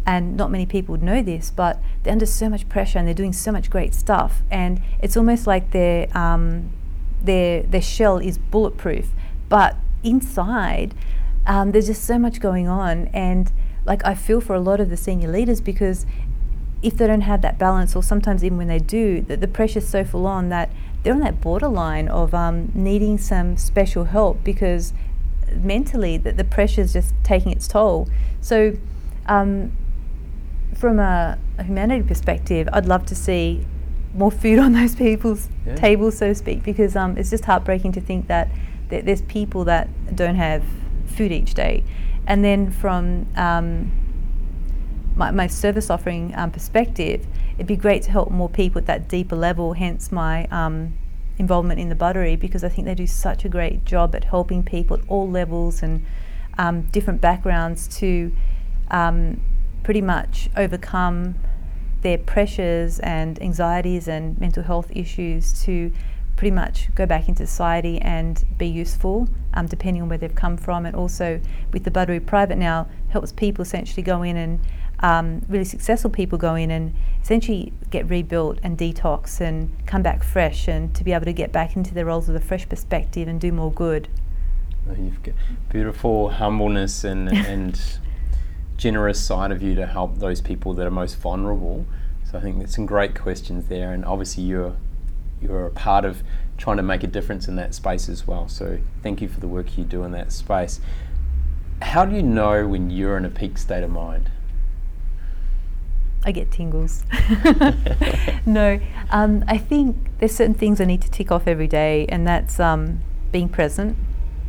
and 0.05 0.35
not 0.35 0.51
many 0.51 0.65
people 0.65 0.93
would 0.93 1.03
know 1.03 1.23
this, 1.23 1.49
but 1.49 1.79
they're 2.03 2.11
under 2.11 2.25
so 2.25 2.49
much 2.49 2.67
pressure 2.67 2.99
and 2.99 3.07
they're 3.07 3.13
doing 3.15 3.31
so 3.31 3.51
much 3.51 3.69
great 3.69 3.93
stuff. 3.93 4.41
And 4.51 4.81
it's 5.01 5.15
almost 5.15 5.47
like 5.47 5.71
their, 5.71 6.15
um, 6.17 6.73
their, 7.21 7.63
their 7.63 7.81
shell 7.81 8.17
is 8.17 8.37
bulletproof. 8.37 9.09
But 9.47 9.77
inside, 10.03 10.93
um, 11.47 11.71
there's 11.71 11.87
just 11.87 12.03
so 12.03 12.19
much 12.19 12.41
going 12.41 12.67
on. 12.67 13.07
And 13.13 13.51
like 13.85 14.05
I 14.05 14.15
feel 14.15 14.41
for 14.41 14.53
a 14.55 14.59
lot 14.59 14.79
of 14.79 14.89
the 14.89 14.97
senior 14.97 15.29
leaders 15.29 15.61
because 15.61 16.05
if 16.83 16.97
they 16.97 17.07
don't 17.07 17.21
have 17.21 17.41
that 17.41 17.57
balance, 17.57 17.95
or 17.95 18.03
sometimes 18.03 18.43
even 18.43 18.57
when 18.57 18.67
they 18.67 18.79
do, 18.79 19.21
the, 19.21 19.37
the 19.37 19.47
pressure's 19.47 19.87
so 19.87 20.03
full 20.03 20.27
on 20.27 20.49
that 20.49 20.69
they're 21.03 21.13
on 21.13 21.19
that 21.19 21.41
borderline 21.41 22.07
of 22.07 22.33
um, 22.33 22.71
needing 22.73 23.17
some 23.17 23.57
special 23.57 24.05
help 24.05 24.43
because 24.43 24.93
mentally 25.53 26.17
that 26.17 26.37
the 26.37 26.43
pressure 26.43 26.81
is 26.81 26.93
just 26.93 27.13
taking 27.23 27.51
its 27.51 27.67
toll. 27.67 28.07
So 28.41 28.77
um, 29.25 29.73
from 30.73 30.99
a, 30.99 31.37
a, 31.57 31.63
humanity 31.63 32.07
perspective, 32.07 32.69
I'd 32.71 32.85
love 32.85 33.05
to 33.07 33.15
see 33.15 33.65
more 34.13 34.31
food 34.31 34.59
on 34.65 34.71
those 34.73 34.95
people's 34.95 35.49
yeah. 35.65 35.75
tables, 35.75 36.17
so 36.17 36.29
to 36.29 36.35
speak, 36.35 36.63
because 36.63 36.95
um, 36.95 37.17
it's 37.17 37.29
just 37.29 37.45
heartbreaking 37.45 37.91
to 37.93 38.01
think 38.01 38.27
that 38.27 38.49
th- 38.89 39.03
there's 39.03 39.21
people 39.23 39.65
that 39.65 39.89
don't 40.15 40.35
have 40.35 40.63
food 41.05 41.31
each 41.31 41.53
day. 41.53 41.83
And 42.25 42.45
then 42.45 42.71
from 42.71 43.27
um, 43.35 43.91
my, 45.15 45.31
my, 45.31 45.47
service 45.47 45.89
offering 45.89 46.33
um, 46.35 46.51
perspective, 46.51 47.25
it'd 47.55 47.67
be 47.67 47.75
great 47.75 48.03
to 48.03 48.11
help 48.11 48.31
more 48.31 48.49
people 48.49 48.79
at 48.79 48.87
that 48.87 49.07
deeper 49.07 49.35
level, 49.35 49.73
hence 49.73 50.11
my 50.11 50.45
um, 50.47 50.97
involvement 51.37 51.79
in 51.79 51.89
the 51.89 51.95
Buttery, 51.95 52.35
because 52.35 52.63
I 52.63 52.69
think 52.69 52.85
they 52.85 52.95
do 52.95 53.07
such 53.07 53.45
a 53.45 53.49
great 53.49 53.85
job 53.85 54.15
at 54.15 54.25
helping 54.25 54.63
people 54.63 54.97
at 54.97 55.03
all 55.07 55.29
levels 55.29 55.83
and 55.83 56.05
um, 56.57 56.83
different 56.83 57.21
backgrounds 57.21 57.87
to 57.99 58.31
um, 58.91 59.41
pretty 59.83 60.01
much 60.01 60.49
overcome 60.55 61.35
their 62.01 62.17
pressures 62.17 62.99
and 62.99 63.41
anxieties 63.41 64.07
and 64.07 64.39
mental 64.39 64.63
health 64.63 64.91
issues 64.93 65.63
to 65.63 65.91
pretty 66.35 66.51
much 66.51 66.93
go 66.95 67.05
back 67.05 67.27
into 67.27 67.45
society 67.45 67.99
and 67.99 68.43
be 68.57 68.67
useful, 68.67 69.27
um, 69.53 69.65
depending 69.67 70.01
on 70.01 70.09
where 70.09 70.17
they've 70.17 70.35
come 70.35 70.57
from. 70.57 70.85
And 70.85 70.95
also 70.95 71.39
with 71.71 71.83
the 71.83 71.91
Buttery 71.91 72.19
Private 72.19 72.57
now 72.57 72.87
helps 73.09 73.31
people 73.31 73.61
essentially 73.61 74.03
go 74.03 74.23
in 74.23 74.35
and 74.35 74.59
um, 74.99 75.41
really 75.49 75.65
successful 75.65 76.09
people 76.09 76.37
go 76.37 76.55
in 76.55 76.71
and 76.71 76.93
essentially 77.21 77.73
get 77.89 78.09
rebuilt 78.09 78.59
and 78.63 78.77
detox 78.77 79.41
and 79.41 79.71
come 79.85 80.01
back 80.01 80.23
fresh 80.23 80.67
and 80.67 80.93
to 80.95 81.03
be 81.03 81.13
able 81.13 81.25
to 81.25 81.33
get 81.33 81.51
back 81.51 81.75
into 81.75 81.93
their 81.93 82.05
roles 82.05 82.27
with 82.27 82.35
a 82.35 82.45
fresh 82.45 82.67
perspective 82.67 83.27
and 83.27 83.39
do 83.41 83.51
more 83.51 83.71
good. 83.71 84.07
You've 84.97 85.23
got 85.23 85.35
beautiful 85.69 86.29
humbleness 86.29 87.03
and, 87.03 87.29
and 87.47 87.79
generous 88.77 89.23
side 89.23 89.51
of 89.51 89.61
you 89.61 89.75
to 89.75 89.85
help 89.85 90.17
those 90.19 90.41
people 90.41 90.73
that 90.73 90.85
are 90.85 90.91
most 90.91 91.17
vulnerable. 91.17 91.85
So 92.29 92.37
I 92.37 92.41
think 92.41 92.57
there's 92.57 92.75
some 92.75 92.85
great 92.85 93.15
questions 93.15 93.67
there, 93.67 93.93
and 93.93 94.03
obviously 94.05 94.43
you're 94.43 94.75
you're 95.41 95.67
a 95.67 95.71
part 95.71 96.05
of 96.05 96.23
trying 96.57 96.77
to 96.77 96.83
make 96.83 97.03
a 97.03 97.07
difference 97.07 97.47
in 97.47 97.55
that 97.57 97.73
space 97.73 98.07
as 98.07 98.25
well. 98.25 98.47
So 98.47 98.79
thank 99.01 99.21
you 99.21 99.27
for 99.27 99.39
the 99.39 99.47
work 99.47 99.77
you 99.77 99.83
do 99.83 100.03
in 100.03 100.11
that 100.13 100.31
space. 100.31 100.79
How 101.81 102.05
do 102.05 102.15
you 102.15 102.23
know 102.23 102.65
when 102.67 102.89
you're 102.89 103.17
in 103.17 103.25
a 103.25 103.29
peak 103.29 103.57
state 103.57 103.83
of 103.83 103.91
mind? 103.91 104.31
I 106.25 106.31
get 106.31 106.51
tingles. 106.51 107.03
no, 108.45 108.79
um, 109.09 109.43
I 109.47 109.57
think 109.57 109.97
there's 110.19 110.35
certain 110.35 110.53
things 110.53 110.79
I 110.79 110.85
need 110.85 111.01
to 111.01 111.11
tick 111.11 111.31
off 111.31 111.47
every 111.47 111.67
day, 111.67 112.05
and 112.07 112.27
that's 112.27 112.59
um, 112.59 112.99
being 113.31 113.49
present. 113.49 113.97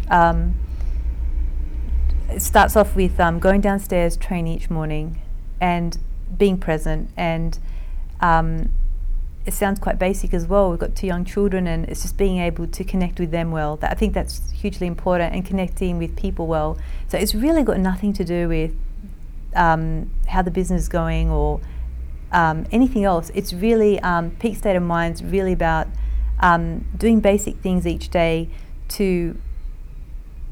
Um, 0.09 0.55
it 2.31 2.41
starts 2.41 2.77
off 2.77 2.97
with 2.97 3.19
um, 3.21 3.39
going 3.39 3.61
downstairs, 3.61 4.17
train 4.17 4.47
each 4.47 4.71
morning, 4.71 5.21
and 5.61 5.99
being 6.37 6.59
present. 6.59 7.11
And 7.17 7.59
um, 8.21 8.73
it 9.47 9.53
sounds 9.53 9.79
quite 9.79 9.99
basic 9.99 10.33
as 10.33 10.47
well. 10.47 10.71
We've 10.71 10.79
got 10.79 10.95
two 10.95 11.07
young 11.07 11.25
children, 11.25 11.67
and 11.67 11.85
it's 11.87 12.03
just 12.03 12.17
being 12.17 12.39
able 12.39 12.67
to 12.67 12.85
connect 12.85 13.21
with 13.21 13.31
them 13.31 13.51
well. 13.51 13.77
That, 13.77 13.93
I 13.93 13.95
think 13.95 14.15
that's 14.15 14.51
hugely 14.53 14.87
important, 14.87 15.35
and 15.35 15.45
connecting 15.45 15.99
with 15.99 16.17
people 16.17 16.47
well. 16.47 16.79
So 17.09 17.19
it's 17.19 17.35
really 17.35 17.63
got 17.63 17.79
nothing 17.79 18.13
to 18.15 18.25
do 18.25 18.49
with 18.49 18.75
um, 19.55 20.11
how 20.27 20.43
the 20.43 20.51
business 20.51 20.83
is 20.83 20.89
going 20.89 21.31
or 21.31 21.61
um, 22.33 22.67
anything 22.73 23.05
else. 23.05 23.31
It's 23.35 23.53
really 23.53 24.01
um, 24.01 24.33
peak 24.33 24.57
state 24.57 24.77
of 24.77 24.83
mind. 24.83 25.13
It's 25.13 25.23
really 25.23 25.53
about 25.53 25.87
um, 26.41 26.87
doing 26.97 27.21
basic 27.21 27.59
things 27.59 27.87
each 27.87 28.11
day 28.11 28.49
to 28.89 29.39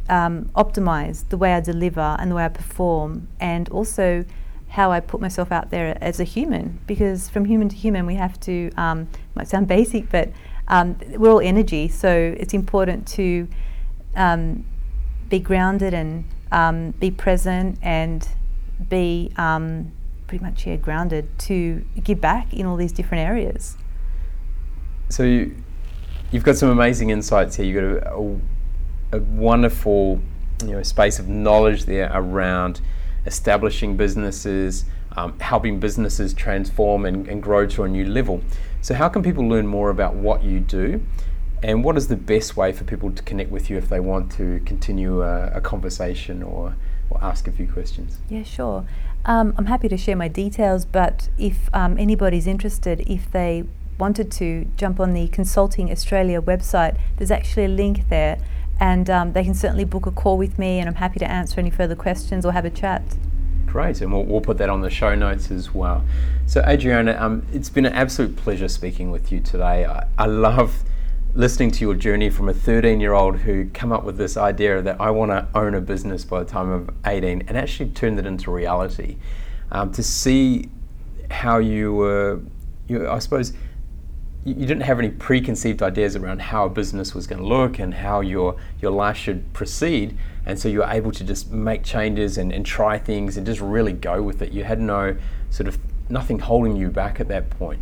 um, 0.09 0.51
optimize 0.55 1.29
the 1.29 1.37
way 1.37 1.55
I 1.55 1.61
deliver 1.61 2.17
and 2.19 2.31
the 2.31 2.35
way 2.35 2.45
I 2.45 2.49
perform, 2.49 3.29
and 3.41 3.69
also 3.69 4.25
how 4.69 4.91
I 4.91 5.01
put 5.01 5.21
myself 5.21 5.53
out 5.53 5.71
there 5.71 5.99
as 6.01 6.19
a 6.21 6.25
human. 6.25 6.81
Because 6.87 7.29
from 7.29 7.45
human 7.45 7.69
to 7.69 7.77
human, 7.77 8.07
we 8.07 8.15
have 8.15 8.39
to. 8.41 8.71
Um, 8.77 9.09
might 9.35 9.49
sound 9.49 9.67
basic, 9.67 10.11
but 10.11 10.31
um, 10.69 10.97
we're 11.17 11.31
all 11.31 11.41
energy, 11.41 11.89
so 11.89 12.35
it's 12.39 12.55
important 12.55 13.07
to 13.09 13.49
be 15.29 15.39
grounded 15.39 15.95
and 15.95 17.01
be 17.01 17.11
present 17.11 17.79
and 17.83 18.29
be 18.89 19.33
um, 19.37 19.93
pretty 20.27 20.45
much 20.45 20.67
yeah, 20.67 20.77
grounded 20.77 21.29
to 21.41 21.85
give 22.03 22.21
back 22.21 22.53
in 22.53 22.67
all 22.67 22.77
these 22.77 22.93
different 22.93 23.27
areas. 23.29 23.77
So 25.09 25.25
you, 25.25 25.55
have 26.33 26.43
got 26.43 26.57
some 26.57 26.71
amazing 26.71 27.11
insights 27.11 27.57
here. 27.57 27.67
You've 27.67 28.01
got 28.03 28.13
a, 28.13 28.17
a, 28.17 29.19
a 29.19 29.21
wonderful 29.21 30.21
you 30.63 30.73
know, 30.73 30.83
space 30.83 31.19
of 31.19 31.29
knowledge 31.29 31.85
there 31.85 32.11
around 32.15 32.81
establishing 33.27 33.97
businesses, 33.97 34.85
um, 35.17 35.39
helping 35.39 35.79
businesses 35.79 36.33
transform 36.33 37.05
and, 37.05 37.29
and, 37.29 37.43
grow 37.43 37.67
to 37.67 37.85
a 37.85 37.89
new 37.89 38.07
level. 38.07 38.43
So, 38.81 38.95
how 38.95 39.09
can 39.09 39.23
people 39.23 39.47
learn 39.47 39.67
more 39.67 39.91
about 39.91 40.15
what 40.15 40.43
you 40.43 40.61
do? 40.61 41.05
And 41.63 41.85
what 41.85 41.97
is 41.97 42.09
the 42.09 42.17
best 42.17 42.57
way 42.57 42.73
for 42.73 42.85
people 42.85 43.13
to 43.13 43.23
connect 43.23 43.51
with 43.51 43.71
you 43.71 43.77
if 43.77 43.89
they 43.89 44.01
want 44.01 44.33
to 44.33 44.61
continue 44.65 45.23
a, 45.23 45.53
a 45.55 45.61
conversation 45.61 46.43
or 46.43 46.75
or 47.13 47.25
ask 47.25 47.47
a 47.47 47.53
few 47.53 47.67
questions? 47.67 48.19
Yeah, 48.29 48.43
sure. 48.43 48.87
Um, 49.25 49.55
I'm 49.57 49.67
happy 49.67 49.89
to 49.89 49.97
share 49.97 50.17
my 50.17 50.29
details, 50.29 50.85
but 50.85 51.29
if 51.39 51.73
um, 51.75 51.99
anybody's 51.99 52.47
interested, 52.47 53.01
if 53.09 53.31
they 53.31 53.65
wanted 53.99 54.33
to 54.33 54.67
jump 54.77 54.99
on 54.99 55.13
the 55.13 55.29
Consulting 55.29 55.91
Australia 55.91 56.41
website, 56.41 56.99
there's 57.17 57.31
actually 57.31 57.67
a 57.67 57.69
link 57.69 58.09
there, 58.09 58.39
and 58.81 59.09
um, 59.09 59.33
they 59.33 59.45
can 59.45 59.55
certainly 59.55 59.85
book 59.85 60.07
a 60.07 60.11
call 60.11 60.37
with 60.37 60.59
me, 60.59 60.81
and 60.81 60.89
I'm 60.89 60.97
happy 60.97 61.19
to 61.21 61.31
answer 61.31 61.61
any 61.61 61.71
further 61.71 61.95
questions 61.95 62.45
or 62.45 62.53
have 62.53 62.65
a 62.65 62.71
chat. 62.71 63.03
Great, 63.67 64.01
and 64.01 64.13
we'll, 64.13 64.25
we'll 64.25 64.41
put 64.41 64.59
that 64.59 64.69
on 64.69 64.81
the 64.81 64.91
show 64.91 65.15
notes 65.15 65.51
as 65.51 65.73
well. 65.73 66.05
So, 66.47 66.63
Adriana, 66.67 67.17
um, 67.19 67.47
it's 67.53 67.71
been 67.71 67.87
an 67.87 67.93
absolute 67.93 68.37
pleasure 68.37 68.69
speaking 68.69 69.11
with 69.11 69.31
you 69.31 69.41
today. 69.41 69.85
I, 69.85 70.07
I 70.19 70.27
love 70.27 70.83
listening 71.35 71.71
to 71.71 71.81
your 71.81 71.95
journey 71.95 72.29
from 72.29 72.49
a 72.49 72.55
13 72.55 73.01
year 73.01 73.15
old 73.15 73.39
who 73.39 73.69
come 73.71 73.91
up 73.91 74.05
with 74.05 74.19
this 74.19 74.37
idea 74.37 74.83
that 74.83 75.01
I 75.01 75.11
want 75.11 75.31
to 75.31 75.49
own 75.59 75.75
a 75.75 75.81
business 75.81 76.25
by 76.25 76.41
the 76.41 76.45
time 76.45 76.71
of 76.71 76.91
18 77.07 77.45
and 77.49 77.57
actually 77.57 77.91
turned 77.91 78.19
it 78.19 78.27
into 78.27 78.51
reality. 78.51 79.17
Um, 79.71 79.91
to 79.93 80.03
see 80.03 80.69
how 81.31 81.57
you 81.57 81.95
were, 81.95 82.41
you, 82.87 83.09
I 83.09 83.19
suppose, 83.21 83.55
you, 84.45 84.55
you 84.55 84.67
didn't 84.67 84.83
have 84.83 84.99
any 84.99 85.09
preconceived 85.09 85.83
ideas 85.83 86.17
around 86.17 86.43
how 86.43 86.67
a 86.67 86.69
business 86.69 87.15
was 87.15 87.27
going 87.27 87.41
to 87.41 87.49
look 87.49 87.79
and 87.79 87.95
how 87.95 88.21
your, 88.21 88.57
your 88.83 88.91
life 88.91 89.17
should 89.17 89.51
proceed. 89.55 90.19
And 90.45 90.59
so 90.59 90.69
you 90.69 90.81
were 90.81 90.91
able 90.91 91.13
to 91.13 91.25
just 91.25 91.51
make 91.51 91.83
changes 91.83 92.37
and, 92.37 92.53
and 92.53 92.67
try 92.67 92.99
things 92.99 93.39
and 93.39 93.47
just 93.47 93.61
really 93.61 93.95
go 93.95 94.23
with 94.23 94.43
it. 94.43 94.53
You 94.53 94.65
had 94.65 94.81
no 94.81 95.17
sort 95.49 95.67
of 95.67 95.79
nothing 96.11 96.41
holding 96.41 96.77
you 96.77 96.91
back 96.91 97.21
at 97.21 97.29
that 97.29 97.49
point 97.49 97.81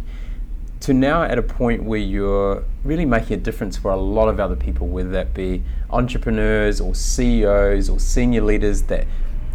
to 0.81 0.95
now 0.95 1.23
at 1.23 1.39
a 1.39 1.43
point 1.43 1.85
where 1.85 1.99
you're 1.99 2.65
really 2.85 3.05
making 3.05 3.35
a 3.35 3.41
difference 3.41 3.77
for 3.77 3.91
a 3.91 3.97
lot 3.97 4.29
of 4.29 4.41
other 4.41 4.57
people, 4.57 4.89
whether 4.89 5.11
that 5.11 5.35
be 5.35 5.63
entrepreneurs 5.91 6.81
or 6.81 6.95
CEOs 6.95 7.91
or 7.91 8.01
senior 8.01 8.43
leaders 8.43 8.83
that 8.83 9.07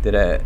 that 0.04 0.14
are 0.14 0.46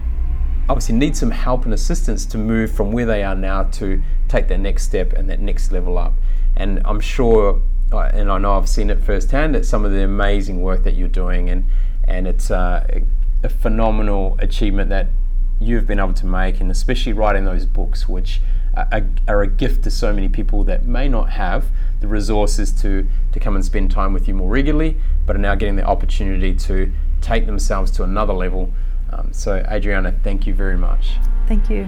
obviously 0.70 0.96
need 0.96 1.18
some 1.18 1.32
help 1.32 1.66
and 1.66 1.74
assistance 1.74 2.26
to 2.28 2.38
move 2.38 2.72
from 2.72 2.92
where 2.92 3.06
they 3.06 3.24
are 3.24 3.36
now 3.36 3.64
to 3.64 4.02
take 4.28 4.48
that 4.48 4.60
next 4.60 4.84
step 4.84 5.12
and 5.14 5.30
that 5.30 5.40
next 5.40 5.72
level 5.72 5.98
up. 5.98 6.14
And 6.56 6.80
I'm 6.86 7.00
sure, 7.00 7.62
uh, 7.92 8.12
and 8.14 8.32
I 8.32 8.38
know 8.38 8.54
I've 8.54 8.70
seen 8.70 8.92
it 8.92 9.00
firsthand, 9.00 9.56
that 9.56 9.66
some 9.66 9.84
of 9.84 9.92
the 9.92 10.04
amazing 10.04 10.62
work 10.62 10.84
that 10.84 10.94
you're 10.94 11.08
doing, 11.08 11.50
and 11.50 11.66
and 12.08 12.28
it's 12.28 12.50
uh, 12.52 13.02
a 13.44 13.50
phenomenal 13.50 14.38
achievement 14.40 14.90
that 14.90 15.08
you've 15.60 15.86
been 15.86 16.00
able 16.00 16.14
to 16.14 16.26
make, 16.26 16.60
and 16.62 16.72
especially 16.72 17.14
writing 17.14 17.46
those 17.46 17.66
books, 17.66 18.08
which 18.08 18.42
are, 18.92 19.04
are, 19.28 19.42
a 19.42 19.48
gift 19.48 19.84
to 19.84 19.92
so 19.92 20.14
many 20.14 20.30
people 20.30 20.64
that 20.66 20.86
may 20.86 21.08
not 21.08 21.30
have 21.32 21.66
the 22.02 22.08
resources 22.08 22.72
to, 22.82 23.08
to 23.32 23.40
come 23.40 23.56
and 23.56 23.66
spend 23.66 23.92
time 23.92 24.14
with 24.14 24.28
you 24.28 24.34
more 24.34 24.50
regularly, 24.50 24.98
but 25.26 25.36
are 25.36 25.40
now 25.40 25.56
getting 25.56 25.76
the 25.76 25.84
opportunity 25.84 26.54
to 26.56 26.92
take 27.22 27.46
themselves 27.46 27.92
to 27.92 28.04
another 28.04 28.34
level. 28.34 28.74
Um, 29.12 29.34
so, 29.34 29.66
Adriana, 29.70 30.14
thank 30.24 30.46
you 30.46 30.54
very 30.54 30.78
much. 30.78 31.16
Thank 31.48 31.70
you. 31.70 31.88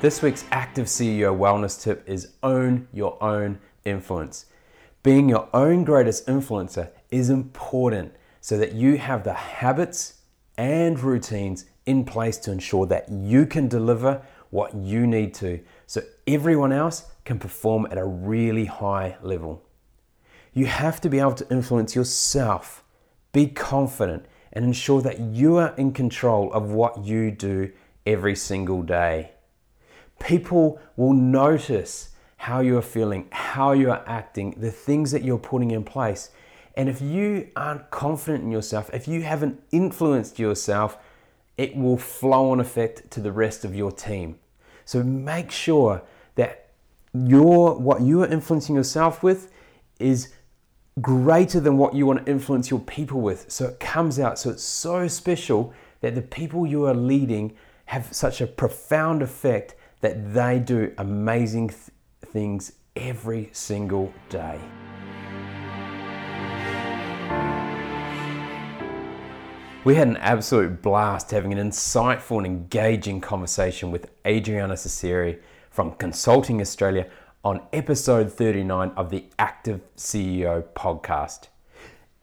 This 0.00 0.22
week's 0.22 0.44
Active 0.50 0.86
CEO 0.86 1.36
Wellness 1.36 1.80
tip 1.80 2.06
is 2.06 2.32
own 2.42 2.88
your 2.92 3.22
own 3.22 3.58
influence. 3.84 4.46
Being 5.02 5.28
your 5.28 5.48
own 5.54 5.84
greatest 5.84 6.26
influencer 6.26 6.90
is 7.10 7.30
important 7.30 8.14
so 8.40 8.58
that 8.58 8.72
you 8.72 8.98
have 8.98 9.24
the 9.24 9.32
habits 9.32 10.14
and 10.58 10.98
routines 10.98 11.66
in 11.86 12.04
place 12.04 12.36
to 12.38 12.52
ensure 12.52 12.86
that 12.86 13.08
you 13.08 13.46
can 13.46 13.68
deliver 13.68 14.22
what 14.50 14.74
you 14.74 15.06
need 15.06 15.34
to 15.34 15.60
so 15.86 16.02
everyone 16.26 16.72
else 16.72 17.06
can 17.24 17.38
perform 17.38 17.86
at 17.90 17.98
a 17.98 18.04
really 18.04 18.66
high 18.66 19.16
level. 19.22 19.62
You 20.52 20.66
have 20.66 21.00
to 21.02 21.08
be 21.08 21.18
able 21.18 21.34
to 21.34 21.50
influence 21.50 21.94
yourself, 21.94 22.84
be 23.32 23.46
confident, 23.46 24.26
and 24.52 24.64
ensure 24.64 25.02
that 25.02 25.20
you 25.20 25.56
are 25.56 25.74
in 25.76 25.92
control 25.92 26.52
of 26.52 26.70
what 26.70 27.04
you 27.04 27.30
do 27.30 27.72
every 28.06 28.36
single 28.36 28.82
day. 28.82 29.32
People 30.18 30.80
will 30.96 31.12
notice 31.12 32.10
how 32.38 32.60
you 32.60 32.78
are 32.78 32.82
feeling, 32.82 33.28
how 33.32 33.72
you 33.72 33.90
are 33.90 34.02
acting, 34.06 34.54
the 34.58 34.70
things 34.70 35.10
that 35.10 35.24
you're 35.24 35.38
putting 35.38 35.72
in 35.72 35.84
place, 35.84 36.30
And 36.76 36.90
if 36.90 37.00
you 37.00 37.48
aren't 37.56 37.90
confident 37.90 38.44
in 38.44 38.50
yourself, 38.50 38.90
if 38.92 39.08
you 39.08 39.22
haven't 39.22 39.62
influenced 39.72 40.38
yourself, 40.38 40.98
it 41.56 41.76
will 41.76 41.96
flow 41.96 42.50
on 42.50 42.60
effect 42.60 43.10
to 43.12 43.20
the 43.20 43.32
rest 43.32 43.64
of 43.64 43.74
your 43.74 43.90
team. 43.90 44.38
So 44.84 45.02
make 45.02 45.50
sure 45.50 46.02
that 46.34 46.68
your 47.12 47.78
what 47.78 48.02
you 48.02 48.22
are 48.22 48.26
influencing 48.26 48.74
yourself 48.74 49.22
with 49.22 49.50
is 49.98 50.32
greater 51.00 51.60
than 51.60 51.76
what 51.76 51.94
you 51.94 52.06
want 52.06 52.24
to 52.24 52.30
influence 52.30 52.70
your 52.70 52.80
people 52.80 53.20
with. 53.20 53.50
So 53.50 53.66
it 53.66 53.80
comes 53.80 54.18
out. 54.18 54.38
So 54.38 54.50
it's 54.50 54.62
so 54.62 55.08
special 55.08 55.72
that 56.00 56.14
the 56.14 56.22
people 56.22 56.66
you 56.66 56.84
are 56.86 56.94
leading 56.94 57.56
have 57.86 58.12
such 58.12 58.40
a 58.40 58.46
profound 58.46 59.22
effect 59.22 59.74
that 60.00 60.34
they 60.34 60.58
do 60.58 60.92
amazing 60.98 61.68
th- 61.68 61.80
things 62.32 62.72
every 62.96 63.50
single 63.52 64.12
day. 64.28 64.58
We 69.86 69.94
had 69.94 70.08
an 70.08 70.16
absolute 70.16 70.82
blast 70.82 71.30
having 71.30 71.52
an 71.52 71.70
insightful 71.70 72.38
and 72.38 72.44
engaging 72.44 73.20
conversation 73.20 73.92
with 73.92 74.10
Adriana 74.26 74.74
Cesari 74.74 75.38
from 75.70 75.92
Consulting 75.92 76.60
Australia 76.60 77.06
on 77.44 77.62
episode 77.72 78.32
39 78.32 78.90
of 78.96 79.10
the 79.10 79.26
Active 79.38 79.82
CEO 79.96 80.64
podcast. 80.74 81.46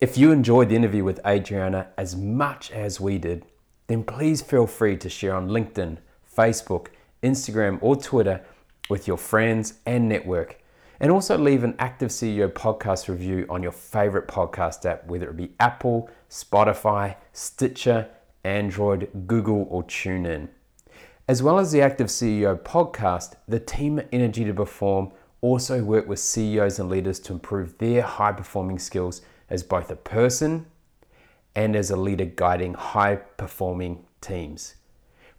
If 0.01 0.18
you 0.18 0.34
enjoyed 0.34 0.68
the 0.68 0.76
interview 0.76 1.05
with 1.05 1.26
Adriana 1.26 1.88
as 1.97 2.18
much 2.18 2.70
as 2.72 2.99
we 2.99 3.18
did, 3.18 3.45
then 3.88 4.03
please 4.03 4.41
feel 4.41 4.68
free 4.68 4.97
to 4.97 5.07
share 5.07 5.34
on 5.34 5.47
LinkedIn, 5.47 5.99
Facebook, 6.30 6.88
Instagram, 7.24 7.78
or 7.80 7.95
Twitter 7.95 8.41
with 8.89 9.07
your 9.07 9.18
friends 9.18 9.76
and 9.86 10.09
network. 10.09 10.61
And 11.00 11.12
also 11.12 11.38
leave 11.38 11.64
an 11.64 11.76
Active 11.80 12.10
CEO 12.10 12.52
podcast 12.52 13.08
review 13.08 13.46
on 13.50 13.64
your 13.64 13.72
favorite 13.72 14.28
podcast 14.28 14.86
app, 14.86 15.06
whether 15.08 15.30
it 15.30 15.38
be 15.38 15.54
Apple, 15.60 16.10
Spotify, 16.30 17.16
Stitcher, 17.34 18.10
Android, 18.44 19.10
Google, 19.26 19.68
or 19.70 19.84
TuneIn. 19.84 20.50
As 21.28 21.41
well 21.41 21.58
as 21.58 21.72
the 21.72 21.82
Active 21.82 22.08
CEO 22.08 22.60
podcast, 22.60 23.36
the 23.48 23.60
team 23.60 24.00
at 24.00 24.10
Energy 24.12 24.44
to 24.46 24.54
Perform 24.54 25.12
also 25.41 25.84
work 25.84 26.08
with 26.08 26.20
CEOs 26.20 26.80
and 26.80 26.89
leaders 26.89 27.20
to 27.20 27.34
improve 27.34 27.78
their 27.78 28.02
high 28.02 28.32
performing 28.32 28.80
skills 28.80 29.22
as 29.50 29.64
both 29.64 29.89
a 29.91 29.96
person 29.96 30.66
and 31.56 31.76
as 31.76 31.91
a 31.91 31.96
leader 31.96 32.26
guiding 32.26 32.74
high 32.74 33.16
performing 33.16 34.06
teams. 34.22 34.76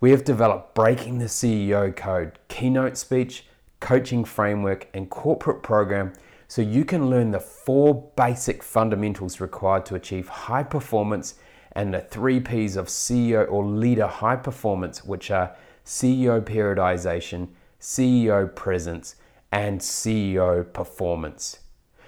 We 0.00 0.10
have 0.10 0.24
developed 0.24 0.74
Breaking 0.74 1.18
the 1.18 1.24
CEO 1.26 1.94
Code, 1.94 2.38
keynote 2.48 2.96
speech, 2.96 3.46
coaching 3.84 4.24
framework, 4.24 4.88
and 4.94 5.10
corporate 5.10 5.62
program 5.62 6.10
so 6.48 6.62
you 6.62 6.86
can 6.86 7.10
learn 7.10 7.30
the 7.30 7.38
four 7.38 8.10
basic 8.16 8.62
fundamentals 8.62 9.40
required 9.40 9.84
to 9.84 9.94
achieve 9.94 10.26
high 10.26 10.62
performance 10.62 11.34
and 11.72 11.92
the 11.92 12.00
three 12.00 12.40
P's 12.40 12.76
of 12.76 12.86
CEO 12.86 13.46
or 13.52 13.62
leader 13.62 14.06
high 14.06 14.36
performance, 14.36 15.04
which 15.04 15.30
are 15.30 15.54
CEO 15.84 16.40
periodization, 16.40 17.48
CEO 17.78 18.54
presence, 18.54 19.16
and 19.52 19.82
CEO 19.82 20.72
performance. 20.72 21.58